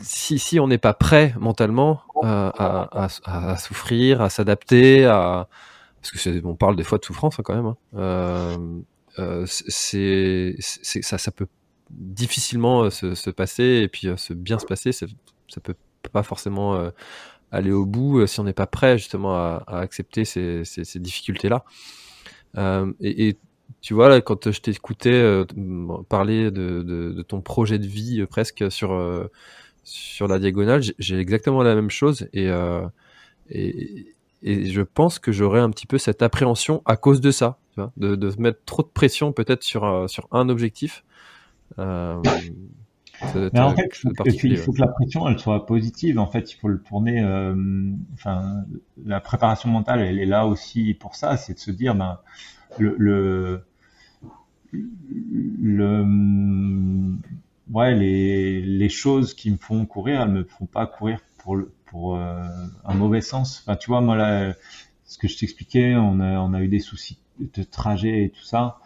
si, 0.00 0.38
si 0.38 0.60
on 0.60 0.68
n'est 0.68 0.78
pas 0.78 0.94
prêt 0.94 1.34
mentalement 1.38 2.02
euh, 2.24 2.50
à, 2.56 3.06
à, 3.06 3.50
à, 3.52 3.56
souffrir, 3.56 4.20
à 4.20 4.30
s'adapter, 4.30 5.04
à 5.06 5.48
parce 6.00 6.10
que 6.12 6.46
on 6.46 6.56
parle 6.56 6.76
des 6.76 6.82
fois 6.82 6.98
de 6.98 7.04
souffrance 7.04 7.38
hein, 7.38 7.42
quand 7.44 7.54
même. 7.54 7.66
Hein. 7.66 7.76
Euh, 7.96 8.56
euh, 9.18 9.44
c'est, 9.46 10.56
ça, 10.58 11.18
ça 11.18 11.30
peut 11.30 11.46
difficilement 11.90 12.84
euh, 12.84 12.90
se, 12.90 13.14
se, 13.14 13.30
passer 13.30 13.82
et 13.84 13.88
puis 13.88 14.08
euh, 14.08 14.16
se 14.16 14.32
bien 14.32 14.58
se 14.58 14.66
passer. 14.66 14.90
Ça, 14.90 15.06
ça 15.48 15.60
peut 16.02 16.10
pas 16.10 16.22
forcément 16.22 16.90
aller 17.50 17.72
au 17.72 17.86
bout 17.86 18.26
si 18.26 18.40
on 18.40 18.44
n'est 18.44 18.52
pas 18.52 18.66
prêt 18.66 18.98
justement 18.98 19.34
à, 19.34 19.64
accepter 19.68 20.24
ces, 20.24 20.64
ces, 20.64 20.84
ces 20.84 20.98
difficultés 20.98 21.48
là. 21.48 21.64
Et, 23.00 23.36
tu 23.80 23.94
vois 23.94 24.08
là 24.08 24.20
quand 24.20 24.50
je 24.50 24.60
t'écoutais 24.60 25.44
parler 26.08 26.50
de, 26.50 26.82
de, 26.82 27.22
ton 27.22 27.40
projet 27.40 27.78
de 27.78 27.86
vie 27.86 28.24
presque 28.26 28.70
sur 28.70 28.92
sur 29.84 30.28
la 30.28 30.38
diagonale, 30.38 30.82
j'ai 30.98 31.18
exactement 31.18 31.62
la 31.62 31.74
même 31.74 31.90
chose 31.90 32.28
et, 32.32 32.48
euh, 32.48 32.86
et, 33.50 34.06
je 34.44 34.82
pense 34.82 35.20
que 35.20 35.30
j'aurais 35.30 35.60
un 35.60 35.70
petit 35.70 35.86
peu 35.86 35.98
cette 35.98 36.20
appréhension 36.20 36.82
à 36.84 36.96
cause 36.96 37.20
de 37.20 37.30
ça, 37.30 37.58
tu 37.74 37.80
vois, 37.80 37.92
de, 37.96 38.16
de 38.16 38.32
mettre 38.40 38.58
trop 38.64 38.82
de 38.82 38.88
pression 38.88 39.32
peut-être 39.32 39.62
sur, 39.62 39.84
euh, 39.84 40.08
sur 40.08 40.26
un 40.32 40.48
objectif. 40.48 41.04
Euh, 41.78 42.20
mais 43.52 43.60
en 43.60 43.74
fait, 43.74 43.88
il 44.44 44.56
faut, 44.56 44.72
que 44.72 44.80
la 44.80 44.88
pression 44.88 45.28
elle 45.28 45.38
soit 45.38 45.66
positive. 45.66 46.18
En 46.18 46.26
fait, 46.26 46.52
il 46.52 46.56
faut 46.56 46.68
le 46.68 46.80
tourner. 46.80 47.20
Euh, 47.20 47.54
enfin, 48.14 48.64
la 49.04 49.20
préparation 49.20 49.68
mentale, 49.70 50.00
elle 50.00 50.18
est 50.18 50.26
là 50.26 50.46
aussi 50.46 50.94
pour 50.94 51.14
ça, 51.14 51.36
c'est 51.36 51.54
de 51.54 51.58
se 51.58 51.70
dire, 51.70 51.94
ben, 51.94 52.18
le, 52.78 52.94
le, 52.98 53.64
le 54.72 56.04
ouais, 57.72 57.94
les, 57.94 58.60
les 58.60 58.88
choses 58.88 59.34
qui 59.34 59.50
me 59.50 59.56
font 59.56 59.86
courir, 59.86 60.22
elles 60.22 60.30
me 60.30 60.44
font 60.44 60.66
pas 60.66 60.86
courir 60.86 61.20
pour, 61.38 61.58
pour 61.86 62.16
euh, 62.16 62.42
un 62.84 62.94
mauvais 62.94 63.20
sens. 63.20 63.62
Enfin, 63.62 63.76
tu 63.76 63.88
vois, 63.88 64.00
moi, 64.00 64.16
là, 64.16 64.54
ce 65.04 65.18
que 65.18 65.28
je 65.28 65.38
t'expliquais, 65.38 65.94
on 65.96 66.20
a, 66.20 66.38
on 66.38 66.54
a 66.54 66.62
eu 66.62 66.68
des 66.68 66.80
soucis 66.80 67.18
de 67.38 67.62
trajet 67.62 68.24
et 68.24 68.30
tout 68.30 68.44
ça. 68.44 68.78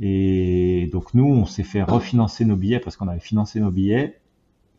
Et 0.00 0.88
donc, 0.92 1.14
nous, 1.14 1.26
on 1.26 1.46
s'est 1.46 1.64
fait 1.64 1.82
refinancer 1.82 2.44
nos 2.44 2.56
billets 2.56 2.80
parce 2.80 2.96
qu'on 2.96 3.08
avait 3.08 3.20
financé 3.20 3.60
nos 3.60 3.70
billets, 3.70 4.18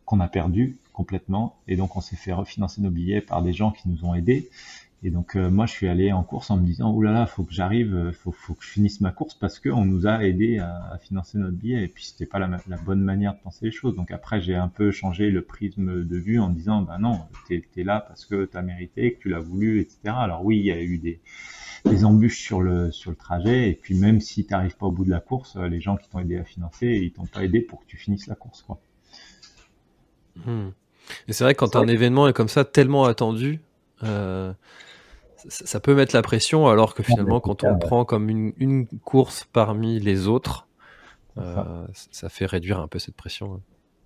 qu'on 0.04 0.20
a 0.20 0.28
perdu 0.28 0.78
complètement. 0.92 1.56
Et 1.68 1.76
donc, 1.76 1.96
on 1.96 2.00
s'est 2.00 2.16
fait 2.16 2.32
refinancer 2.32 2.80
nos 2.80 2.90
billets 2.90 3.20
par 3.20 3.42
des 3.42 3.52
gens 3.52 3.70
qui 3.70 3.88
nous 3.88 4.04
ont 4.04 4.14
aidés. 4.14 4.48
Et 5.02 5.10
donc 5.10 5.34
euh, 5.34 5.50
moi 5.50 5.64
je 5.64 5.72
suis 5.72 5.88
allé 5.88 6.12
en 6.12 6.22
course 6.22 6.50
en 6.50 6.58
me 6.58 6.66
disant 6.66 6.92
oh 6.92 7.00
là 7.00 7.10
là 7.10 7.26
faut 7.26 7.42
que 7.42 7.54
j'arrive, 7.54 7.94
euh, 7.94 8.12
faut, 8.12 8.32
faut 8.32 8.52
que 8.52 8.62
je 8.62 8.68
finisse 8.68 9.00
ma 9.00 9.10
course 9.12 9.34
parce 9.34 9.58
qu'on 9.58 9.86
nous 9.86 10.06
a 10.06 10.22
aidé 10.24 10.58
à, 10.58 10.92
à, 10.92 10.98
financer 10.98 11.38
notre 11.38 11.56
billet 11.56 11.84
et 11.84 11.88
puis 11.88 12.04
c'était 12.04 12.26
pas 12.26 12.38
la, 12.38 12.50
la, 12.68 12.76
bonne 12.76 13.00
manière 13.00 13.32
de 13.32 13.38
penser 13.38 13.64
les 13.64 13.72
choses. 13.72 13.96
Donc 13.96 14.10
après 14.10 14.42
j'ai 14.42 14.54
un 14.54 14.68
peu 14.68 14.90
changé 14.90 15.30
le 15.30 15.40
prisme 15.40 16.04
de 16.04 16.16
vue 16.18 16.38
en 16.38 16.50
disant 16.50 16.82
bah 16.82 16.98
non 16.98 17.20
t'es 17.48 17.64
es 17.76 17.82
là 17.82 18.04
parce 18.06 18.26
que 18.26 18.44
t'as 18.44 18.60
mérité, 18.60 19.14
que 19.14 19.22
tu 19.22 19.30
l'as 19.30 19.40
voulu, 19.40 19.80
etc. 19.80 19.98
Alors 20.08 20.44
oui 20.44 20.58
il 20.58 20.66
y 20.66 20.72
a 20.72 20.82
eu 20.82 20.98
des, 20.98 21.18
des 21.84 22.04
embûches 22.04 22.40
sur 22.40 22.60
le 22.60 22.90
sur 22.90 23.10
le 23.10 23.16
trajet 23.16 23.70
et 23.70 23.74
puis 23.74 23.94
même 23.94 24.20
si 24.20 24.44
t'arrives 24.44 24.76
pas 24.76 24.86
au 24.86 24.92
bout 24.92 25.04
de 25.04 25.10
la 25.10 25.20
course, 25.20 25.56
euh, 25.56 25.68
les 25.68 25.80
gens 25.80 25.96
qui 25.96 26.08
t'ont 26.08 26.18
aidé 26.18 26.36
à 26.36 26.44
financer 26.44 26.86
ils 26.86 27.12
t'ont 27.12 27.26
pas 27.26 27.44
aidé 27.44 27.60
pour 27.60 27.80
que 27.80 27.86
tu 27.86 27.96
finisses 27.96 28.26
la 28.26 28.34
course 28.34 28.62
quoi. 28.62 28.80
Hmm. 30.44 30.68
Et 31.26 31.32
c'est 31.32 31.44
vrai 31.44 31.54
que 31.54 31.60
quand 31.60 31.76
un 31.76 31.88
événement 31.88 32.28
est 32.28 32.32
comme 32.32 32.48
ça 32.48 32.64
tellement 32.64 33.04
attendu. 33.04 33.60
Euh 34.02 34.52
ça 35.48 35.80
peut 35.80 35.94
mettre 35.94 36.14
la 36.14 36.22
pression, 36.22 36.68
alors 36.68 36.94
que 36.94 37.02
finalement, 37.02 37.40
quand 37.40 37.64
on 37.64 37.78
prend 37.78 38.04
comme 38.04 38.28
une, 38.28 38.52
une, 38.58 38.86
course 38.86 39.46
parmi 39.52 39.98
les 39.98 40.28
autres, 40.28 40.66
euh, 41.38 41.86
ça 42.10 42.28
fait 42.28 42.46
réduire 42.46 42.80
un 42.80 42.88
peu 42.88 42.98
cette 42.98 43.14
pression. 43.14 43.60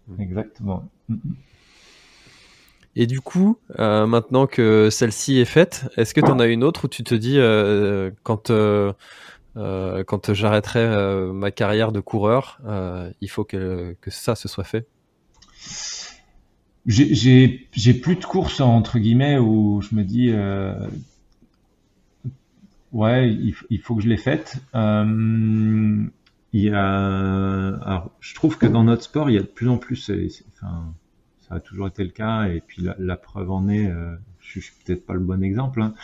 Mm. 0.08 0.20
Exactement. 0.20 0.88
Et 2.96 3.06
du 3.06 3.20
coup, 3.20 3.58
euh, 3.78 4.06
maintenant 4.06 4.46
que 4.46 4.88
celle-ci 4.90 5.38
est 5.38 5.44
faite, 5.44 5.90
est-ce 5.96 6.14
que 6.14 6.20
tu 6.20 6.30
en 6.30 6.38
as 6.38 6.46
une 6.46 6.62
autre 6.62 6.84
où 6.84 6.88
tu 6.88 7.02
te 7.02 7.14
dis, 7.14 7.38
euh, 7.38 8.10
quand, 8.22 8.50
euh, 8.50 8.92
quand 9.54 10.32
j'arrêterai 10.32 11.32
ma 11.32 11.50
carrière 11.50 11.90
de 11.90 12.00
coureur, 12.00 12.60
il 13.20 13.28
faut 13.28 13.44
que, 13.44 13.96
ça 14.06 14.36
se 14.36 14.48
soit 14.48 14.64
fait? 14.64 14.86
J'ai 16.86 17.94
plus 17.94 18.16
de 18.16 18.24
courses 18.24 18.60
entre 18.60 18.98
guillemets 18.98 19.38
où 19.38 19.80
je 19.82 19.96
me 19.96 20.04
dis 20.04 20.32
Ouais, 22.92 23.28
il, 23.70 23.80
faut 23.80 23.96
que 23.96 24.02
je 24.02 24.08
l'ai 24.08 24.16
faite. 24.16 24.58
Il 24.72 26.60
y 26.60 26.70
a, 26.70 27.76
alors, 27.82 28.12
je 28.20 28.34
trouve 28.36 28.56
que 28.56 28.66
dans 28.66 28.84
notre 28.84 29.02
sport, 29.02 29.28
il 29.30 29.34
y 29.34 29.38
a 29.38 29.42
de 29.42 29.46
plus 29.46 29.68
en 29.68 29.78
plus, 29.78 30.12
ça 31.48 31.56
a 31.56 31.60
toujours 31.60 31.88
été 31.88 32.04
le 32.04 32.10
cas, 32.10 32.44
et 32.48 32.60
puis 32.60 32.86
la, 32.98 33.16
preuve 33.16 33.50
en 33.50 33.68
est, 33.68 33.86
euh, 33.86 34.16
je, 34.40 34.60
suis 34.60 34.72
peut-être 34.84 35.04
pas 35.04 35.14
le 35.14 35.20
bon 35.20 35.42
exemple, 35.42 35.82
hein, 35.82 35.94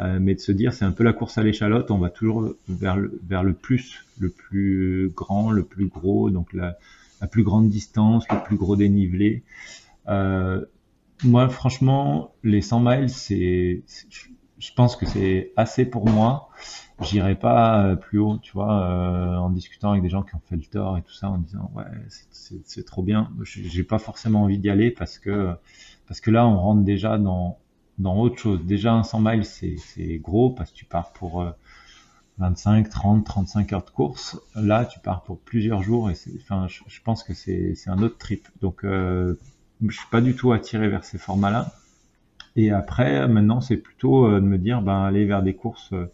euh, 0.00 0.18
mais 0.20 0.34
de 0.34 0.40
se 0.40 0.52
dire, 0.52 0.72
c'est 0.72 0.84
un 0.84 0.92
peu 0.92 1.04
la 1.04 1.12
course 1.12 1.38
à 1.38 1.42
l'échalote, 1.42 1.90
on 1.90 1.98
va 1.98 2.10
toujours 2.10 2.54
vers 2.68 2.96
le, 2.96 3.20
vers 3.26 3.42
le 3.42 3.52
plus, 3.52 4.04
le 4.18 4.30
plus 4.30 5.12
grand, 5.14 5.50
le 5.50 5.64
plus 5.64 5.86
gros, 5.86 6.30
donc 6.30 6.52
la, 6.52 6.76
la 7.20 7.26
plus 7.26 7.42
grande 7.42 7.68
distance, 7.68 8.24
le 8.30 8.42
plus 8.42 8.56
gros 8.56 8.76
dénivelé. 8.76 9.42
Euh, 10.08 10.64
moi, 11.24 11.48
franchement, 11.48 12.34
les 12.42 12.60
100 12.60 12.80
miles, 12.80 13.10
c'est, 13.10 13.82
je 14.58 14.72
pense 14.74 14.96
que 14.96 15.06
c'est 15.06 15.52
assez 15.56 15.84
pour 15.86 16.08
moi. 16.08 16.48
J'irai 17.02 17.34
pas 17.34 17.84
euh, 17.84 17.96
plus 17.96 18.18
haut, 18.18 18.38
tu 18.38 18.52
vois, 18.52 18.80
euh, 18.80 19.36
en 19.36 19.50
discutant 19.50 19.90
avec 19.90 20.02
des 20.02 20.08
gens 20.08 20.22
qui 20.22 20.34
ont 20.34 20.40
fait 20.48 20.56
le 20.56 20.62
tort 20.62 20.96
et 20.96 21.02
tout 21.02 21.12
ça, 21.12 21.28
en 21.28 21.38
disant 21.38 21.70
ouais, 21.74 21.84
c'est 22.30 22.86
trop 22.86 23.02
bien. 23.02 23.30
J'ai 23.42 23.82
pas 23.82 23.98
forcément 23.98 24.44
envie 24.44 24.58
d'y 24.58 24.70
aller 24.70 24.90
parce 24.90 25.18
que 25.18 25.54
parce 26.08 26.20
que 26.20 26.30
là, 26.30 26.46
on 26.46 26.58
rentre 26.58 26.82
déjà 26.82 27.18
dans 27.18 27.58
dans 27.98 28.16
autre 28.18 28.38
chose. 28.38 28.64
Déjà, 28.64 28.94
un 28.94 29.02
100 29.02 29.20
miles, 29.20 29.44
c'est 29.44 30.18
gros 30.18 30.50
parce 30.50 30.70
que 30.70 30.76
tu 30.76 30.84
pars 30.86 31.12
pour 31.12 31.44
25, 32.38 32.88
30, 32.88 33.24
35 33.24 33.72
heures 33.72 33.84
de 33.84 33.90
course. 33.90 34.38
Là, 34.54 34.84
tu 34.84 35.00
pars 35.00 35.22
pour 35.22 35.38
plusieurs 35.40 35.82
jours 35.82 36.10
et 36.10 36.14
enfin, 36.36 36.66
je, 36.68 36.80
je, 36.86 37.00
pense 37.00 37.22
que 37.22 37.32
c'est 37.34 37.74
un 37.86 38.02
autre 38.02 38.18
trip. 38.18 38.46
Donc, 38.60 38.84
euh, 38.84 39.38
je 39.86 39.96
suis 39.96 40.08
pas 40.10 40.20
du 40.20 40.34
tout 40.34 40.52
attiré 40.52 40.88
vers 40.88 41.04
ces 41.04 41.18
formats-là. 41.18 41.72
Et 42.56 42.70
après, 42.70 43.26
maintenant, 43.28 43.60
c'est 43.60 43.76
plutôt 43.76 44.26
euh, 44.26 44.40
de 44.40 44.46
me 44.46 44.58
dire, 44.58 44.82
ben, 44.82 45.02
aller 45.02 45.24
vers 45.24 45.42
des 45.42 45.54
courses 45.54 45.92
euh, 45.92 46.10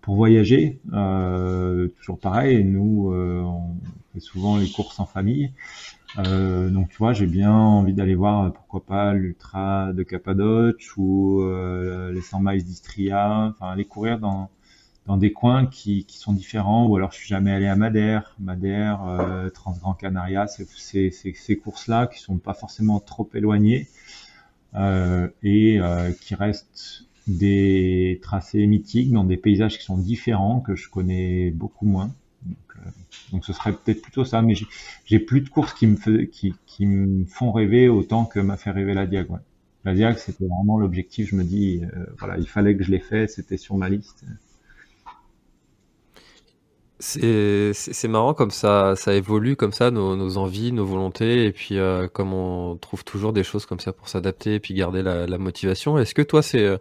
pour 0.00 0.16
voyager. 0.16 0.78
Euh, 0.92 1.88
toujours 2.00 2.18
pareil, 2.18 2.64
nous, 2.64 3.12
on 3.12 3.76
fait 4.14 4.20
souvent 4.20 4.56
les 4.58 4.70
courses 4.70 5.00
en 5.00 5.06
famille. 5.06 5.52
Euh, 6.18 6.70
donc 6.70 6.88
tu 6.88 6.96
vois, 6.96 7.12
j'ai 7.12 7.26
bien 7.26 7.52
envie 7.52 7.92
d'aller 7.92 8.14
voir 8.14 8.52
pourquoi 8.52 8.84
pas 8.84 9.12
l'ultra 9.12 9.92
de 9.92 10.02
Cappadoce 10.02 10.96
ou 10.96 11.42
euh, 11.42 12.12
les 12.12 12.22
100 12.22 12.40
miles 12.40 12.64
d'Istria, 12.64 13.52
enfin 13.54 13.70
aller 13.70 13.84
courir 13.84 14.18
dans 14.18 14.50
dans 15.06 15.16
des 15.16 15.32
coins 15.32 15.66
qui, 15.66 16.04
qui 16.04 16.18
sont 16.18 16.34
différents 16.34 16.86
ou 16.86 16.96
alors 16.96 17.12
je 17.12 17.16
suis 17.16 17.28
jamais 17.28 17.52
allé 17.52 17.66
à 17.66 17.76
Madère, 17.76 18.34
Madère, 18.40 19.06
euh, 19.06 19.48
Transgran 19.48 19.94
Canaria, 19.94 20.46
c'est 20.48 21.10
ces 21.10 21.56
courses-là 21.56 22.08
qui 22.08 22.20
sont 22.20 22.36
pas 22.36 22.52
forcément 22.52 23.00
trop 23.00 23.28
éloignées 23.34 23.88
euh, 24.74 25.28
et 25.42 25.80
euh, 25.80 26.12
qui 26.12 26.34
restent 26.34 27.07
des 27.28 28.18
tracés 28.22 28.66
mythiques 28.66 29.12
dans 29.12 29.24
des 29.24 29.36
paysages 29.36 29.78
qui 29.78 29.84
sont 29.84 29.98
différents 29.98 30.60
que 30.60 30.74
je 30.74 30.88
connais 30.88 31.50
beaucoup 31.50 31.86
moins. 31.86 32.10
Donc, 32.42 32.56
euh, 32.76 32.90
donc 33.32 33.44
ce 33.44 33.52
serait 33.52 33.72
peut-être 33.72 34.02
plutôt 34.02 34.24
ça, 34.24 34.42
mais 34.42 34.54
j'ai 35.04 35.18
plus 35.18 35.42
de 35.42 35.48
courses 35.48 35.74
qui 35.74 35.86
me, 35.86 36.24
qui, 36.24 36.54
qui 36.66 36.86
me 36.86 37.24
font 37.26 37.52
rêver 37.52 37.88
autant 37.88 38.24
que 38.24 38.40
m'a 38.40 38.56
fait 38.56 38.70
rêver 38.70 38.94
la 38.94 39.06
Diag. 39.06 39.30
Ouais. 39.30 39.40
La 39.84 39.94
Diag, 39.94 40.16
c'était 40.16 40.46
vraiment 40.46 40.78
l'objectif. 40.78 41.28
Je 41.30 41.36
me 41.36 41.44
dis, 41.44 41.82
euh, 41.84 42.06
voilà, 42.18 42.38
il 42.38 42.48
fallait 42.48 42.76
que 42.76 42.82
je 42.82 42.90
l'ai 42.90 42.98
fait, 42.98 43.28
c'était 43.28 43.56
sur 43.56 43.76
ma 43.76 43.88
liste. 43.88 44.24
C'est 47.00 48.08
marrant 48.08 48.34
comme 48.34 48.50
ça, 48.50 48.94
ça 48.96 49.14
évolue 49.14 49.54
comme 49.54 49.72
ça, 49.72 49.90
nos, 49.92 50.16
nos 50.16 50.36
envies, 50.36 50.72
nos 50.72 50.84
volontés, 50.84 51.44
et 51.46 51.52
puis 51.52 51.78
euh, 51.78 52.08
comme 52.08 52.32
on 52.32 52.76
trouve 52.76 53.04
toujours 53.04 53.32
des 53.32 53.44
choses 53.44 53.66
comme 53.66 53.78
ça 53.78 53.92
pour 53.92 54.08
s'adapter 54.08 54.54
et 54.54 54.60
puis 54.60 54.74
garder 54.74 55.02
la, 55.02 55.26
la 55.26 55.38
motivation. 55.38 55.96
Est-ce 55.98 56.14
que 56.14 56.22
toi, 56.22 56.42
c'est 56.42 56.64
euh, 56.64 56.78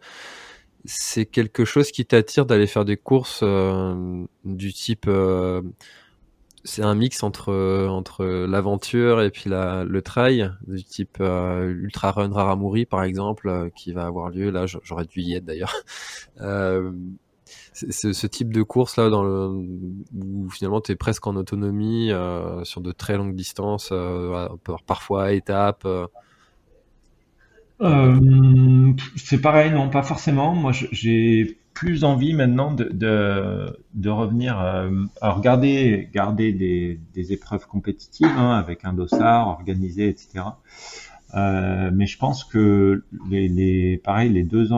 c'est 0.85 1.25
quelque 1.25 1.65
chose 1.65 1.91
qui 1.91 2.05
t'attire 2.05 2.45
d'aller 2.45 2.67
faire 2.67 2.85
des 2.85 2.97
courses 2.97 3.41
euh, 3.43 4.25
du 4.45 4.73
type, 4.73 5.05
euh, 5.07 5.61
c'est 6.63 6.83
un 6.83 6.95
mix 6.95 7.23
entre 7.23 7.87
entre 7.87 8.25
l'aventure 8.25 9.21
et 9.21 9.31
puis 9.31 9.49
la, 9.49 9.83
le 9.83 10.01
trail, 10.01 10.51
du 10.67 10.83
type 10.83 11.19
Ultra 11.19 12.11
Run 12.11 12.33
Raramuri 12.33 12.85
par 12.85 13.03
exemple, 13.03 13.69
qui 13.75 13.93
va 13.93 14.05
avoir 14.05 14.29
lieu 14.31 14.49
là. 14.49 14.65
J'aurais 14.65 15.05
dû 15.05 15.21
y 15.21 15.35
être 15.35 15.45
d'ailleurs. 15.45 15.75
ce 17.89 18.27
type 18.27 18.53
de 18.53 18.63
course 18.63 18.97
là 18.97 19.09
où 19.09 20.49
finalement 20.49 20.81
tu 20.81 20.91
es 20.91 20.95
presque 20.95 21.27
en 21.27 21.35
autonomie 21.35 22.11
sur 22.63 22.81
de 22.81 22.91
très 22.91 23.17
longues 23.17 23.35
distances, 23.35 23.93
parfois 24.85 25.25
à 25.25 25.31
étapes. 25.33 25.87
c'est 29.15 29.41
pareil, 29.41 29.71
non, 29.71 29.89
pas 29.89 30.03
forcément. 30.03 30.55
Moi, 30.55 30.71
j'ai 30.73 31.57
plus 31.77 32.03
envie 32.03 32.33
maintenant 32.33 32.73
de, 32.73 34.09
revenir 34.09 34.59
euh, 34.59 34.89
à 35.21 35.29
regarder 35.29 36.09
garder 36.11 36.51
des, 36.51 37.33
épreuves 37.33 37.67
compétitives 37.67 38.33
hein, 38.35 38.53
avec 38.53 38.83
un 38.83 38.93
dossard 38.93 39.49
organisé, 39.49 40.09
etc. 40.09 40.43
Euh, 41.35 41.91
mais 41.93 42.07
je 42.07 42.17
pense 42.17 42.43
que 42.43 43.03
les, 43.29 44.01
pareil, 44.03 44.33
les 44.33 44.43
deux 44.43 44.71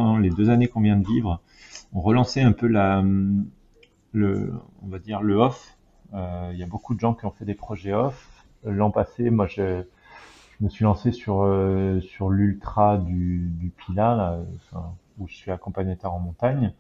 années 0.49 0.67
qu'on 0.67 0.81
vient 0.81 0.97
de 0.97 1.07
vivre, 1.07 1.41
ont 1.93 2.01
relancé 2.01 2.41
un 2.41 2.51
peu 2.51 2.67
la, 2.67 3.03
le, 4.13 4.53
on 4.81 4.87
va 4.87 4.99
dire 4.99 5.21
le 5.21 5.35
off. 5.35 5.77
Euh, 6.13 6.49
il 6.53 6.59
y 6.59 6.63
a 6.63 6.67
beaucoup 6.67 6.95
de 6.95 6.99
gens 6.99 7.13
qui 7.13 7.25
ont 7.25 7.31
fait 7.31 7.45
des 7.45 7.55
projets 7.55 7.93
off. 7.93 8.45
L'an 8.63 8.91
passé, 8.91 9.29
moi, 9.29 9.47
je, 9.47 9.83
me 10.59 10.69
suis 10.69 10.83
lancé 10.83 11.11
sur 11.11 11.43
euh, 11.43 12.01
sur 12.01 12.29
l'ultra 12.29 12.97
du, 12.97 13.49
du 13.53 13.69
Pila, 13.69 14.39
où 15.17 15.27
je 15.27 15.35
suis 15.35 15.51
accompagnateur 15.51 16.13
en 16.13 16.19
montagne. 16.19 16.73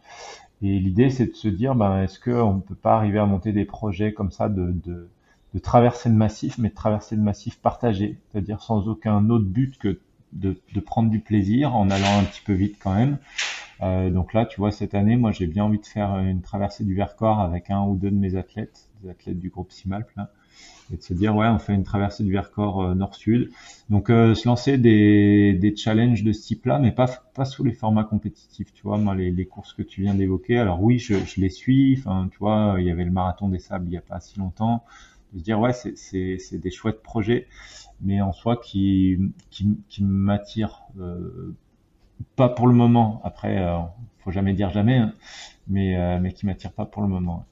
Et 0.61 0.79
l'idée, 0.79 1.09
c'est 1.09 1.27
de 1.27 1.35
se 1.35 1.47
dire, 1.47 1.75
ben, 1.75 2.03
est-ce 2.03 2.19
qu'on 2.19 2.55
ne 2.55 2.61
peut 2.61 2.75
pas 2.75 2.95
arriver 2.95 3.19
à 3.19 3.25
monter 3.25 3.53
des 3.53 3.65
projets 3.65 4.11
comme 4.11 4.31
ça 4.31 4.49
de, 4.49 4.71
de, 4.71 5.09
de 5.53 5.59
traverser 5.59 6.09
le 6.09 6.15
massif, 6.15 6.57
mais 6.57 6.69
de 6.69 6.73
traverser 6.73 7.15
le 7.15 7.21
massif 7.21 7.59
partagé, 7.59 8.19
c'est-à-dire 8.31 8.61
sans 8.61 8.87
aucun 8.87 9.29
autre 9.29 9.45
but 9.45 9.77
que 9.77 9.99
de, 10.33 10.59
de, 10.73 10.79
prendre 10.79 11.09
du 11.09 11.19
plaisir 11.19 11.75
en 11.75 11.89
allant 11.89 12.19
un 12.19 12.23
petit 12.23 12.41
peu 12.45 12.53
vite 12.53 12.77
quand 12.81 12.93
même. 12.93 13.17
Euh, 13.81 14.09
donc 14.09 14.33
là, 14.33 14.45
tu 14.45 14.59
vois, 14.59 14.71
cette 14.71 14.93
année, 14.93 15.15
moi, 15.15 15.31
j'ai 15.31 15.47
bien 15.47 15.63
envie 15.63 15.79
de 15.79 15.85
faire 15.85 16.17
une 16.19 16.41
traversée 16.41 16.83
du 16.83 16.95
Vercors 16.95 17.39
avec 17.39 17.69
un 17.69 17.81
ou 17.83 17.95
deux 17.95 18.11
de 18.11 18.15
mes 18.15 18.35
athlètes, 18.35 18.89
des 19.03 19.09
athlètes 19.09 19.39
du 19.39 19.49
groupe 19.49 19.71
Simalp, 19.71 20.07
là 20.17 20.29
et 20.91 20.97
de 20.97 21.01
se 21.01 21.13
dire 21.13 21.35
ouais 21.35 21.47
on 21.47 21.59
fait 21.59 21.73
une 21.73 21.83
traversée 21.83 22.23
du 22.23 22.31
Vercors 22.31 22.81
euh, 22.81 22.95
nord-sud. 22.95 23.51
Donc 23.89 24.09
euh, 24.09 24.33
se 24.35 24.47
lancer 24.47 24.77
des, 24.77 25.53
des 25.53 25.75
challenges 25.75 26.23
de 26.23 26.31
ce 26.31 26.41
type-là, 26.47 26.79
mais 26.79 26.91
pas 26.91 27.07
pas 27.33 27.45
sous 27.45 27.63
les 27.63 27.73
formats 27.73 28.03
compétitifs. 28.03 28.73
Tu 28.73 28.83
vois, 28.83 28.97
moi 28.97 29.15
les, 29.15 29.31
les 29.31 29.45
courses 29.45 29.73
que 29.73 29.83
tu 29.83 30.01
viens 30.01 30.15
d'évoquer, 30.15 30.57
alors 30.57 30.81
oui 30.81 30.99
je, 30.99 31.15
je 31.25 31.41
les 31.41 31.49
suis. 31.49 31.97
Enfin 31.99 32.27
tu 32.31 32.37
vois, 32.39 32.75
il 32.79 32.85
y 32.85 32.91
avait 32.91 33.05
le 33.05 33.11
marathon 33.11 33.49
des 33.49 33.59
sables 33.59 33.87
il 33.87 33.93
y 33.93 33.97
a 33.97 34.01
pas 34.01 34.19
si 34.19 34.39
longtemps. 34.39 34.83
De 35.33 35.39
se 35.39 35.43
dire 35.43 35.59
ouais 35.59 35.73
c'est 35.73 35.97
c'est 35.97 36.37
c'est 36.39 36.57
des 36.57 36.71
chouettes 36.71 37.03
projets, 37.03 37.47
mais 38.01 38.21
en 38.21 38.31
soi 38.33 38.57
qui 38.57 39.17
qui, 39.51 39.77
qui 39.89 40.03
m'attirent 40.03 40.81
euh, 40.99 41.55
pas 42.35 42.49
pour 42.49 42.67
le 42.67 42.73
moment. 42.73 43.21
Après, 43.23 43.57
euh, 43.57 43.77
faut 44.23 44.31
jamais 44.31 44.53
dire 44.53 44.69
jamais, 44.69 44.97
hein, 44.97 45.13
mais, 45.67 45.97
euh, 45.97 46.19
mais 46.21 46.33
qui 46.33 46.45
m'attire 46.45 46.71
pas 46.71 46.85
pour 46.85 47.01
le 47.01 47.07
moment. 47.07 47.45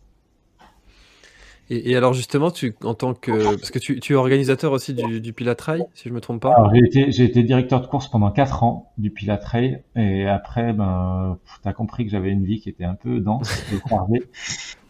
Et, 1.70 1.98
alors 1.98 2.14
justement, 2.14 2.50
tu, 2.50 2.76
en 2.84 2.94
tant 2.94 3.14
que, 3.14 3.56
parce 3.56 3.72
que 3.72 3.80
tu, 3.80 4.00
tu 4.00 4.14
es 4.14 4.16
organisateur 4.16 4.72
aussi 4.72 4.94
du, 4.94 5.20
du 5.20 5.34
Pilatrail, 5.34 5.84
si 5.94 6.08
je 6.08 6.14
me 6.14 6.22
trompe 6.22 6.42
pas. 6.42 6.56
j'ai 6.74 6.80
été, 6.80 7.12
j'ai 7.12 7.26
été 7.26 7.44
directeur 7.44 7.82
de 7.82 7.88
course 7.88 8.08
pendant 8.08 8.32
4 8.32 8.64
ans 8.64 8.94
du 8.98 9.12
Pilatrail, 9.12 9.84
et 9.98 10.26
après, 10.28 10.72
ben, 10.72 11.38
t'as 11.64 11.74
compris 11.74 12.06
que 12.06 12.12
j'avais 12.12 12.30
une 12.30 12.46
vie 12.46 12.62
qui 12.62 12.70
était 12.70 12.86
un 12.86 12.96
peu 12.96 13.20
dense, 13.20 13.66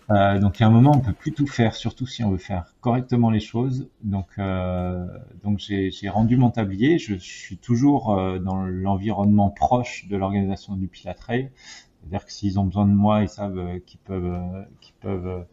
Euh, 0.10 0.40
donc 0.40 0.58
il 0.58 0.62
y 0.62 0.64
a 0.64 0.68
un 0.68 0.72
moment, 0.72 0.94
on 0.96 1.00
peut 1.00 1.14
plus 1.14 1.34
tout 1.34 1.48
faire, 1.48 1.76
surtout 1.76 2.06
si 2.06 2.24
on 2.24 2.32
veut 2.32 2.38
faire 2.38 2.74
correctement 2.80 3.30
les 3.30 3.42
choses. 3.42 3.90
Donc, 4.04 4.28
euh, 4.40 5.06
j'ai, 5.58 6.10
rendu 6.10 6.38
mon 6.38 6.50
tablier. 6.50 6.98
Je, 6.98 7.16
suis 7.16 7.58
toujours 7.58 8.18
euh, 8.18 8.40
dans 8.40 8.64
l'environnement 8.66 9.50
proche 9.50 10.08
de 10.08 10.16
l'organisation 10.16 10.76
du 10.76 10.88
Pilatrail. 10.88 11.52
C'est-à-dire 12.00 12.26
que 12.26 12.32
s'ils 12.32 12.58
ont 12.58 12.64
besoin 12.64 12.86
de 12.86 12.94
moi, 12.94 13.22
ils 13.22 13.30
savent 13.30 13.80
qu'ils 13.86 14.00
peuvent, 14.00 15.46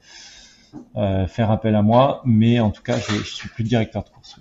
faire 1.29 1.51
appel 1.51 1.75
à 1.75 1.83
moi, 1.83 2.23
mais 2.25 2.61
en 2.61 2.71
tout 2.71 2.83
cas, 2.83 2.99
je, 2.99 3.13
je 3.13 3.35
suis 3.35 3.49
plus 3.49 3.65
directeur 3.65 4.05
de 4.05 4.11
course. 4.11 4.39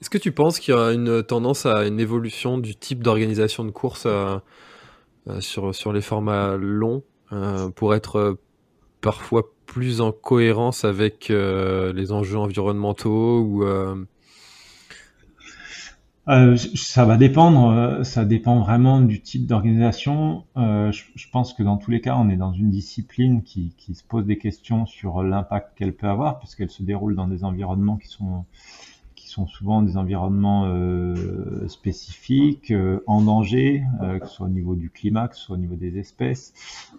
Est-ce 0.00 0.10
que 0.10 0.18
tu 0.18 0.32
penses 0.32 0.58
qu'il 0.58 0.74
y 0.74 0.76
a 0.76 0.92
une 0.92 1.22
tendance 1.22 1.64
à 1.64 1.86
une 1.86 1.98
évolution 1.98 2.58
du 2.58 2.76
type 2.76 3.02
d'organisation 3.02 3.64
de 3.64 3.70
course 3.70 4.06
sur 5.40 5.92
les 5.94 6.02
formats 6.02 6.56
longs? 6.56 7.02
Pour 7.74 7.94
être 7.94 8.38
parfois 9.00 9.44
plus 9.66 10.00
en 10.00 10.12
cohérence 10.12 10.84
avec 10.84 11.28
les 11.28 12.12
enjeux 12.12 12.38
environnementaux 12.38 13.40
ou 13.40 13.64
euh, 16.26 16.56
ça 16.56 17.04
va 17.04 17.18
dépendre, 17.18 17.68
euh, 17.68 18.02
ça 18.02 18.24
dépend 18.24 18.58
vraiment 18.60 19.02
du 19.02 19.20
type 19.20 19.46
d'organisation. 19.46 20.44
Euh, 20.56 20.90
je, 20.90 21.28
pense 21.30 21.52
que 21.52 21.62
dans 21.62 21.76
tous 21.76 21.90
les 21.90 22.00
cas, 22.00 22.16
on 22.16 22.30
est 22.30 22.36
dans 22.36 22.52
une 22.52 22.70
discipline 22.70 23.42
qui 23.42 23.74
se 23.94 24.02
pose 24.02 24.24
des 24.24 24.38
questions 24.38 24.86
sur 24.86 25.22
l'impact 25.22 25.76
qu'elle 25.76 25.94
peut 25.94 26.08
avoir, 26.08 26.38
puisqu'elle 26.38 26.70
se 26.70 26.82
déroule 26.82 27.14
dans 27.14 27.28
des 27.28 27.44
environnements 27.44 27.98
qui 27.98 28.08
sont 28.08 28.46
sont 29.34 29.46
souvent 29.48 29.82
des 29.82 29.96
environnements 29.96 30.66
euh, 30.66 31.66
spécifiques, 31.66 32.70
euh, 32.70 33.02
en 33.08 33.20
danger, 33.20 33.82
euh, 34.00 34.20
que 34.20 34.28
ce 34.28 34.34
soit 34.34 34.46
au 34.46 34.50
niveau 34.50 34.76
du 34.76 34.90
climat, 34.90 35.26
que 35.26 35.34
ce 35.34 35.42
soit 35.42 35.56
au 35.56 35.58
niveau 35.58 35.74
des 35.74 35.98
espèces, 35.98 36.52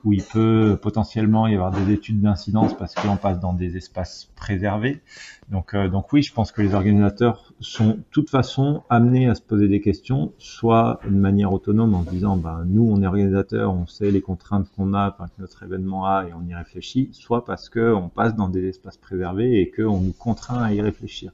où 0.03 0.11
il 0.11 0.21
peut 0.21 0.77
potentiellement 0.81 1.47
y 1.47 1.55
avoir 1.55 1.71
des 1.71 1.93
études 1.93 2.19
d'incidence 2.19 2.75
parce 2.77 2.93
qu'on 2.93 3.15
passe 3.15 3.39
dans 3.39 3.53
des 3.53 3.77
espaces 3.77 4.29
préservés. 4.35 5.01
Donc, 5.49 5.75
donc 5.75 6.11
oui, 6.11 6.23
je 6.23 6.33
pense 6.33 6.51
que 6.51 6.61
les 6.61 6.73
organisateurs 6.73 7.53
sont 7.61 7.91
de 7.91 8.03
toute 8.11 8.29
façon 8.29 8.83
amenés 8.89 9.29
à 9.29 9.35
se 9.35 9.41
poser 9.41 9.69
des 9.69 9.79
questions, 9.79 10.33
soit 10.37 10.99
de 11.05 11.15
manière 11.15 11.53
autonome 11.53 11.93
en 11.93 12.03
se 12.03 12.09
disant, 12.09 12.35
ben, 12.35 12.65
nous, 12.65 12.85
on 12.89 13.01
est 13.01 13.07
organisateurs, 13.07 13.73
on 13.73 13.85
sait 13.85 14.11
les 14.11 14.21
contraintes 14.21 14.67
qu'on 14.75 14.93
a, 14.93 15.11
que 15.11 15.41
notre 15.41 15.63
événement 15.63 16.05
a 16.05 16.25
et 16.27 16.33
on 16.33 16.45
y 16.45 16.53
réfléchit, 16.53 17.09
soit 17.13 17.45
parce 17.45 17.69
qu'on 17.69 18.09
passe 18.13 18.35
dans 18.35 18.49
des 18.49 18.67
espaces 18.67 18.97
préservés 18.97 19.61
et 19.61 19.71
qu'on 19.71 20.01
nous 20.01 20.13
contraint 20.13 20.61
à 20.61 20.73
y 20.73 20.81
réfléchir. 20.81 21.31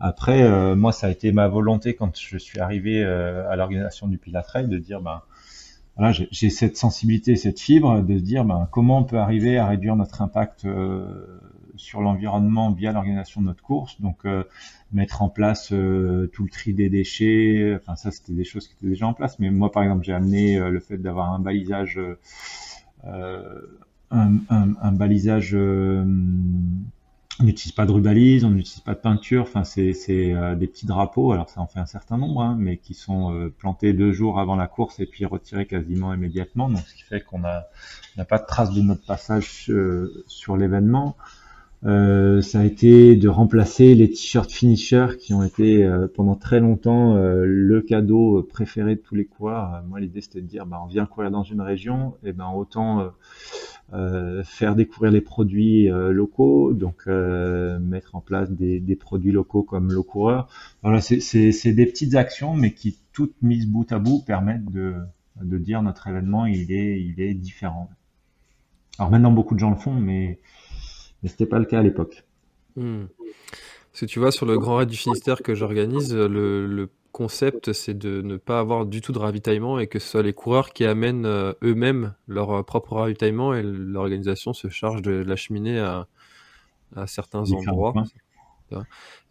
Après, 0.00 0.42
euh, 0.42 0.74
moi, 0.76 0.92
ça 0.92 1.08
a 1.08 1.10
été 1.10 1.30
ma 1.30 1.46
volonté 1.46 1.94
quand 1.94 2.18
je 2.18 2.38
suis 2.38 2.58
arrivé 2.58 3.04
euh, 3.04 3.48
à 3.50 3.56
l'organisation 3.56 4.08
du 4.08 4.16
Pilatrail 4.16 4.66
de 4.66 4.78
dire, 4.78 5.02
ben, 5.02 5.20
voilà, 5.96 6.12
j'ai 6.12 6.48
cette 6.48 6.78
sensibilité, 6.78 7.36
cette 7.36 7.60
fibre, 7.60 8.00
de 8.00 8.18
dire, 8.18 8.46
ben, 8.46 8.66
comment 8.72 9.00
on 9.00 9.04
peut 9.04 9.18
arriver 9.18 9.58
à 9.58 9.66
réduire 9.66 9.96
notre 9.96 10.22
impact 10.22 10.64
euh, 10.64 11.38
sur 11.76 12.00
l'environnement 12.00 12.70
via 12.72 12.92
l'organisation 12.92 13.42
de 13.42 13.46
notre 13.46 13.62
course. 13.62 14.00
Donc, 14.00 14.24
mettre 14.92 15.22
en 15.22 15.28
place 15.28 15.68
tout 15.68 15.74
le 16.44 16.50
tri 16.50 16.74
des 16.74 16.90
déchets. 16.90 17.78
Enfin, 17.80 17.96
ça, 17.96 18.10
c'était 18.10 18.34
des 18.34 18.44
choses 18.44 18.68
qui 18.68 18.74
étaient 18.74 18.88
déjà 18.88 19.06
en 19.06 19.14
place. 19.14 19.38
Mais 19.38 19.50
moi, 19.50 19.72
par 19.72 19.82
exemple, 19.82 20.04
j'ai 20.04 20.12
amené 20.12 20.58
le 20.58 20.80
fait 20.80 20.98
d'avoir 20.98 21.32
un 21.32 21.38
balisage, 21.38 21.98
un, 23.02 23.46
un, 24.10 24.38
un, 24.50 24.92
balisage 24.92 25.56
on 27.40 27.44
n'utilise 27.44 27.72
pas 27.72 27.86
de 27.86 27.92
rubalise, 27.92 28.44
on 28.44 28.50
n'utilise 28.50 28.80
pas 28.80 28.94
de 28.94 29.00
peinture, 29.00 29.42
enfin 29.42 29.64
c'est 29.64 29.94
euh, 30.10 30.54
des 30.54 30.66
petits 30.66 30.86
drapeaux, 30.86 31.32
alors 31.32 31.48
ça 31.48 31.60
en 31.60 31.66
fait 31.66 31.80
un 31.80 31.86
certain 31.86 32.18
nombre, 32.18 32.42
hein, 32.42 32.56
mais 32.58 32.76
qui 32.76 32.94
sont 32.94 33.34
euh, 33.34 33.48
plantés 33.48 33.92
deux 33.92 34.12
jours 34.12 34.38
avant 34.38 34.56
la 34.56 34.66
course 34.66 35.00
et 35.00 35.06
puis 35.06 35.24
retirés 35.24 35.66
quasiment 35.66 36.12
immédiatement, 36.12 36.68
donc 36.68 36.80
ce 36.86 36.94
qui 36.94 37.02
fait 37.02 37.20
qu'on 37.20 37.40
n'a 37.40 38.24
pas 38.28 38.38
de 38.38 38.46
trace 38.46 38.72
de 38.72 38.82
notre 38.82 39.04
passage 39.06 39.66
euh, 39.70 40.24
sur 40.26 40.56
l'événement. 40.56 41.16
Ça 41.82 42.60
a 42.60 42.64
été 42.64 43.16
de 43.16 43.28
remplacer 43.28 43.94
les 43.94 44.10
t-shirts 44.10 44.50
finisher 44.50 45.06
qui 45.18 45.32
ont 45.32 45.42
été 45.42 45.88
pendant 46.14 46.34
très 46.34 46.60
longtemps 46.60 47.14
le 47.16 47.80
cadeau 47.80 48.42
préféré 48.42 48.96
de 48.96 49.00
tous 49.00 49.14
les 49.14 49.24
coureurs. 49.24 49.82
moi 49.88 50.00
l'idée 50.00 50.20
c'était 50.20 50.42
de 50.42 50.46
dire 50.46 50.66
bah, 50.66 50.80
on 50.84 50.86
vient 50.86 51.06
courir 51.06 51.30
dans 51.30 51.42
une 51.42 51.60
région, 51.60 52.14
et 52.22 52.32
ben 52.32 52.50
autant 52.54 53.10
euh, 53.92 54.44
faire 54.44 54.76
découvrir 54.76 55.10
les 55.10 55.20
produits 55.20 55.90
euh, 55.90 56.12
locaux, 56.12 56.72
donc 56.72 57.02
euh, 57.08 57.80
mettre 57.80 58.14
en 58.14 58.20
place 58.20 58.48
des, 58.52 58.78
des, 58.78 58.94
produits 58.94 59.32
locaux 59.32 59.64
comme 59.64 59.92
le 59.92 60.02
coureur. 60.02 60.48
Voilà, 60.82 61.00
c'est 61.00 61.72
des 61.72 61.86
petites 61.86 62.14
actions, 62.14 62.54
mais 62.54 62.72
qui 62.72 63.00
toutes 63.12 63.34
mises 63.42 63.66
bout 63.66 63.90
à 63.90 63.98
bout 63.98 64.22
permettent 64.24 64.70
de, 64.70 64.94
de 65.42 65.58
dire 65.58 65.82
notre 65.82 66.06
événement 66.06 66.46
il 66.46 66.70
est, 66.70 67.02
il 67.02 67.20
est 67.20 67.34
différent. 67.34 67.90
Alors 69.00 69.10
maintenant 69.10 69.32
beaucoup 69.32 69.54
de 69.56 69.60
gens 69.60 69.70
le 69.70 69.76
font, 69.76 69.94
mais, 69.94 70.38
mais 71.22 71.28
c'était 71.28 71.46
pas 71.46 71.58
le 71.58 71.64
cas 71.64 71.78
à 71.80 71.82
l'époque. 71.82 72.24
Parce 72.76 74.00
que 74.00 74.06
tu 74.06 74.18
vois, 74.18 74.32
sur 74.32 74.46
le 74.46 74.58
Grand 74.58 74.76
Raid 74.76 74.88
du 74.88 74.96
Finistère 74.96 75.42
que 75.42 75.54
j'organise, 75.54 76.14
le, 76.14 76.66
le 76.66 76.88
concept, 77.12 77.72
c'est 77.72 77.96
de 77.96 78.22
ne 78.22 78.36
pas 78.36 78.60
avoir 78.60 78.86
du 78.86 79.00
tout 79.00 79.12
de 79.12 79.18
ravitaillement 79.18 79.78
et 79.78 79.86
que 79.86 79.98
ce 79.98 80.08
soit 80.08 80.22
les 80.22 80.32
coureurs 80.32 80.70
qui 80.70 80.84
amènent 80.84 81.26
euh, 81.26 81.52
eux-mêmes 81.62 82.14
leur 82.28 82.50
euh, 82.50 82.62
propre 82.62 82.94
ravitaillement 82.94 83.52
et 83.54 83.62
l'organisation 83.62 84.52
se 84.52 84.68
charge 84.68 85.02
de 85.02 85.10
l'acheminer 85.10 85.80
à, 85.80 86.06
à 86.96 87.06
certains 87.06 87.44
endroits. 87.52 87.94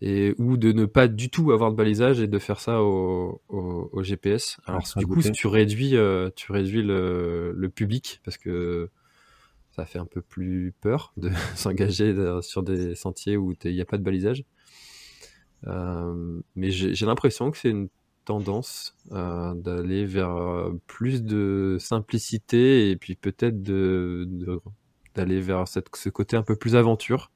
Et, 0.01 0.35
ou 0.37 0.57
de 0.57 0.73
ne 0.73 0.83
pas 0.83 1.07
du 1.07 1.29
tout 1.29 1.53
avoir 1.53 1.71
de 1.71 1.77
balisage 1.77 2.19
et 2.19 2.27
de 2.27 2.39
faire 2.39 2.59
ça 2.59 2.83
au, 2.83 3.41
au, 3.47 4.03
GPS. 4.03 4.59
Alors 4.65 4.83
du 4.97 5.07
coup, 5.07 5.21
tu 5.21 5.47
réduis, 5.47 5.95
euh, 5.95 6.29
tu 6.35 6.51
réduis 6.51 6.83
le, 6.83 7.53
le, 7.55 7.69
public 7.69 8.19
parce 8.25 8.37
que 8.37 8.89
ça 9.71 9.85
fait 9.85 9.99
un 9.99 10.05
peu 10.05 10.21
plus 10.21 10.73
peur 10.81 11.13
de 11.17 11.29
s'engager 11.55 12.15
sur 12.41 12.63
des 12.63 12.95
sentiers 12.95 13.37
où 13.37 13.53
il 13.63 13.73
n'y 13.73 13.81
a 13.81 13.85
pas 13.85 13.97
de 13.97 14.03
balisage. 14.03 14.43
Euh, 15.67 16.41
mais 16.55 16.71
j'ai 16.71 17.05
l'impression 17.05 17.51
que 17.51 17.57
c'est 17.57 17.69
une 17.69 17.89
tendance 18.25 18.95
d'aller 19.09 20.05
vers 20.05 20.71
plus 20.87 21.23
de 21.23 21.77
simplicité 21.79 22.91
et 22.91 22.95
puis 22.95 23.15
peut-être 23.15 23.63
de, 23.63 24.27
d'aller 25.15 25.41
vers 25.41 25.67
cette, 25.67 25.87
ce 25.95 26.09
côté 26.09 26.37
un 26.37 26.43
peu 26.43 26.55
plus 26.55 26.75
aventure. 26.75 27.31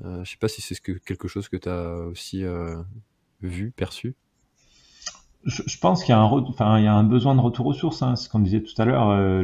je 0.00 0.24
sais 0.24 0.36
pas 0.38 0.48
si 0.48 0.62
c'est 0.62 0.80
quelque 0.80 1.28
chose 1.28 1.48
que 1.48 1.56
tu 1.56 1.68
as 1.68 1.96
aussi 2.06 2.44
vu, 3.42 3.72
perçu 3.72 4.14
je, 5.44 5.78
pense 5.78 6.04
qu'il 6.04 6.14
y 6.14 6.18
a 6.18 6.20
un, 6.20 6.24
enfin, 6.24 6.78
il 6.78 6.84
y 6.84 6.88
a 6.88 6.94
un 6.94 7.04
besoin 7.04 7.34
de 7.34 7.40
retour 7.40 7.66
aux 7.66 7.72
sources. 7.72 8.02
Hein. 8.02 8.16
Ce 8.16 8.28
qu'on 8.28 8.40
disait 8.40 8.60
tout 8.60 8.74
à 8.80 8.84
l'heure, 8.84 9.08
euh, 9.08 9.42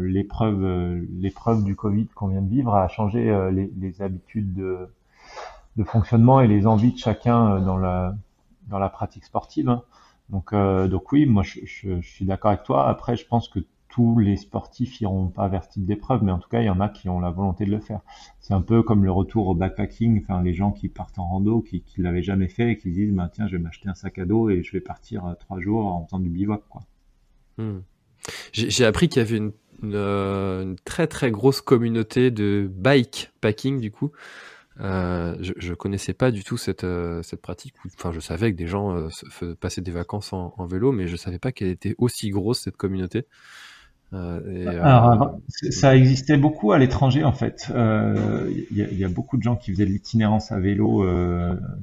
l'épreuve, 0.00 0.64
euh, 0.64 1.06
l'épreuve 1.10 1.62
du 1.62 1.76
Covid 1.76 2.08
qu'on 2.14 2.28
vient 2.28 2.40
de 2.40 2.48
vivre 2.48 2.74
a 2.74 2.88
changé 2.88 3.28
euh, 3.30 3.50
les, 3.50 3.70
les, 3.78 4.00
habitudes 4.00 4.54
de, 4.54 4.88
de, 5.76 5.84
fonctionnement 5.84 6.40
et 6.40 6.48
les 6.48 6.66
envies 6.66 6.92
de 6.92 6.98
chacun 6.98 7.60
dans 7.60 7.76
la, 7.76 8.14
dans 8.68 8.78
la 8.78 8.88
pratique 8.88 9.24
sportive. 9.24 9.68
Hein. 9.68 9.82
Donc, 10.30 10.54
donc 10.54 11.12
oui, 11.12 11.26
moi 11.26 11.42
je, 11.42 11.60
je, 11.64 12.00
je 12.00 12.08
suis 12.08 12.24
d'accord 12.24 12.52
avec 12.52 12.62
toi. 12.62 12.88
Après, 12.88 13.16
je 13.16 13.26
pense 13.26 13.48
que 13.48 13.58
tous 13.92 14.18
les 14.18 14.38
sportifs 14.38 15.02
iront 15.02 15.28
pas 15.28 15.48
vers 15.48 15.64
ce 15.64 15.72
type 15.72 15.84
d'épreuve, 15.84 16.24
mais 16.24 16.32
en 16.32 16.38
tout 16.38 16.48
cas, 16.48 16.62
il 16.62 16.64
y 16.64 16.70
en 16.70 16.80
a 16.80 16.88
qui 16.88 17.10
ont 17.10 17.20
la 17.20 17.30
volonté 17.30 17.66
de 17.66 17.70
le 17.70 17.78
faire. 17.78 18.00
C'est 18.40 18.54
un 18.54 18.62
peu 18.62 18.82
comme 18.82 19.04
le 19.04 19.12
retour 19.12 19.48
au 19.48 19.54
backpacking, 19.54 20.22
enfin, 20.22 20.42
les 20.42 20.54
gens 20.54 20.72
qui 20.72 20.88
partent 20.88 21.18
en 21.18 21.28
rando, 21.28 21.60
qui, 21.60 21.82
qui 21.82 22.00
l'avaient 22.00 22.22
jamais 22.22 22.48
fait 22.48 22.70
et 22.70 22.78
qui 22.78 22.90
disent, 22.90 23.12
bah, 23.12 23.30
tiens, 23.30 23.46
je 23.48 23.56
vais 23.56 23.62
m'acheter 23.62 23.90
un 23.90 23.94
sac 23.94 24.18
à 24.18 24.24
dos 24.24 24.48
et 24.48 24.62
je 24.62 24.72
vais 24.72 24.80
partir 24.80 25.26
euh, 25.26 25.34
trois 25.34 25.60
jours 25.60 25.84
en 25.84 26.06
faisant 26.06 26.20
du 26.20 26.30
bivouac. 26.30 26.62
Hmm. 27.58 27.80
J'ai 28.52 28.86
appris 28.86 29.10
qu'il 29.10 29.20
y 29.20 29.26
avait 29.26 29.36
une, 29.36 29.52
euh, 29.84 30.74
très 30.86 31.06
très 31.06 31.30
grosse 31.30 31.60
communauté 31.60 32.30
de 32.30 32.70
bikepacking, 32.74 33.78
du 33.78 33.90
coup. 33.90 34.10
Euh, 34.80 35.36
je, 35.40 35.52
je 35.58 35.74
connaissais 35.74 36.14
pas 36.14 36.30
du 36.30 36.44
tout 36.44 36.56
cette, 36.56 36.86
pratique. 37.42 37.74
Enfin, 37.98 38.10
je 38.10 38.20
savais 38.20 38.52
que 38.52 38.56
des 38.56 38.68
gens 38.68 39.06
passaient 39.60 39.82
des 39.82 39.90
vacances 39.90 40.32
en, 40.32 40.54
en, 40.56 40.64
vélo, 40.64 40.92
mais 40.92 41.08
je 41.08 41.16
savais 41.16 41.38
pas 41.38 41.52
qu'elle 41.52 41.68
était 41.68 41.94
aussi 41.98 42.30
grosse 42.30 42.60
cette 42.60 42.78
communauté. 42.78 43.26
Euh, 44.14 44.40
euh, 44.46 44.82
Alors, 44.82 45.38
ça 45.70 45.96
existait 45.96 46.36
beaucoup 46.36 46.72
à 46.72 46.78
l'étranger 46.78 47.24
en 47.24 47.32
fait. 47.32 47.66
Il 47.70 47.76
euh, 47.76 48.50
y, 48.70 48.82
a, 48.82 48.90
y, 48.90 49.04
a 49.04 49.08
beaucoup 49.08 49.38
de 49.38 49.42
gens 49.42 49.56
qui 49.56 49.72
faisaient 49.72 49.86
de 49.86 49.90
l'itinérance 49.90 50.52
à 50.52 50.58
vélo 50.58 51.06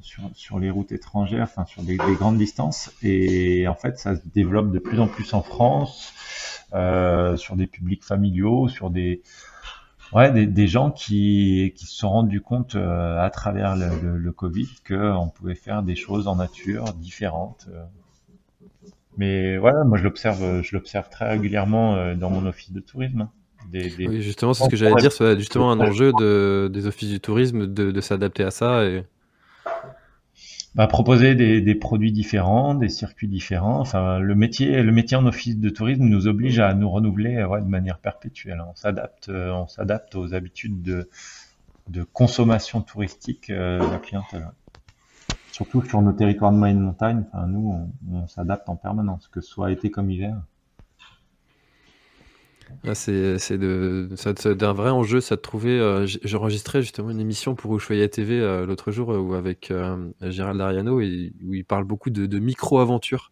sur, 0.01 0.23
sur, 0.33 0.59
les 0.59 0.69
routes 0.69 0.91
étrangères, 0.91 1.43
enfin 1.43 1.65
sur 1.65 1.81
des, 1.81 1.97
des, 1.97 2.15
grandes 2.15 2.37
distances. 2.37 2.91
Et 3.01 3.67
en 3.67 3.75
fait, 3.75 3.97
ça 3.97 4.15
se 4.15 4.21
développe 4.33 4.71
de 4.71 4.79
plus 4.79 4.99
en 4.99 5.07
plus 5.07 5.33
en 5.33 5.41
France, 5.41 6.13
sur 6.71 7.55
des 7.55 7.67
publics 7.67 8.03
familiaux, 8.03 8.67
sur 8.67 8.91
des 8.91 9.23
ouais, 10.13 10.31
des, 10.31 10.45
des, 10.45 10.67
gens 10.67 10.91
qui, 10.91 11.73
qui 11.75 11.85
se 11.87 11.95
sont 11.95 12.09
rendus 12.09 12.41
compte 12.41 12.75
à 12.75 13.29
travers 13.33 13.75
le, 13.75 13.89
le, 14.03 14.17
le 14.17 14.31
Covid 14.31 14.67
qu'on 14.87 15.29
pouvait 15.33 15.55
faire 15.55 15.81
des 15.81 15.95
choses 15.95 16.27
en 16.27 16.35
nature 16.35 16.93
différentes. 16.93 17.67
Mais 19.19 19.57
voilà, 19.57 19.83
moi 19.83 19.97
je 19.97 20.03
l'observe, 20.05 20.61
je 20.63 20.73
l'observe 20.73 21.09
très 21.09 21.29
régulièrement 21.29 21.97
euh, 21.97 22.15
dans 22.15 22.29
mon 22.29 22.45
office 22.45 22.71
de 22.71 22.79
tourisme. 22.79 23.27
Des, 23.69 23.89
des... 23.89 24.07
Oui, 24.07 24.21
justement, 24.21 24.53
c'est 24.53 24.63
ce 24.63 24.69
que 24.69 24.77
j'allais 24.77 24.95
dire. 24.95 25.11
C'est 25.11 25.37
justement 25.37 25.71
un 25.71 25.79
enjeu 25.81 26.13
de, 26.17 26.71
des 26.73 26.87
offices 26.87 27.09
du 27.09 27.19
tourisme 27.19 27.67
de, 27.67 27.91
de 27.91 28.01
s'adapter 28.01 28.43
à 28.45 28.51
ça 28.51 28.85
et 28.85 29.03
bah, 30.73 30.87
proposer 30.87 31.35
des, 31.35 31.59
des, 31.59 31.75
produits 31.75 32.13
différents, 32.13 32.75
des 32.75 32.87
circuits 32.87 33.27
différents. 33.27 33.81
Enfin, 33.81 34.19
le 34.19 34.35
métier, 34.35 34.81
le 34.81 34.91
métier 34.93 35.17
en 35.17 35.25
office 35.25 35.57
de 35.57 35.69
tourisme 35.69 36.05
nous 36.05 36.27
oblige 36.27 36.59
à 36.59 36.73
nous 36.73 36.89
renouveler 36.89 37.43
ouais, 37.43 37.59
de 37.59 37.67
manière 37.67 37.97
perpétuelle. 37.97 38.63
On 38.65 38.75
s'adapte, 38.75 39.27
euh, 39.27 39.51
on 39.51 39.67
s'adapte 39.67 40.15
aux 40.15 40.33
habitudes 40.33 40.81
de, 40.81 41.09
de 41.89 42.03
consommation 42.03 42.81
touristique 42.81 43.49
euh, 43.49 43.85
de 43.85 43.91
la 43.91 43.97
clientèle 43.97 44.47
surtout 45.51 45.81
sur 45.83 46.01
nos 46.01 46.13
territoires 46.13 46.51
de 46.51 46.57
moyenne 46.57 46.79
montagne, 46.79 47.23
enfin, 47.27 47.47
nous, 47.47 47.91
on, 48.11 48.27
s'adapte 48.27 48.69
en 48.69 48.75
permanence, 48.75 49.27
que 49.27 49.41
ce 49.41 49.49
soit 49.49 49.71
été 49.71 49.89
comme 49.89 50.09
hiver. 50.09 50.41
Ah, 52.85 52.95
c'est 52.95 53.35
un 54.61 54.73
vrai 54.73 54.89
enjeu, 54.91 55.21
ça 55.21 55.35
de 55.35 55.41
trouver. 55.41 55.79
Euh, 55.79 56.05
J'enregistrais 56.23 56.81
justement 56.81 57.09
une 57.09 57.19
émission 57.19 57.55
pour 57.55 57.75
Ushuaïa 57.75 58.07
TV 58.07 58.39
euh, 58.39 58.65
l'autre 58.65 58.91
jour 58.91 59.11
euh, 59.11 59.37
avec 59.37 59.73
Gérald 60.21 60.61
Ariano 60.61 61.01
et 61.01 61.33
où 61.43 61.53
il 61.53 61.65
parle 61.65 61.83
beaucoup 61.83 62.09
de, 62.09 62.39
micro-aventures. 62.39 63.31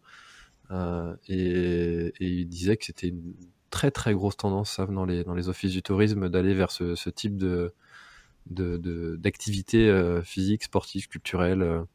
Et, 1.29 2.13
il 2.19 2.47
disait 2.47 2.77
que 2.77 2.85
c'était 2.85 3.09
une 3.09 3.35
très 3.69 3.91
très 3.91 4.13
grosse 4.13 4.37
tendance 4.37 4.79
dans, 4.79 5.05
les, 5.05 5.23
dans 5.23 5.35
les 5.35 5.49
offices 5.49 5.71
du 5.71 5.83
tourisme 5.83 6.29
d'aller 6.29 6.53
vers 6.53 6.71
ce, 6.71 7.09
type 7.09 7.37
de 7.37 7.73
d'activités 8.49 10.21
physiques, 10.23 10.63
sportives, 10.63 11.07
culturelles. 11.07 11.85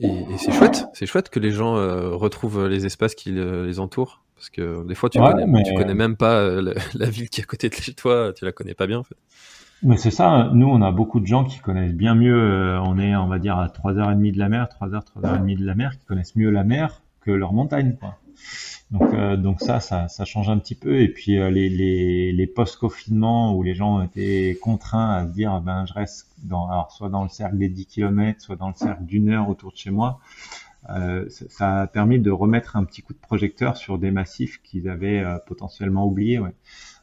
Et, 0.00 0.12
c'est 0.38 0.52
chouette, 0.52 0.86
c'est 0.92 1.06
chouette 1.06 1.30
que 1.30 1.40
les 1.40 1.50
gens 1.50 1.76
euh, 1.76 2.10
retrouvent 2.10 2.66
les 2.66 2.86
espaces 2.86 3.14
qui 3.14 3.32
les 3.32 3.80
entourent. 3.80 4.22
Parce 4.36 4.50
que 4.50 4.86
des 4.86 4.94
fois, 4.94 5.08
tu, 5.08 5.18
connais, 5.18 5.62
tu 5.62 5.74
connais 5.74 5.94
même 5.94 6.16
pas 6.16 6.40
euh, 6.40 6.74
la, 6.94 7.08
ville 7.08 7.30
qui 7.30 7.40
est 7.40 7.44
à 7.44 7.46
côté 7.46 7.68
de 7.68 7.74
chez 7.74 7.94
toi, 7.94 8.32
tu 8.34 8.44
la 8.44 8.52
connais 8.52 8.74
pas 8.74 8.86
bien 8.86 8.98
en 8.98 9.02
fait. 9.02 9.16
Mais 9.82 9.96
c'est 9.96 10.10
ça, 10.10 10.50
nous 10.54 10.68
on 10.68 10.80
a 10.82 10.90
beaucoup 10.90 11.20
de 11.20 11.26
gens 11.26 11.44
qui 11.44 11.58
connaissent 11.58 11.94
bien 11.94 12.14
mieux, 12.14 12.34
euh, 12.34 12.80
on 12.80 12.98
est 12.98 13.14
on 13.14 13.28
va 13.28 13.38
dire 13.38 13.58
à 13.58 13.66
3h30 13.66 14.32
de 14.32 14.38
la 14.38 14.48
mer, 14.48 14.68
3h, 14.80 15.02
3h30 15.04 15.58
de 15.58 15.66
la 15.66 15.74
mer, 15.74 15.98
qui 15.98 16.04
connaissent 16.06 16.36
mieux 16.36 16.50
la 16.50 16.64
mer 16.64 17.02
que 17.20 17.30
leur 17.30 17.52
montagne. 17.52 17.96
Quoi. 17.98 18.18
Donc, 18.92 19.14
euh, 19.14 19.36
donc 19.36 19.60
ça, 19.60 19.80
ça, 19.80 20.06
ça, 20.08 20.24
change 20.24 20.48
un 20.48 20.58
petit 20.58 20.76
peu. 20.76 21.00
Et 21.00 21.08
puis 21.08 21.38
euh, 21.38 21.50
les, 21.50 21.68
les, 21.68 22.32
les 22.32 22.46
post-confinements 22.46 23.54
où 23.54 23.62
les 23.62 23.74
gens 23.74 24.02
étaient 24.02 24.56
contraints 24.62 25.10
à 25.14 25.26
se 25.26 25.32
dire, 25.32 25.60
ben 25.60 25.84
je 25.86 25.92
reste 25.92 26.28
dans, 26.44 26.68
alors 26.70 26.92
soit 26.92 27.08
dans 27.08 27.24
le 27.24 27.28
cercle 27.28 27.58
des 27.58 27.68
10 27.68 27.86
km, 27.86 28.40
soit 28.40 28.56
dans 28.56 28.68
le 28.68 28.74
cercle 28.74 29.04
d'une 29.04 29.30
heure 29.30 29.48
autour 29.48 29.72
de 29.72 29.76
chez 29.76 29.90
moi. 29.90 30.20
Euh, 30.90 31.28
ça, 31.28 31.82
a 31.82 31.86
permis 31.88 32.20
de 32.20 32.30
remettre 32.30 32.76
un 32.76 32.84
petit 32.84 33.02
coup 33.02 33.12
de 33.12 33.18
projecteur 33.18 33.76
sur 33.76 33.98
des 33.98 34.12
massifs 34.12 34.62
qu'ils 34.62 34.88
avaient 34.88 35.18
euh, 35.18 35.38
potentiellement 35.46 36.06
oubliés. 36.06 36.38
Ouais. 36.38 36.54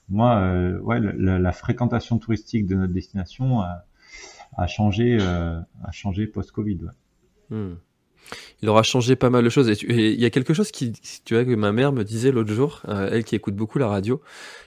Moi, 0.10 0.38
ouais, 0.82 1.00
la, 1.00 1.40
la, 1.40 1.52
fréquentation 1.52 2.18
touristique 2.18 2.66
de 2.66 2.76
notre 2.76 2.94
destination 2.94 3.62
a, 3.62 4.68
changé, 4.68 5.18
a 5.18 5.92
changé 5.92 6.28
post-Covid. 6.28 6.80
Ouais. 6.84 7.58
Hmm 7.58 7.76
il 8.64 8.70
aura 8.70 8.82
changé 8.82 9.18
pas 9.18 9.30
mal 9.30 9.44
de 9.44 9.50
choses. 9.50 9.70
Et 9.70 10.14
il 10.14 10.20
y 10.20 10.26
a 10.26 10.30
quelque 10.30 10.54
chose 10.54 10.72
qui, 10.72 10.94
tu 11.26 11.34
vois, 11.34 11.44
que 11.44 11.54
ma 11.54 11.74
mère 11.74 11.92
me 11.92 12.04
disait 12.04 12.32
l'autre 12.32 12.54
jour, 12.54 12.82
euh, 12.88 13.10
elle 13.12 13.26
qui 13.26 13.36
écoute 13.36 13.56
beaucoup 13.56 13.78
la 13.78 13.90
radio, 13.90 14.22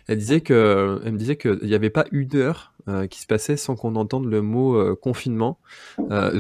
elle 0.06 0.18
disait 0.18 0.42
que, 0.42 1.00
elle 1.02 1.12
me 1.12 1.18
disait 1.18 1.36
qu'il 1.36 1.60
n'y 1.62 1.74
avait 1.74 1.88
pas 1.88 2.04
une 2.12 2.36
heure 2.36 2.74
euh, 2.88 3.06
qui 3.06 3.22
se 3.22 3.26
passait 3.26 3.56
sans 3.56 3.74
qu'on 3.74 3.96
entende 3.96 4.26
le 4.26 4.42
mot 4.42 4.76
euh, 4.76 4.94
confinement 4.94 5.58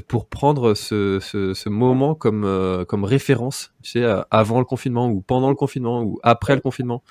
pour 0.06 0.26
prendre 0.26 0.74
ce, 0.74 1.18
ce, 1.20 1.54
ce 1.54 1.68
moment 1.70 2.14
comme 2.14 2.84
comme 2.86 3.04
référence, 3.04 3.72
tu 3.82 3.92
sais, 3.92 4.04
avant 4.30 4.58
le 4.58 4.66
confinement 4.66 5.08
ou 5.08 5.22
pendant 5.22 5.48
le 5.48 5.56
confinement 5.56 6.02
ou 6.02 6.20
après 6.22 6.54
le 6.54 6.60
confinement. 6.60 7.02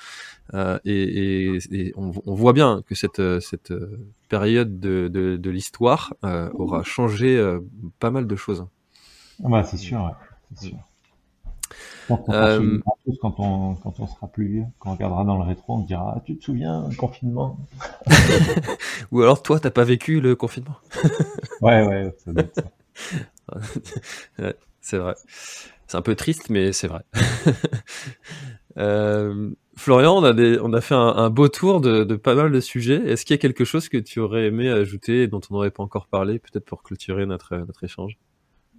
Et, 0.53 0.77
et, 0.85 1.57
et 1.71 1.93
on, 1.97 2.11
on, 2.27 2.35
voit 2.35 2.53
bien 2.53 2.83
que 2.87 2.93
cette 2.93 3.39
cette 3.39 3.73
période 4.29 4.79
de, 4.79 5.07
de, 5.11 5.37
de 5.37 5.49
l'histoire 5.49 6.13
aura 6.53 6.83
changé 6.83 7.43
pas 7.99 8.11
mal 8.11 8.27
de 8.27 8.35
choses. 8.35 8.67
Bah, 9.39 9.63
c'est 9.63 9.77
sûr, 9.77 10.03
ouais. 10.03 10.11
c'est 10.55 10.69
sûr. 10.69 10.77
Quand, 12.07 12.23
euh... 12.29 12.79
quand, 13.19 13.39
on, 13.39 13.75
quand 13.75 13.99
on 13.99 14.07
sera 14.07 14.27
plus 14.27 14.47
vieux, 14.47 14.65
quand 14.77 14.91
on 14.91 14.93
regardera 14.93 15.23
dans 15.23 15.37
le 15.37 15.43
rétro, 15.43 15.77
on 15.77 15.79
dira 15.79 16.13
ah, 16.15 16.21
Tu 16.23 16.37
te 16.37 16.43
souviens, 16.43 16.87
le 16.87 16.95
confinement 16.95 17.57
Ou 19.11 19.21
alors, 19.21 19.41
toi, 19.41 19.59
t'as 19.59 19.71
pas 19.71 19.83
vécu 19.83 20.21
le 20.21 20.35
confinement 20.35 20.75
Ouais, 21.61 21.85
ouais, 21.85 22.15
ça 22.23 22.31
doit 22.33 22.43
être 22.43 22.55
ça. 22.55 24.53
c'est 24.81 24.97
vrai. 24.97 25.15
C'est 25.87 25.97
un 25.97 26.01
peu 26.01 26.15
triste, 26.15 26.49
mais 26.49 26.71
c'est 26.73 26.87
vrai. 26.87 27.01
euh, 28.77 29.51
Florian, 29.75 30.17
on 30.17 30.23
a, 30.23 30.33
des, 30.33 30.59
on 30.61 30.73
a 30.73 30.81
fait 30.81 30.95
un, 30.95 31.07
un 31.15 31.29
beau 31.29 31.47
tour 31.47 31.81
de, 31.81 32.03
de, 32.03 32.15
pas 32.15 32.35
mal 32.35 32.51
de 32.51 32.59
sujets. 32.59 33.01
Est-ce 33.07 33.25
qu'il 33.25 33.33
y 33.33 33.39
a 33.39 33.41
quelque 33.41 33.65
chose 33.65 33.89
que 33.89 33.97
tu 33.97 34.19
aurais 34.19 34.45
aimé 34.45 34.69
ajouter 34.69 35.23
et 35.23 35.27
dont 35.27 35.41
on 35.49 35.55
n'aurait 35.55 35.71
pas 35.71 35.83
encore 35.83 36.07
parlé, 36.07 36.39
peut-être 36.39 36.65
pour 36.65 36.83
clôturer 36.83 37.25
notre, 37.25 37.55
notre 37.57 37.83
échange? 37.83 38.17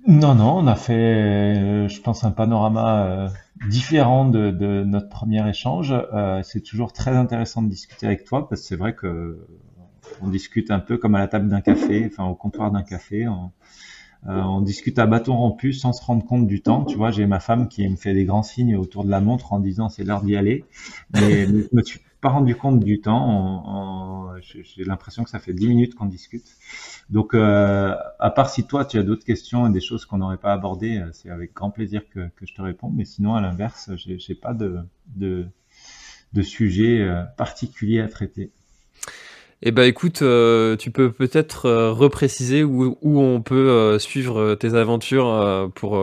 Non, 0.07 0.37
non, 0.37 0.59
on 0.59 0.67
a 0.69 0.77
fait, 0.77 0.93
euh, 0.95 1.89
je 1.89 2.01
pense, 2.01 2.23
un 2.23 2.31
panorama 2.31 3.07
euh, 3.07 3.29
différent 3.69 4.25
de, 4.29 4.85
notre 4.85 5.09
premier 5.09 5.49
échange. 5.49 5.93
Euh, 5.93 6.43
c'est 6.45 6.61
toujours 6.61 6.93
très 6.93 7.17
intéressant 7.17 7.63
de 7.63 7.69
discuter 7.69 8.07
avec 8.07 8.25
toi 8.25 8.49
parce 8.49 8.61
que 8.61 8.67
c'est 8.69 8.77
vrai 8.77 8.95
que 8.95 9.45
on 10.23 10.29
discute 10.29 10.71
un 10.71 10.79
peu 10.79 10.97
comme 10.97 11.17
à 11.17 11.19
la 11.19 11.27
table 11.27 11.49
d'un 11.49 11.61
café, 11.61 12.05
enfin 12.07 12.25
au 12.25 12.37
comptoir 12.37 12.71
d'un 12.71 12.85
café. 12.85 13.27
On, 14.29 14.61
discute 14.61 14.99
à 14.99 15.07
bâton 15.07 15.37
rompu 15.37 15.73
sans 15.73 15.93
se 15.93 16.05
rendre 16.05 16.25
compte 16.25 16.47
du 16.47 16.61
temps. 16.61 16.85
Tu 16.85 16.97
vois, 16.97 17.11
j'ai 17.11 17.27
ma 17.27 17.41
femme 17.41 17.69
qui 17.69 17.89
me 17.89 17.97
fait 17.97 18.15
des 18.15 18.25
grands 18.25 18.43
signes 18.43 18.77
autour 18.77 19.05
de 19.05 19.11
la 19.11 19.21
montre 19.21 19.53
en 19.53 19.61
disant 19.61 19.89
c'est 19.89 20.05
l'heure 20.05 20.23
d'y 20.23 20.37
aller. 20.37 20.65
Mais 21.13 21.47
je 21.47 21.69
me 21.73 21.83
suis 21.83 22.01
pas 22.21 22.31
rendu 22.31 22.55
compte 22.55 22.81
du 22.81 23.01
temps. 23.01 24.33
J'ai 24.41 24.85
l'impression 24.85 25.25
que 25.25 25.31
ça 25.31 25.39
fait 25.39 25.53
dix 25.53 25.69
minutes 25.69 25.95
qu'on 25.95 26.07
discute. 26.07 26.47
Donc, 27.11 27.35
euh, 27.35 27.95
à 28.19 28.31
part 28.31 28.51
si 28.51 28.65
toi, 28.67 28.85
tu 28.85 28.99
as 28.99 29.03
d'autres 29.03 29.25
questions 29.25 29.67
et 29.67 29.71
des 29.71 29.81
choses 29.81 30.05
qu'on 30.05 30.19
n'aurait 30.19 30.39
pas 30.39 30.53
abordées, 30.53 30.99
euh, 30.99 31.11
c'est 31.13 31.31
avec 31.31 31.55
grand 31.55 31.71
plaisir 31.71 32.03
que, 32.09 32.29
je 32.43 32.55
te 32.55 32.63
réponds. 32.63 32.91
Mais 32.91 33.05
sinon, 33.05 33.35
à 33.35 33.41
l'inverse, 33.41 33.91
j'ai 33.97 34.35
pas 34.35 34.55
de, 34.55 34.81
de, 35.15 35.47
de 36.33 36.43
sujet 36.43 37.01
euh, 37.03 37.23
particulier 37.37 38.01
à 38.01 38.09
traiter. 38.09 38.51
Eh 39.63 39.71
ben 39.71 39.85
écoute, 39.85 40.21
euh, 40.21 40.77
tu 40.77 40.91
peux 40.91 41.11
peut-être 41.11 41.65
euh, 41.67 41.91
repréciser 41.91 42.63
où, 42.63 42.99
où, 43.01 43.21
on 43.21 43.41
peut 43.41 43.71
euh, 43.71 43.99
suivre 43.99 44.55
tes 44.55 44.75
aventures 44.75 45.71
pour, 45.75 45.99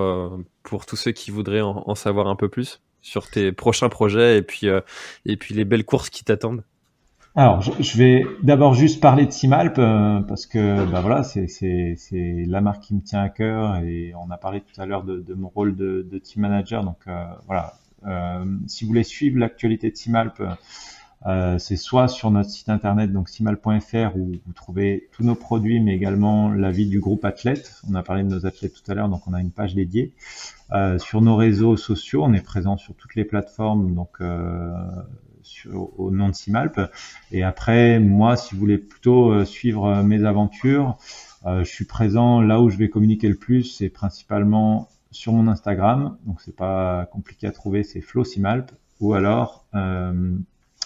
pour 0.63 0.85
tous 0.85 0.95
ceux 0.95 1.11
qui 1.11 1.29
voudraient 1.29 1.61
en, 1.61 1.83
en, 1.85 1.95
savoir 1.95 2.27
un 2.27 2.35
peu 2.35 2.49
plus 2.49 2.81
sur 3.01 3.29
tes 3.29 3.51
prochains 3.51 3.89
projets 3.89 4.37
et 4.37 4.41
puis, 4.41 4.67
et 5.25 5.37
puis 5.37 5.53
les 5.53 5.65
belles 5.65 5.85
courses 5.85 6.09
qui 6.09 6.23
t'attendent. 6.23 6.63
Alors, 7.35 7.61
je, 7.61 7.71
je 7.79 7.97
vais 7.97 8.25
d'abord 8.43 8.75
juste 8.75 9.01
parler 9.01 9.25
de 9.25 9.31
Simalp 9.31 9.75
parce 10.27 10.45
que 10.45 10.85
bah 10.85 11.01
voilà, 11.01 11.23
c'est 11.23 11.97
la 12.47 12.61
marque 12.61 12.81
qui 12.83 12.95
me 12.95 13.01
tient 13.01 13.21
à 13.21 13.29
cœur 13.29 13.77
et 13.77 14.13
on 14.15 14.31
a 14.31 14.37
parlé 14.37 14.61
tout 14.61 14.81
à 14.81 14.85
l'heure 14.85 15.03
de, 15.03 15.19
de, 15.19 15.33
mon 15.33 15.49
rôle 15.49 15.75
de, 15.75 16.07
de 16.09 16.17
team 16.17 16.43
manager. 16.43 16.83
Donc 16.83 17.05
voilà, 17.45 17.73
si 18.67 18.83
vous 18.83 18.87
voulez 18.87 19.03
suivre 19.03 19.37
l'actualité 19.37 19.91
de 19.91 19.95
Simalp, 19.95 20.41
euh, 21.25 21.57
c'est 21.57 21.77
soit 21.77 22.07
sur 22.07 22.31
notre 22.31 22.49
site 22.49 22.67
internet 22.69 23.11
donc 23.13 23.29
simal.fr 23.29 24.17
où 24.17 24.33
vous 24.45 24.53
trouvez 24.53 25.07
tous 25.11 25.23
nos 25.23 25.35
produits, 25.35 25.79
mais 25.79 25.95
également 25.95 26.51
la 26.51 26.71
vie 26.71 26.87
du 26.87 26.99
groupe 26.99 27.23
athlète. 27.23 27.81
On 27.89 27.95
a 27.95 28.03
parlé 28.03 28.23
de 28.23 28.29
nos 28.29 28.45
athlètes 28.45 28.73
tout 28.73 28.91
à 28.91 28.93
l'heure, 28.93 29.09
donc 29.09 29.25
on 29.27 29.33
a 29.33 29.39
une 29.39 29.51
page 29.51 29.73
dédiée. 29.73 30.13
Euh, 30.73 30.97
sur 30.97 31.21
nos 31.21 31.35
réseaux 31.35 31.77
sociaux, 31.77 32.23
on 32.23 32.33
est 32.33 32.43
présent 32.43 32.77
sur 32.77 32.95
toutes 32.95 33.15
les 33.15 33.25
plateformes, 33.25 33.93
donc 33.93 34.09
euh, 34.21 34.73
au 35.71 36.11
nom 36.11 36.29
de 36.29 36.33
Simalp. 36.33 36.79
Et 37.31 37.43
après, 37.43 37.99
moi, 37.99 38.35
si 38.35 38.53
vous 38.53 38.59
voulez 38.59 38.77
plutôt 38.77 39.31
euh, 39.31 39.45
suivre 39.45 40.03
mes 40.03 40.25
aventures, 40.25 40.97
je 41.45 41.65
suis 41.65 41.83
présent 41.83 42.39
là 42.39 42.61
où 42.61 42.69
je 42.69 42.77
vais 42.77 42.87
communiquer 42.87 43.27
le 43.27 43.35
plus, 43.35 43.63
c'est 43.63 43.89
principalement 43.89 44.87
sur 45.11 45.33
mon 45.33 45.49
Instagram, 45.49 46.17
donc 46.25 46.39
c'est 46.39 46.55
pas 46.55 47.05
compliqué 47.11 47.47
à 47.47 47.51
trouver, 47.51 47.83
c'est 47.83 47.99
Flo 47.99 48.23
Simalp, 48.23 48.71
ou 49.01 49.13
alors 49.13 49.65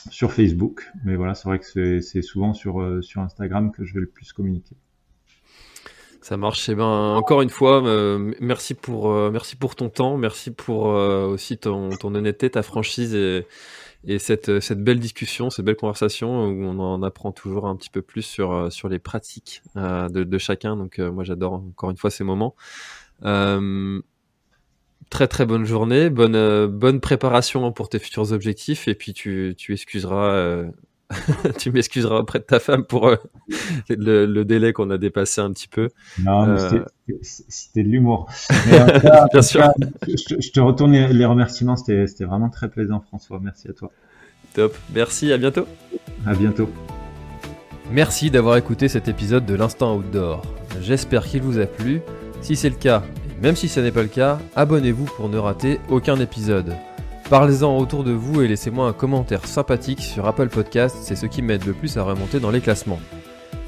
sur 0.09 0.31
Facebook. 0.31 0.91
Mais 1.03 1.15
voilà, 1.15 1.35
c'est 1.35 1.47
vrai 1.47 1.59
que 1.59 1.99
c'est 2.01 2.21
souvent 2.21 2.53
sur, 2.53 2.81
euh, 2.81 3.01
sur 3.01 3.21
Instagram 3.21 3.71
que 3.71 3.85
je 3.85 3.93
vais 3.93 4.01
le 4.01 4.07
plus 4.07 4.33
communiquer. 4.33 4.75
Ça 6.21 6.35
marche. 6.35 6.67
Eh 6.67 6.75
ben, 6.75 6.83
encore 6.83 7.41
une 7.41 7.49
fois, 7.49 7.83
euh, 7.85 8.33
merci 8.41 8.73
pour 8.73 9.11
euh, 9.11 9.31
merci 9.31 9.55
pour 9.55 9.75
ton 9.75 9.89
temps, 9.89 10.17
merci 10.17 10.51
pour 10.51 10.87
aussi 10.87 11.57
ton, 11.57 11.89
ton 11.89 12.13
honnêteté, 12.15 12.49
ta 12.49 12.63
franchise 12.63 13.15
et, 13.15 13.45
et 14.05 14.19
cette, 14.19 14.59
cette 14.59 14.83
belle 14.83 14.99
discussion, 14.99 15.49
cette 15.49 15.63
belle 15.63 15.77
conversation 15.77 16.45
où 16.47 16.63
on 16.65 16.79
en 16.79 17.01
apprend 17.01 17.31
toujours 17.31 17.67
un 17.67 17.75
petit 17.77 17.89
peu 17.89 18.01
plus 18.01 18.23
sur 18.23 18.71
sur 18.73 18.89
les 18.89 18.99
pratiques 18.99 19.61
de, 19.75 20.23
de, 20.23 20.37
chacun. 20.37 20.75
Donc 20.75 20.99
moi 20.99 21.23
j'adore 21.23 21.53
encore 21.53 21.91
une 21.91 21.97
fois 21.97 22.09
ces 22.09 22.25
moments 22.25 22.55
très 25.09 25.27
très 25.27 25.45
bonne 25.45 25.65
journée, 25.65 26.09
bonne 26.09 26.35
euh, 26.35 26.67
bonne 26.67 26.99
préparation 26.99 27.71
pour 27.71 27.89
tes 27.89 27.99
futurs 27.99 28.31
objectifs 28.31 28.87
et 28.87 28.95
puis 28.95 29.13
tu 29.13 29.55
tu 29.57 29.73
excuseras 29.73 30.31
euh, 30.31 30.69
tu 31.57 31.71
m'excuseras 31.71 32.19
auprès 32.19 32.39
de 32.39 32.43
ta 32.43 32.59
femme 32.59 32.83
pour 32.83 33.07
euh, 33.07 33.15
le, 33.89 34.43
délai 34.43 34.73
qu'on 34.73 34.89
a 34.89 34.97
dépassé 34.97 35.39
un 35.39 35.51
petit 35.51 35.69
peu. 35.69 35.89
Non, 36.23 36.57
c'était 37.21 37.83
de 37.83 37.89
l'humour. 37.89 38.29
Bien 39.31 39.41
sûr. 39.41 39.71
je, 40.05 40.51
te 40.51 40.59
retourne 40.59 40.91
les, 40.91 41.25
remerciements, 41.25 41.77
c'était 41.77 42.25
vraiment 42.25 42.49
très 42.49 42.69
plaisant 42.69 42.99
François, 42.99 43.39
merci 43.41 43.69
à 43.69 43.73
toi. 43.73 43.89
Top, 44.53 44.75
merci, 44.93 45.31
à 45.31 45.37
bientôt. 45.37 45.65
À 46.25 46.33
bientôt. 46.33 46.69
Merci 47.91 48.29
d'avoir 48.29 48.57
écouté 48.57 48.89
cet 48.89 49.07
épisode 49.07 49.45
de 49.45 49.55
l'Instant 49.55 49.95
Outdoor. 49.95 50.41
J'espère 50.81 51.25
qu'il 51.25 51.41
vous 51.41 51.57
a 51.59 51.67
plu. 51.67 52.01
Si 52.41 52.57
c'est 52.57 52.69
le 52.69 52.75
cas, 52.75 53.03
même 53.41 53.55
si 53.55 53.67
ce 53.69 53.79
n'est 53.79 53.91
pas 53.91 54.01
le 54.01 54.07
cas, 54.07 54.39
abonnez-vous 54.55 55.05
pour 55.05 55.29
ne 55.29 55.37
rater 55.37 55.79
aucun 55.89 56.19
épisode. 56.19 56.75
Parlez-en 57.29 57.77
autour 57.77 58.03
de 58.03 58.11
vous 58.11 58.41
et 58.41 58.47
laissez-moi 58.47 58.87
un 58.87 58.93
commentaire 58.93 59.45
sympathique 59.45 60.01
sur 60.01 60.27
Apple 60.27 60.47
Podcast, 60.47 60.97
c'est 61.01 61.15
ce 61.15 61.25
qui 61.25 61.41
m'aide 61.41 61.65
le 61.65 61.73
plus 61.73 61.97
à 61.97 62.03
remonter 62.03 62.39
dans 62.39 62.51
les 62.51 62.61
classements. 62.61 63.01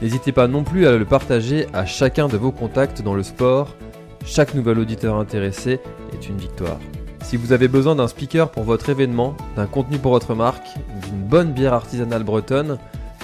N'hésitez 0.01 0.31
pas 0.31 0.47
non 0.47 0.63
plus 0.63 0.87
à 0.87 0.95
le 0.95 1.05
partager 1.05 1.67
à 1.73 1.85
chacun 1.85 2.29
de 2.29 2.37
vos 2.37 2.51
contacts 2.51 3.01
dans 3.01 3.13
le 3.13 3.23
sport. 3.23 3.75
Chaque 4.25 4.55
nouvel 4.55 4.79
auditeur 4.79 5.17
intéressé 5.17 5.79
est 6.13 6.29
une 6.29 6.37
victoire. 6.37 6.79
Si 7.21 7.35
vous 7.35 7.51
avez 7.51 7.67
besoin 7.67 7.95
d'un 7.95 8.07
speaker 8.07 8.49
pour 8.49 8.63
votre 8.63 8.89
événement, 8.89 9.35
d'un 9.55 9.67
contenu 9.67 9.97
pour 9.97 10.13
votre 10.13 10.35
marque, 10.35 10.67
d'une 11.05 11.21
bonne 11.21 11.51
bière 11.51 11.73
artisanale 11.73 12.23
bretonne, 12.23 12.79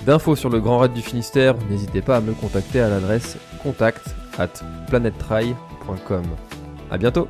d'infos 0.05 0.35
sur 0.35 0.49
le 0.49 0.59
Grand 0.59 0.79
Raid 0.79 0.93
du 0.93 1.01
Finistère, 1.01 1.55
n'hésitez 1.69 2.01
pas 2.01 2.17
à 2.17 2.21
me 2.21 2.33
contacter 2.33 2.81
à 2.81 2.89
l'adresse 2.89 3.37
contact 3.63 4.13
at 4.37 4.49
planettry.com. 4.89 5.64
A 6.91 6.97
bientôt 6.97 7.27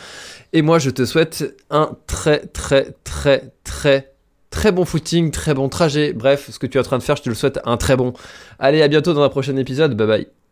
Et 0.52 0.64
moi, 0.64 0.80
je 0.80 0.90
te 0.90 1.06
souhaite 1.06 1.56
un 1.70 1.92
très, 2.08 2.40
très, 2.40 2.96
très, 3.04 3.54
très, 3.64 4.15
très 4.56 4.72
bon 4.72 4.86
footing, 4.86 5.32
très 5.32 5.54
bon 5.54 5.68
trajet. 5.70 6.14
Bref, 6.14 6.50
ce 6.50 6.58
que 6.58 6.66
tu 6.66 6.78
es 6.78 6.80
en 6.80 6.84
train 6.84 6.98
de 6.98 7.04
faire, 7.04 7.18
je 7.18 7.24
te 7.24 7.30
le 7.30 7.36
souhaite 7.36 7.60
un 7.66 7.78
très 7.78 7.98
bon. 7.98 8.14
Allez, 8.58 8.82
à 8.82 8.88
bientôt 8.88 9.14
dans 9.14 9.22
un 9.22 9.30
prochain 9.30 9.58
épisode. 9.58 9.96
Bye 9.96 10.08
bye. 10.08 10.45